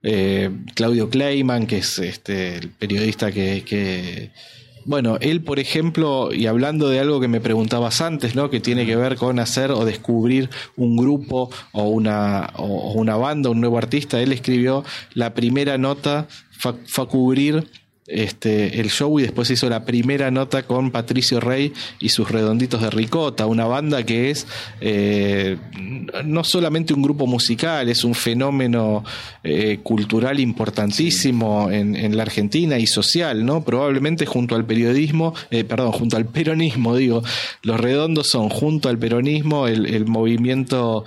eh, 0.02 0.50
Claudio 0.74 1.10
Kleiman, 1.10 1.66
que 1.66 1.78
es 1.78 1.98
este, 1.98 2.56
el 2.56 2.70
periodista 2.70 3.32
que, 3.32 3.64
que 3.64 4.30
bueno, 4.86 5.18
él, 5.20 5.42
por 5.42 5.58
ejemplo, 5.58 6.32
y 6.32 6.46
hablando 6.46 6.88
de 6.88 7.00
algo 7.00 7.20
que 7.20 7.26
me 7.26 7.40
preguntabas 7.40 8.00
antes, 8.00 8.36
¿no? 8.36 8.50
Que 8.50 8.60
tiene 8.60 8.86
que 8.86 8.94
ver 8.94 9.16
con 9.16 9.40
hacer 9.40 9.72
o 9.72 9.84
descubrir 9.84 10.48
un 10.76 10.96
grupo 10.96 11.50
o 11.72 11.88
una, 11.88 12.50
o 12.56 12.92
una 12.92 13.16
banda, 13.16 13.50
un 13.50 13.60
nuevo 13.60 13.78
artista, 13.78 14.20
él 14.20 14.32
escribió 14.32 14.84
la 15.12 15.34
primera 15.34 15.76
nota, 15.76 16.28
fue 16.50 17.04
a 17.04 17.06
cubrir 17.06 17.68
este, 18.08 18.80
el 18.80 18.90
show 18.90 19.18
y 19.18 19.22
después 19.22 19.50
hizo 19.50 19.68
la 19.68 19.84
primera 19.84 20.30
nota 20.30 20.62
con 20.64 20.90
Patricio 20.90 21.40
Rey 21.40 21.72
y 22.00 22.10
sus 22.10 22.30
Redonditos 22.30 22.80
de 22.80 22.90
Ricota, 22.90 23.46
una 23.46 23.66
banda 23.66 24.04
que 24.04 24.30
es 24.30 24.46
eh, 24.80 25.56
no 26.24 26.44
solamente 26.44 26.94
un 26.94 27.02
grupo 27.02 27.26
musical, 27.26 27.88
es 27.88 28.04
un 28.04 28.14
fenómeno 28.14 29.04
eh, 29.42 29.80
cultural 29.82 30.40
importantísimo 30.40 31.70
en, 31.70 32.16
la 32.16 32.22
Argentina 32.22 32.78
y 32.78 32.86
social, 32.86 33.44
¿no? 33.44 33.64
Probablemente 33.64 34.26
junto 34.26 34.54
al 34.54 34.64
periodismo, 34.64 35.34
eh, 35.50 35.64
perdón, 35.64 35.92
junto 35.92 36.16
al 36.16 36.26
peronismo, 36.26 36.96
digo, 36.96 37.22
los 37.62 37.80
Redondos 37.80 38.28
son 38.28 38.48
junto 38.48 38.88
al 38.88 38.98
peronismo 38.98 39.66
el, 39.66 39.86
el 39.86 40.06
movimiento 40.06 41.04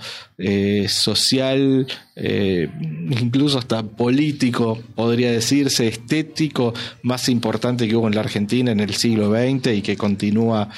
social, 0.88 1.86
incluso 2.16 3.58
hasta 3.58 3.82
político, 3.82 4.78
podría 4.94 5.32
decirse, 5.32 5.88
estético, 5.88 6.72
más 7.02 7.28
importante 7.28 7.86
que 7.86 7.96
hubo 7.96 8.08
en 8.08 8.14
la 8.14 8.22
Argentina 8.22 8.72
en 8.72 8.80
el 8.80 8.94
siglo 8.94 9.30
XX 9.30 9.74
y 9.74 9.82
que 9.82 9.96
continúa, 9.96 10.70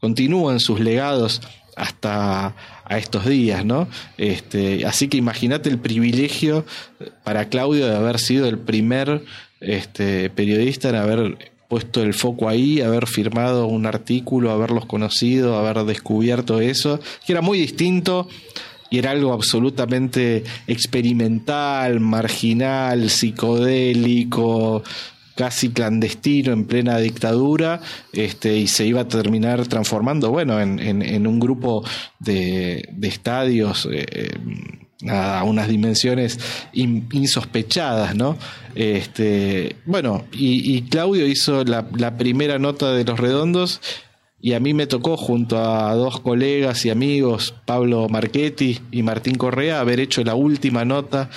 continúa 0.00 0.52
en 0.52 0.60
sus 0.60 0.80
legados 0.80 1.42
hasta 1.76 2.54
a 2.84 2.98
estos 2.98 3.26
días, 3.26 3.64
¿no? 3.64 3.88
Este, 4.18 4.84
así 4.86 5.08
que 5.08 5.16
imagínate 5.16 5.70
el 5.70 5.78
privilegio 5.78 6.64
para 7.24 7.48
Claudio 7.48 7.86
de 7.86 7.96
haber 7.96 8.18
sido 8.18 8.46
el 8.48 8.58
primer 8.58 9.24
este, 9.60 10.28
periodista 10.30 10.90
en 10.90 10.96
haber 10.96 11.52
puesto 11.68 12.02
el 12.02 12.12
foco 12.12 12.48
ahí, 12.48 12.82
haber 12.82 13.06
firmado 13.06 13.66
un 13.66 13.86
artículo, 13.86 14.50
haberlos 14.50 14.84
conocido, 14.84 15.56
haber 15.56 15.84
descubierto 15.86 16.60
eso, 16.60 17.00
que 17.26 17.32
era 17.32 17.40
muy 17.40 17.58
distinto 17.58 18.28
y 18.92 18.98
era 18.98 19.10
algo 19.10 19.32
absolutamente 19.32 20.44
experimental, 20.66 21.98
marginal, 21.98 23.08
psicodélico, 23.08 24.84
casi 25.34 25.70
clandestino 25.70 26.52
en 26.52 26.66
plena 26.66 26.98
dictadura 26.98 27.80
este, 28.12 28.54
y 28.58 28.66
se 28.66 28.84
iba 28.86 29.00
a 29.00 29.08
terminar 29.08 29.66
transformando, 29.66 30.30
bueno, 30.30 30.60
en, 30.60 30.78
en, 30.78 31.26
un 31.26 31.40
grupo 31.40 31.82
de, 32.18 32.86
de 32.92 33.08
estadios 33.08 33.88
eh, 33.90 34.30
a 35.08 35.42
unas 35.44 35.68
dimensiones 35.68 36.38
insospechadas, 36.74 38.14
¿no? 38.14 38.36
Este, 38.74 39.76
bueno, 39.86 40.24
y, 40.32 40.82
Claudio 40.82 41.26
hizo 41.26 41.64
la, 41.64 41.86
la 41.96 42.16
primera 42.18 42.58
nota 42.58 42.92
de 42.92 43.04
Los 43.04 43.18
Redondos 43.18 43.80
y 44.42 44.54
a 44.54 44.60
mí 44.60 44.74
me 44.74 44.88
tocó 44.88 45.16
junto 45.16 45.56
a 45.56 45.94
dos 45.94 46.18
colegas 46.18 46.84
y 46.84 46.90
amigos, 46.90 47.54
Pablo 47.64 48.08
Marchetti 48.08 48.80
y 48.90 49.04
Martín 49.04 49.36
Correa, 49.36 49.78
haber 49.78 50.00
hecho 50.00 50.24
la 50.24 50.34
última 50.34 50.84
nota 50.84 51.30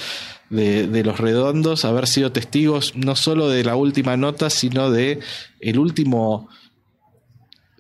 de, 0.50 1.04
los 1.04 1.20
redondos, 1.20 1.86
haber 1.86 2.08
sido 2.08 2.32
testigos 2.32 2.94
no 2.96 3.16
solo 3.16 3.48
de 3.48 3.64
la 3.64 3.76
última 3.76 4.18
nota, 4.18 4.50
sino 4.50 4.90
de 4.90 5.20
el 5.60 5.78
último, 5.78 6.50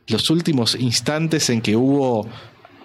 los 0.07 0.29
últimos 0.29 0.75
instantes 0.75 1.49
en 1.49 1.61
que 1.61 1.75
hubo 1.75 2.27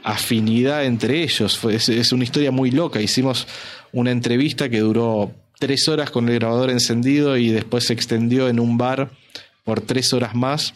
afinidad 0.02 0.86
entre 0.86 1.22
ellos. 1.22 1.62
Es, 1.64 2.12
una 2.12 2.24
historia 2.24 2.50
muy 2.50 2.70
loca. 2.70 3.02
Hicimos 3.02 3.46
una 3.92 4.12
entrevista 4.12 4.70
que 4.70 4.80
duró 4.80 5.32
tres 5.58 5.88
horas 5.88 6.10
con 6.10 6.26
el 6.30 6.36
grabador 6.36 6.70
encendido 6.70 7.36
y 7.36 7.50
después 7.50 7.84
se 7.84 7.92
extendió 7.92 8.48
en 8.48 8.60
un 8.60 8.78
bar 8.78 9.10
por 9.62 9.82
tres 9.82 10.14
horas 10.14 10.34
más. 10.34 10.72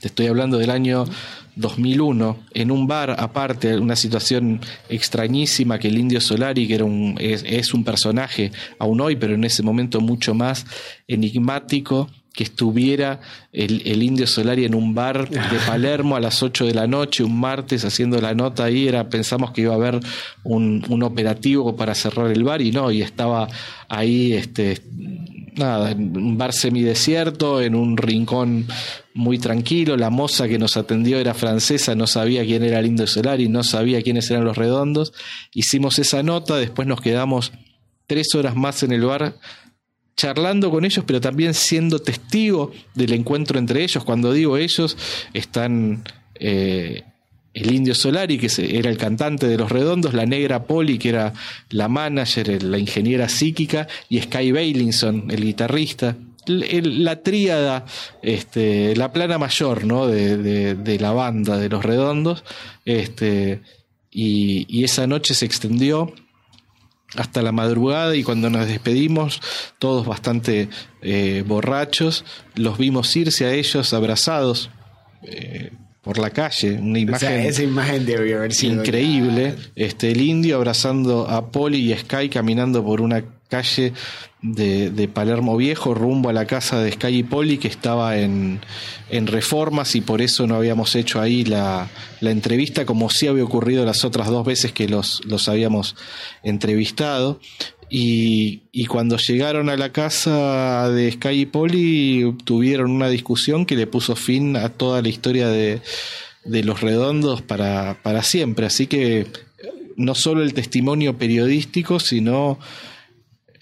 Te 0.00 0.06
estoy 0.06 0.26
hablando 0.26 0.58
del 0.58 0.70
año 0.70 1.06
2001 1.56 2.38
en 2.54 2.70
un 2.70 2.86
bar 2.86 3.16
aparte, 3.18 3.76
una 3.78 3.96
situación 3.96 4.60
extrañísima 4.88 5.78
que 5.78 5.88
el 5.88 5.98
Indio 5.98 6.20
Solari, 6.20 6.68
que 6.68 6.76
era 6.76 6.84
un, 6.84 7.16
es, 7.18 7.74
un 7.74 7.82
personaje 7.82 8.52
aún 8.78 9.00
hoy, 9.00 9.16
pero 9.16 9.34
en 9.34 9.42
ese 9.42 9.64
momento 9.64 10.00
mucho 10.00 10.34
más 10.34 10.66
enigmático, 11.08 12.08
que 12.32 12.44
estuviera 12.44 13.20
el, 13.52 14.00
Indio 14.00 14.28
Solari 14.28 14.64
en 14.64 14.76
un 14.76 14.94
bar 14.94 15.28
de 15.28 15.40
Palermo 15.66 16.14
a 16.14 16.20
las 16.20 16.44
8 16.44 16.66
de 16.66 16.74
la 16.74 16.86
noche, 16.86 17.24
un 17.24 17.40
martes, 17.40 17.84
haciendo 17.84 18.20
la 18.20 18.34
nota 18.34 18.62
ahí, 18.62 18.86
era, 18.86 19.08
pensamos 19.08 19.50
que 19.50 19.62
iba 19.62 19.72
a 19.72 19.76
haber 19.76 19.98
un, 20.44 20.84
un 20.88 21.02
operativo 21.02 21.74
para 21.74 21.96
cerrar 21.96 22.30
el 22.30 22.44
bar 22.44 22.62
y 22.62 22.70
no, 22.70 22.92
y 22.92 23.02
estaba 23.02 23.48
ahí 23.88 24.34
este, 24.34 24.80
nada, 25.58 25.90
en 25.90 26.16
un 26.16 26.38
bar 26.38 26.52
semidesierto, 26.52 27.60
en 27.60 27.74
un 27.74 27.96
rincón 27.96 28.66
muy 29.18 29.38
tranquilo. 29.38 29.96
La 29.96 30.10
moza 30.10 30.46
que 30.46 30.58
nos 30.58 30.76
atendió 30.76 31.18
era 31.18 31.34
francesa, 31.34 31.96
no 31.96 32.06
sabía 32.06 32.44
quién 32.44 32.62
era 32.62 32.80
Lindo 32.80 33.06
Solari, 33.06 33.48
no 33.48 33.64
sabía 33.64 34.00
quiénes 34.00 34.30
eran 34.30 34.44
los 34.44 34.56
redondos. 34.56 35.12
Hicimos 35.52 35.98
esa 35.98 36.22
nota, 36.22 36.56
después 36.56 36.86
nos 36.86 37.00
quedamos 37.00 37.52
tres 38.06 38.32
horas 38.36 38.54
más 38.54 38.84
en 38.84 38.92
el 38.92 39.02
bar 39.02 39.34
charlando 40.16 40.70
con 40.70 40.84
ellos, 40.84 41.04
pero 41.04 41.20
también 41.20 41.52
siendo 41.52 41.98
testigo 41.98 42.70
del 42.94 43.12
encuentro 43.12 43.58
entre 43.58 43.82
ellos. 43.82 44.04
Cuando 44.04 44.32
digo 44.32 44.56
ellos, 44.56 44.96
están 45.34 46.04
eh, 46.36 47.02
el 47.54 47.74
Indio 47.74 47.96
Solari, 47.96 48.38
que 48.38 48.48
era 48.78 48.88
el 48.88 48.98
cantante 48.98 49.48
de 49.48 49.58
Los 49.58 49.72
Redondos, 49.72 50.14
la 50.14 50.26
negra 50.26 50.64
Polly, 50.64 50.96
que 50.96 51.08
era 51.08 51.32
la 51.70 51.88
manager, 51.88 52.62
la 52.62 52.78
ingeniera 52.78 53.28
psíquica, 53.28 53.88
y 54.08 54.20
Sky 54.20 54.52
Bailinson, 54.52 55.28
el 55.28 55.42
guitarrista. 55.42 56.16
La 56.48 57.22
tríada, 57.22 57.84
este, 58.22 58.96
la 58.96 59.12
plana 59.12 59.38
mayor 59.38 59.84
¿no? 59.84 60.06
de, 60.06 60.98
la 61.00 61.12
banda 61.12 61.58
de 61.58 61.68
Los 61.68 61.84
Redondos. 61.84 62.44
Este, 62.84 63.62
y, 64.10 64.84
esa 64.84 65.06
noche 65.06 65.34
se 65.34 65.46
extendió 65.46 66.12
hasta 67.16 67.42
la 67.42 67.52
madrugada 67.52 68.16
y 68.16 68.22
cuando 68.22 68.50
nos 68.50 68.66
despedimos, 68.66 69.40
todos 69.78 70.06
bastante 70.06 70.68
eh, 71.02 71.42
borrachos, 71.46 72.24
los 72.54 72.78
vimos 72.78 73.14
irse 73.16 73.46
a 73.46 73.54
ellos 73.54 73.92
abrazados. 73.92 74.70
Eh, 75.22 75.72
por 76.08 76.16
la 76.16 76.30
calle, 76.30 76.78
una 76.80 76.98
imagen, 76.98 77.40
esa 77.40 77.62
imagen 77.62 78.06
debe 78.06 78.34
haber 78.34 78.54
sido 78.54 78.80
increíble, 78.80 79.56
este 79.76 80.10
el 80.10 80.22
indio 80.22 80.56
abrazando 80.56 81.28
a 81.28 81.50
Polly 81.50 81.92
y 81.92 81.94
Sky 81.94 82.30
caminando 82.30 82.82
por 82.82 83.02
una 83.02 83.22
calle 83.48 83.92
de, 84.42 85.08
Palermo 85.12 85.56
Viejo 85.56 85.94
rumbo 85.94 86.28
a 86.28 86.32
la 86.32 86.46
casa 86.46 86.80
de 86.80 86.92
Sky 86.92 87.08
y 87.08 87.22
Polly 87.22 87.58
que 87.58 87.68
estaba 87.68 88.18
en, 88.18 88.60
en 89.10 89.26
reformas 89.26 89.94
y 89.96 90.00
por 90.00 90.22
eso 90.22 90.46
no 90.46 90.54
habíamos 90.54 90.94
hecho 90.94 91.20
ahí 91.20 91.44
la, 91.44 91.88
la, 92.20 92.30
entrevista 92.30 92.86
como 92.86 93.10
sí 93.10 93.26
había 93.26 93.44
ocurrido 93.44 93.84
las 93.84 94.04
otras 94.04 94.28
dos 94.28 94.46
veces 94.46 94.72
que 94.72 94.88
los, 94.88 95.24
los 95.24 95.48
habíamos 95.48 95.96
entrevistado 96.42 97.40
y, 97.90 98.86
cuando 98.86 99.16
llegaron 99.16 99.68
a 99.70 99.76
la 99.76 99.92
casa 99.92 100.90
de 100.90 101.10
Sky 101.12 101.40
y 101.40 101.46
Polly 101.46 102.36
tuvieron 102.44 102.90
una 102.90 103.08
discusión 103.08 103.66
que 103.66 103.76
le 103.76 103.86
puso 103.86 104.16
fin 104.16 104.56
a 104.56 104.68
toda 104.68 105.02
la 105.02 105.08
historia 105.08 105.48
de, 105.48 105.80
los 106.44 106.80
redondos 106.80 107.42
para, 107.42 107.98
para 108.02 108.22
siempre. 108.22 108.66
Así 108.66 108.86
que 108.86 109.26
no 109.96 110.14
solo 110.14 110.42
el 110.42 110.54
testimonio 110.54 111.18
periodístico, 111.18 112.00
sino 112.00 112.58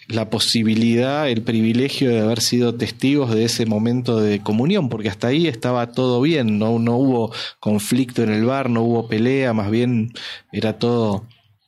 la 0.09 0.31
posibilidad, 0.31 1.29
el 1.29 1.43
privilegio 1.43 2.11
de 2.11 2.21
haber 2.21 2.41
sido 2.41 2.75
testigos 2.75 3.35
de 3.35 3.45
ese 3.45 3.67
momento 3.67 4.21
de 4.21 4.41
comunión, 4.41 4.89
porque 4.89 5.09
hasta 5.09 5.29
ahí 5.29 5.49
estaba 5.49 5.93
todo 5.93 6.21
bien, 6.21 6.59
no, 6.59 6.79
no 6.79 6.97
hubo 6.97 7.33
conflicto 7.59 8.23
en 8.23 8.31
el 8.31 8.45
bar, 8.45 8.71
no 8.71 8.83
hubo 8.83 9.09
pelea, 9.09 9.53
más 9.53 9.71
bien 9.71 10.13
era 10.53 10.79
todo 10.79 11.27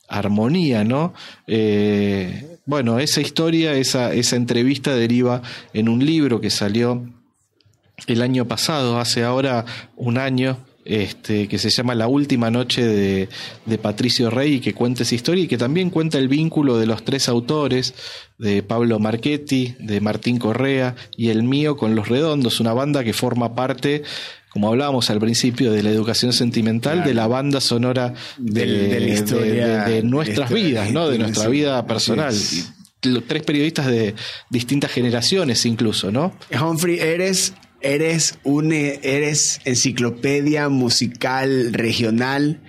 armonía, 0.09 0.85
¿no? 0.85 1.13
Eh, 1.47 2.59
bueno, 2.65 2.99
esa 2.99 3.21
historia, 3.21 3.75
esa, 3.75 4.13
esa 4.15 4.37
entrevista 4.37 4.95
deriva 4.95 5.43
en 5.73 5.89
un 5.89 6.05
libro 6.05 6.41
que 6.41 6.51
salió 6.51 7.03
el 8.07 8.23
año 8.23 8.47
pasado, 8.47 8.99
hace 8.99 9.25
ahora 9.25 9.65
un 9.97 10.19
año, 10.19 10.59
este, 10.89 11.49
que 11.49 11.59
se 11.59 11.69
llama 11.69 11.95
La 11.95 12.09
última 12.09 12.51
noche 12.51 12.83
de, 12.83 13.29
de, 13.67 13.79
Patricio 13.79 14.31
Rey, 14.31 14.55
y 14.55 14.61
que 14.61 14.73
cuenta 14.73 15.03
esa 15.03 15.15
historia 15.15 15.45
y 15.45 15.47
que 15.47 15.59
también 15.59 15.91
cuenta 15.91 16.17
el 16.17 16.29
vínculo 16.29 16.79
de 16.79 16.87
los 16.87 17.05
tres 17.05 17.29
autores, 17.29 17.95
de 18.39 18.63
Pablo 18.63 18.99
Marchetti, 18.99 19.75
de 19.79 20.01
Martín 20.01 20.39
Correa 20.39 20.97
y 21.17 21.29
el 21.29 21.43
mío 21.43 21.77
con 21.77 21.95
Los 21.95 22.09
Redondos, 22.09 22.59
una 22.59 22.73
banda 22.73 23.05
que 23.05 23.13
forma 23.13 23.55
parte 23.55 24.03
como 24.49 24.69
hablábamos 24.69 25.11
al 25.11 25.21
principio, 25.21 25.71
de 25.73 25.83
la 25.83 25.91
educación 25.91 26.33
sentimental, 26.33 27.05
de 27.05 27.13
la 27.13 27.27
banda 27.27 27.61
sonora 27.61 28.15
de, 28.39 28.67
de, 28.67 30.03
nuestras 30.03 30.51
vidas, 30.51 30.91
¿no? 30.91 31.09
De 31.09 31.19
nuestra 31.19 31.49
vida 31.49 31.87
personal. 31.87 32.35
Tres 33.01 33.43
periodistas 33.43 33.87
de 33.87 34.15
distintas 34.49 34.91
generaciones 34.91 35.65
incluso, 35.67 36.11
¿no? 36.11 36.33
Humphrey, 36.51 36.99
eres 36.99 37.53
Eres 37.81 38.39
un 38.43 38.73
eres 38.73 39.61
enciclopedia 39.65 40.69
musical 40.69 41.73
regional. 41.73 42.61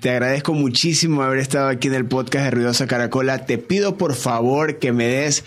Te 0.00 0.10
agradezco 0.10 0.52
muchísimo 0.52 1.22
haber 1.22 1.38
estado 1.38 1.68
aquí 1.68 1.88
en 1.88 1.94
el 1.94 2.06
podcast 2.06 2.44
de 2.44 2.50
Ruidosa 2.50 2.86
Caracola. 2.86 3.46
Te 3.46 3.56
pido 3.56 3.96
por 3.96 4.14
favor 4.14 4.78
que 4.78 4.92
me 4.92 5.06
des 5.06 5.44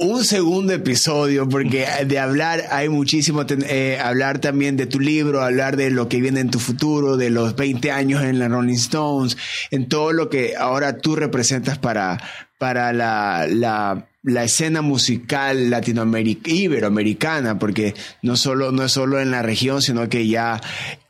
un 0.00 0.24
segundo 0.24 0.72
episodio, 0.72 1.46
porque 1.46 1.86
de 2.06 2.18
hablar 2.18 2.64
hay 2.70 2.88
muchísimo, 2.88 3.44
eh, 3.48 3.98
hablar 4.02 4.38
también 4.38 4.78
de 4.78 4.86
tu 4.86 4.98
libro, 4.98 5.42
hablar 5.42 5.76
de 5.76 5.90
lo 5.90 6.08
que 6.08 6.22
viene 6.22 6.40
en 6.40 6.50
tu 6.50 6.58
futuro, 6.58 7.18
de 7.18 7.28
los 7.28 7.54
20 7.54 7.90
años 7.90 8.22
en 8.22 8.38
la 8.38 8.48
Rolling 8.48 8.76
Stones, 8.76 9.36
en 9.70 9.88
todo 9.88 10.12
lo 10.12 10.30
que 10.30 10.56
ahora 10.56 10.96
tú 10.96 11.16
representas 11.16 11.78
para, 11.78 12.18
para 12.56 12.94
la, 12.94 13.46
la 13.46 14.09
la 14.22 14.44
escena 14.44 14.82
musical 14.82 15.70
latinoamericana, 15.70 16.54
iberoamericana, 16.54 17.58
porque 17.58 17.94
no 18.22 18.36
solo, 18.36 18.70
no 18.70 18.84
es 18.84 18.92
solo 18.92 19.20
en 19.20 19.30
la 19.30 19.42
región, 19.42 19.80
sino 19.80 20.08
que 20.08 20.26
ya 20.26 20.60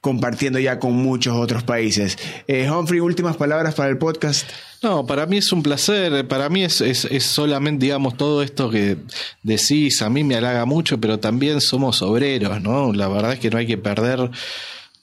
compartiendo 0.01 0.59
ya 0.59 0.79
con 0.79 0.93
muchos 0.93 1.35
otros 1.37 1.63
países. 1.63 2.17
Eh, 2.47 2.71
Humphrey, 2.71 3.01
últimas 3.01 3.37
palabras 3.37 3.75
para 3.75 3.91
el 3.91 3.99
podcast. 3.99 4.49
No, 4.83 5.05
para 5.07 5.27
mí 5.27 5.39
es 5.39 5.53
un 5.53 5.63
placer, 5.63 6.27
para 6.27 6.49
mí 6.49 6.63
es, 6.65 6.81
es, 6.81 7.05
es, 7.05 7.25
solamente, 7.25 7.85
digamos, 7.85 8.17
todo 8.17 8.43
esto 8.43 8.71
que 8.71 8.97
decís, 9.43 10.01
a 10.01 10.09
mí 10.09 10.25
me 10.25 10.37
halaga 10.37 10.65
mucho, 10.65 10.99
pero 10.99 11.19
también 11.19 11.61
somos 11.61 12.01
obreros, 12.03 12.63
¿no? 12.63 12.93
La 12.93 13.09
verdad 13.09 13.35
es 13.35 13.41
que 13.41 13.51
no 13.51 13.59
hay 13.59 13.67
que 13.67 13.77
perder 13.77 14.31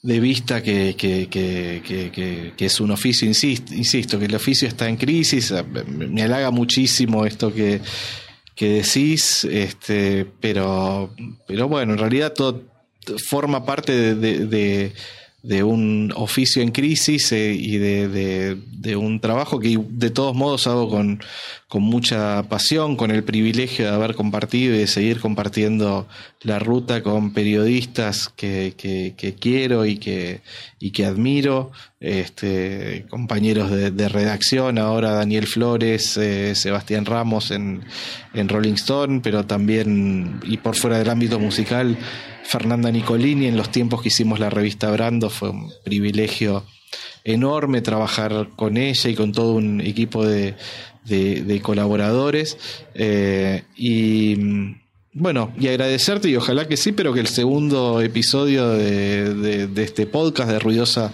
de 0.02 0.20
vista 0.20 0.62
que, 0.62 0.94
que, 0.96 1.28
que, 1.28 2.52
que, 2.56 2.64
es 2.64 2.80
un 2.80 2.90
oficio, 2.90 3.26
insisto, 3.26 3.74
insisto, 3.74 4.18
que 4.18 4.26
el 4.26 4.34
oficio 4.34 4.68
está 4.68 4.88
en 4.88 4.96
crisis, 4.96 5.52
me 5.86 6.22
halaga 6.22 6.50
muchísimo 6.50 7.26
esto 7.26 7.52
que, 7.52 7.80
que 8.54 8.68
decís, 8.82 9.44
este, 9.44 10.24
pero, 10.40 11.14
pero 11.46 11.68
bueno, 11.68 11.94
en 11.94 11.98
realidad 11.98 12.32
todo 12.32 12.62
forma 13.28 13.64
parte 13.64 14.14
de 14.14 14.92
un 15.44 16.12
oficio 16.16 16.62
en 16.62 16.72
crisis 16.72 17.30
eh, 17.32 17.52
y 17.52 17.78
de, 17.78 18.56
de, 18.56 18.96
un 18.96 19.20
trabajo 19.20 19.60
que 19.60 19.78
de 19.88 20.10
todos 20.10 20.34
modos 20.34 20.66
hago 20.66 20.90
con, 20.90 21.22
con, 21.68 21.82
mucha 21.82 22.42
pasión, 22.48 22.96
con 22.96 23.12
el 23.12 23.22
privilegio 23.22 23.86
de 23.86 23.94
haber 23.94 24.14
compartido 24.14 24.74
y 24.74 24.78
de 24.78 24.86
seguir 24.88 25.20
compartiendo 25.20 26.08
la 26.42 26.58
ruta 26.58 27.02
con 27.02 27.32
periodistas 27.32 28.28
que, 28.34 28.74
que, 28.76 29.34
quiero 29.34 29.86
y 29.86 29.98
que, 29.98 30.40
y 30.80 30.90
que 30.90 31.04
admiro, 31.04 31.70
este, 32.00 33.06
compañeros 33.08 33.70
de, 33.70 34.08
redacción, 34.08 34.78
ahora 34.78 35.12
Daniel 35.12 35.46
Flores, 35.46 36.16
eh, 36.16 36.54
Sebastián 36.56 37.04
Ramos 37.04 37.52
en, 37.52 37.84
en 38.34 38.48
Rolling 38.48 38.74
Stone, 38.74 39.20
pero 39.22 39.46
también, 39.46 40.40
y 40.44 40.56
por 40.56 40.74
fuera 40.76 40.98
del 40.98 41.10
ámbito 41.10 41.38
musical, 41.38 41.96
Fernanda 42.48 42.90
Nicolini 42.90 43.46
en 43.46 43.58
los 43.58 43.70
tiempos 43.70 44.00
que 44.00 44.08
hicimos 44.08 44.40
la 44.40 44.48
revista 44.48 44.90
Brando. 44.90 45.28
Fue 45.28 45.50
un 45.50 45.70
privilegio 45.84 46.64
enorme 47.22 47.82
trabajar 47.82 48.48
con 48.56 48.78
ella 48.78 49.10
y 49.10 49.14
con 49.14 49.32
todo 49.32 49.52
un 49.52 49.82
equipo 49.82 50.24
de, 50.24 50.56
colaboradores. 51.62 52.56
Eh, 52.94 53.64
y 53.76 54.36
bueno, 55.12 55.52
y 55.60 55.68
agradecerte 55.68 56.30
y 56.30 56.36
ojalá 56.36 56.66
que 56.66 56.78
sí, 56.78 56.92
pero 56.92 57.12
que 57.12 57.20
el 57.20 57.26
segundo 57.26 58.00
episodio 58.00 58.70
de, 58.70 59.68
este 59.76 60.06
podcast 60.06 60.50
de 60.50 60.58
Ruidosa 60.58 61.12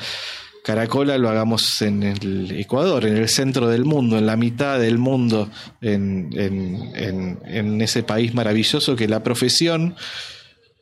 Caracola 0.63 1.19
lo 1.19 1.29
hagamos 1.31 1.83
en 1.83 2.05
el 2.05 2.53
Ecuador, 2.53 3.07
en 3.07 3.17
el 3.17 3.29
centro 3.29 3.69
del 3.69 3.85
mundo, 3.85 4.19
en 4.19 4.27
la 4.27 4.37
mitad 4.37 4.79
del 4.79 4.99
mundo, 4.99 5.51
en, 5.81 6.31
en 6.33 7.83
ese 7.83 8.05
país 8.05 8.35
maravilloso 8.35 8.95
que 8.95 9.09
la 9.09 9.25
profesión 9.25 9.97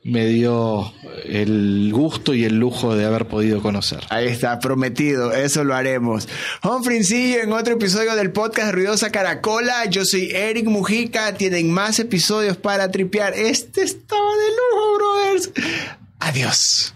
me 0.04 0.26
dio 0.26 0.92
el 1.24 1.90
gusto 1.92 2.34
y 2.34 2.44
el 2.44 2.58
lujo 2.58 2.96
de 2.96 3.04
haber 3.04 3.26
podido 3.26 3.62
conocer. 3.62 4.00
Ahí 4.10 4.26
está, 4.26 4.58
prometido, 4.58 5.32
eso 5.32 5.62
lo 5.64 5.74
haremos. 5.74 6.28
Humphrey 6.62 7.02
en 7.12 7.52
otro 7.52 7.74
episodio 7.74 8.14
del 8.16 8.32
podcast 8.32 8.72
Ruidosa 8.72 9.10
Caracola. 9.10 9.84
Yo 9.86 10.04
soy 10.04 10.30
Eric 10.32 10.66
Mujica. 10.66 11.34
Tienen 11.34 11.70
más 11.70 11.98
episodios 11.98 12.56
para 12.56 12.90
tripear. 12.90 13.34
Este 13.34 13.82
estaba 13.82 14.20
de 14.20 14.48
lujo, 14.48 14.96
brothers. 14.96 15.52
Adiós. 16.18 16.94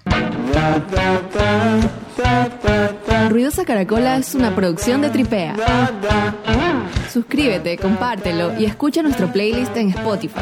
Ruidosa 3.31 3.65
Caracola 3.65 4.17
es 4.17 4.35
una 4.35 4.55
producción 4.55 5.01
de 5.03 5.11
Tripea. 5.11 5.57
Suscríbete, 7.13 7.77
compártelo 7.79 8.59
y 8.59 8.65
escucha 8.65 9.03
nuestro 9.03 9.33
playlist 9.33 9.77
en 9.77 9.91
Spotify. 9.91 10.41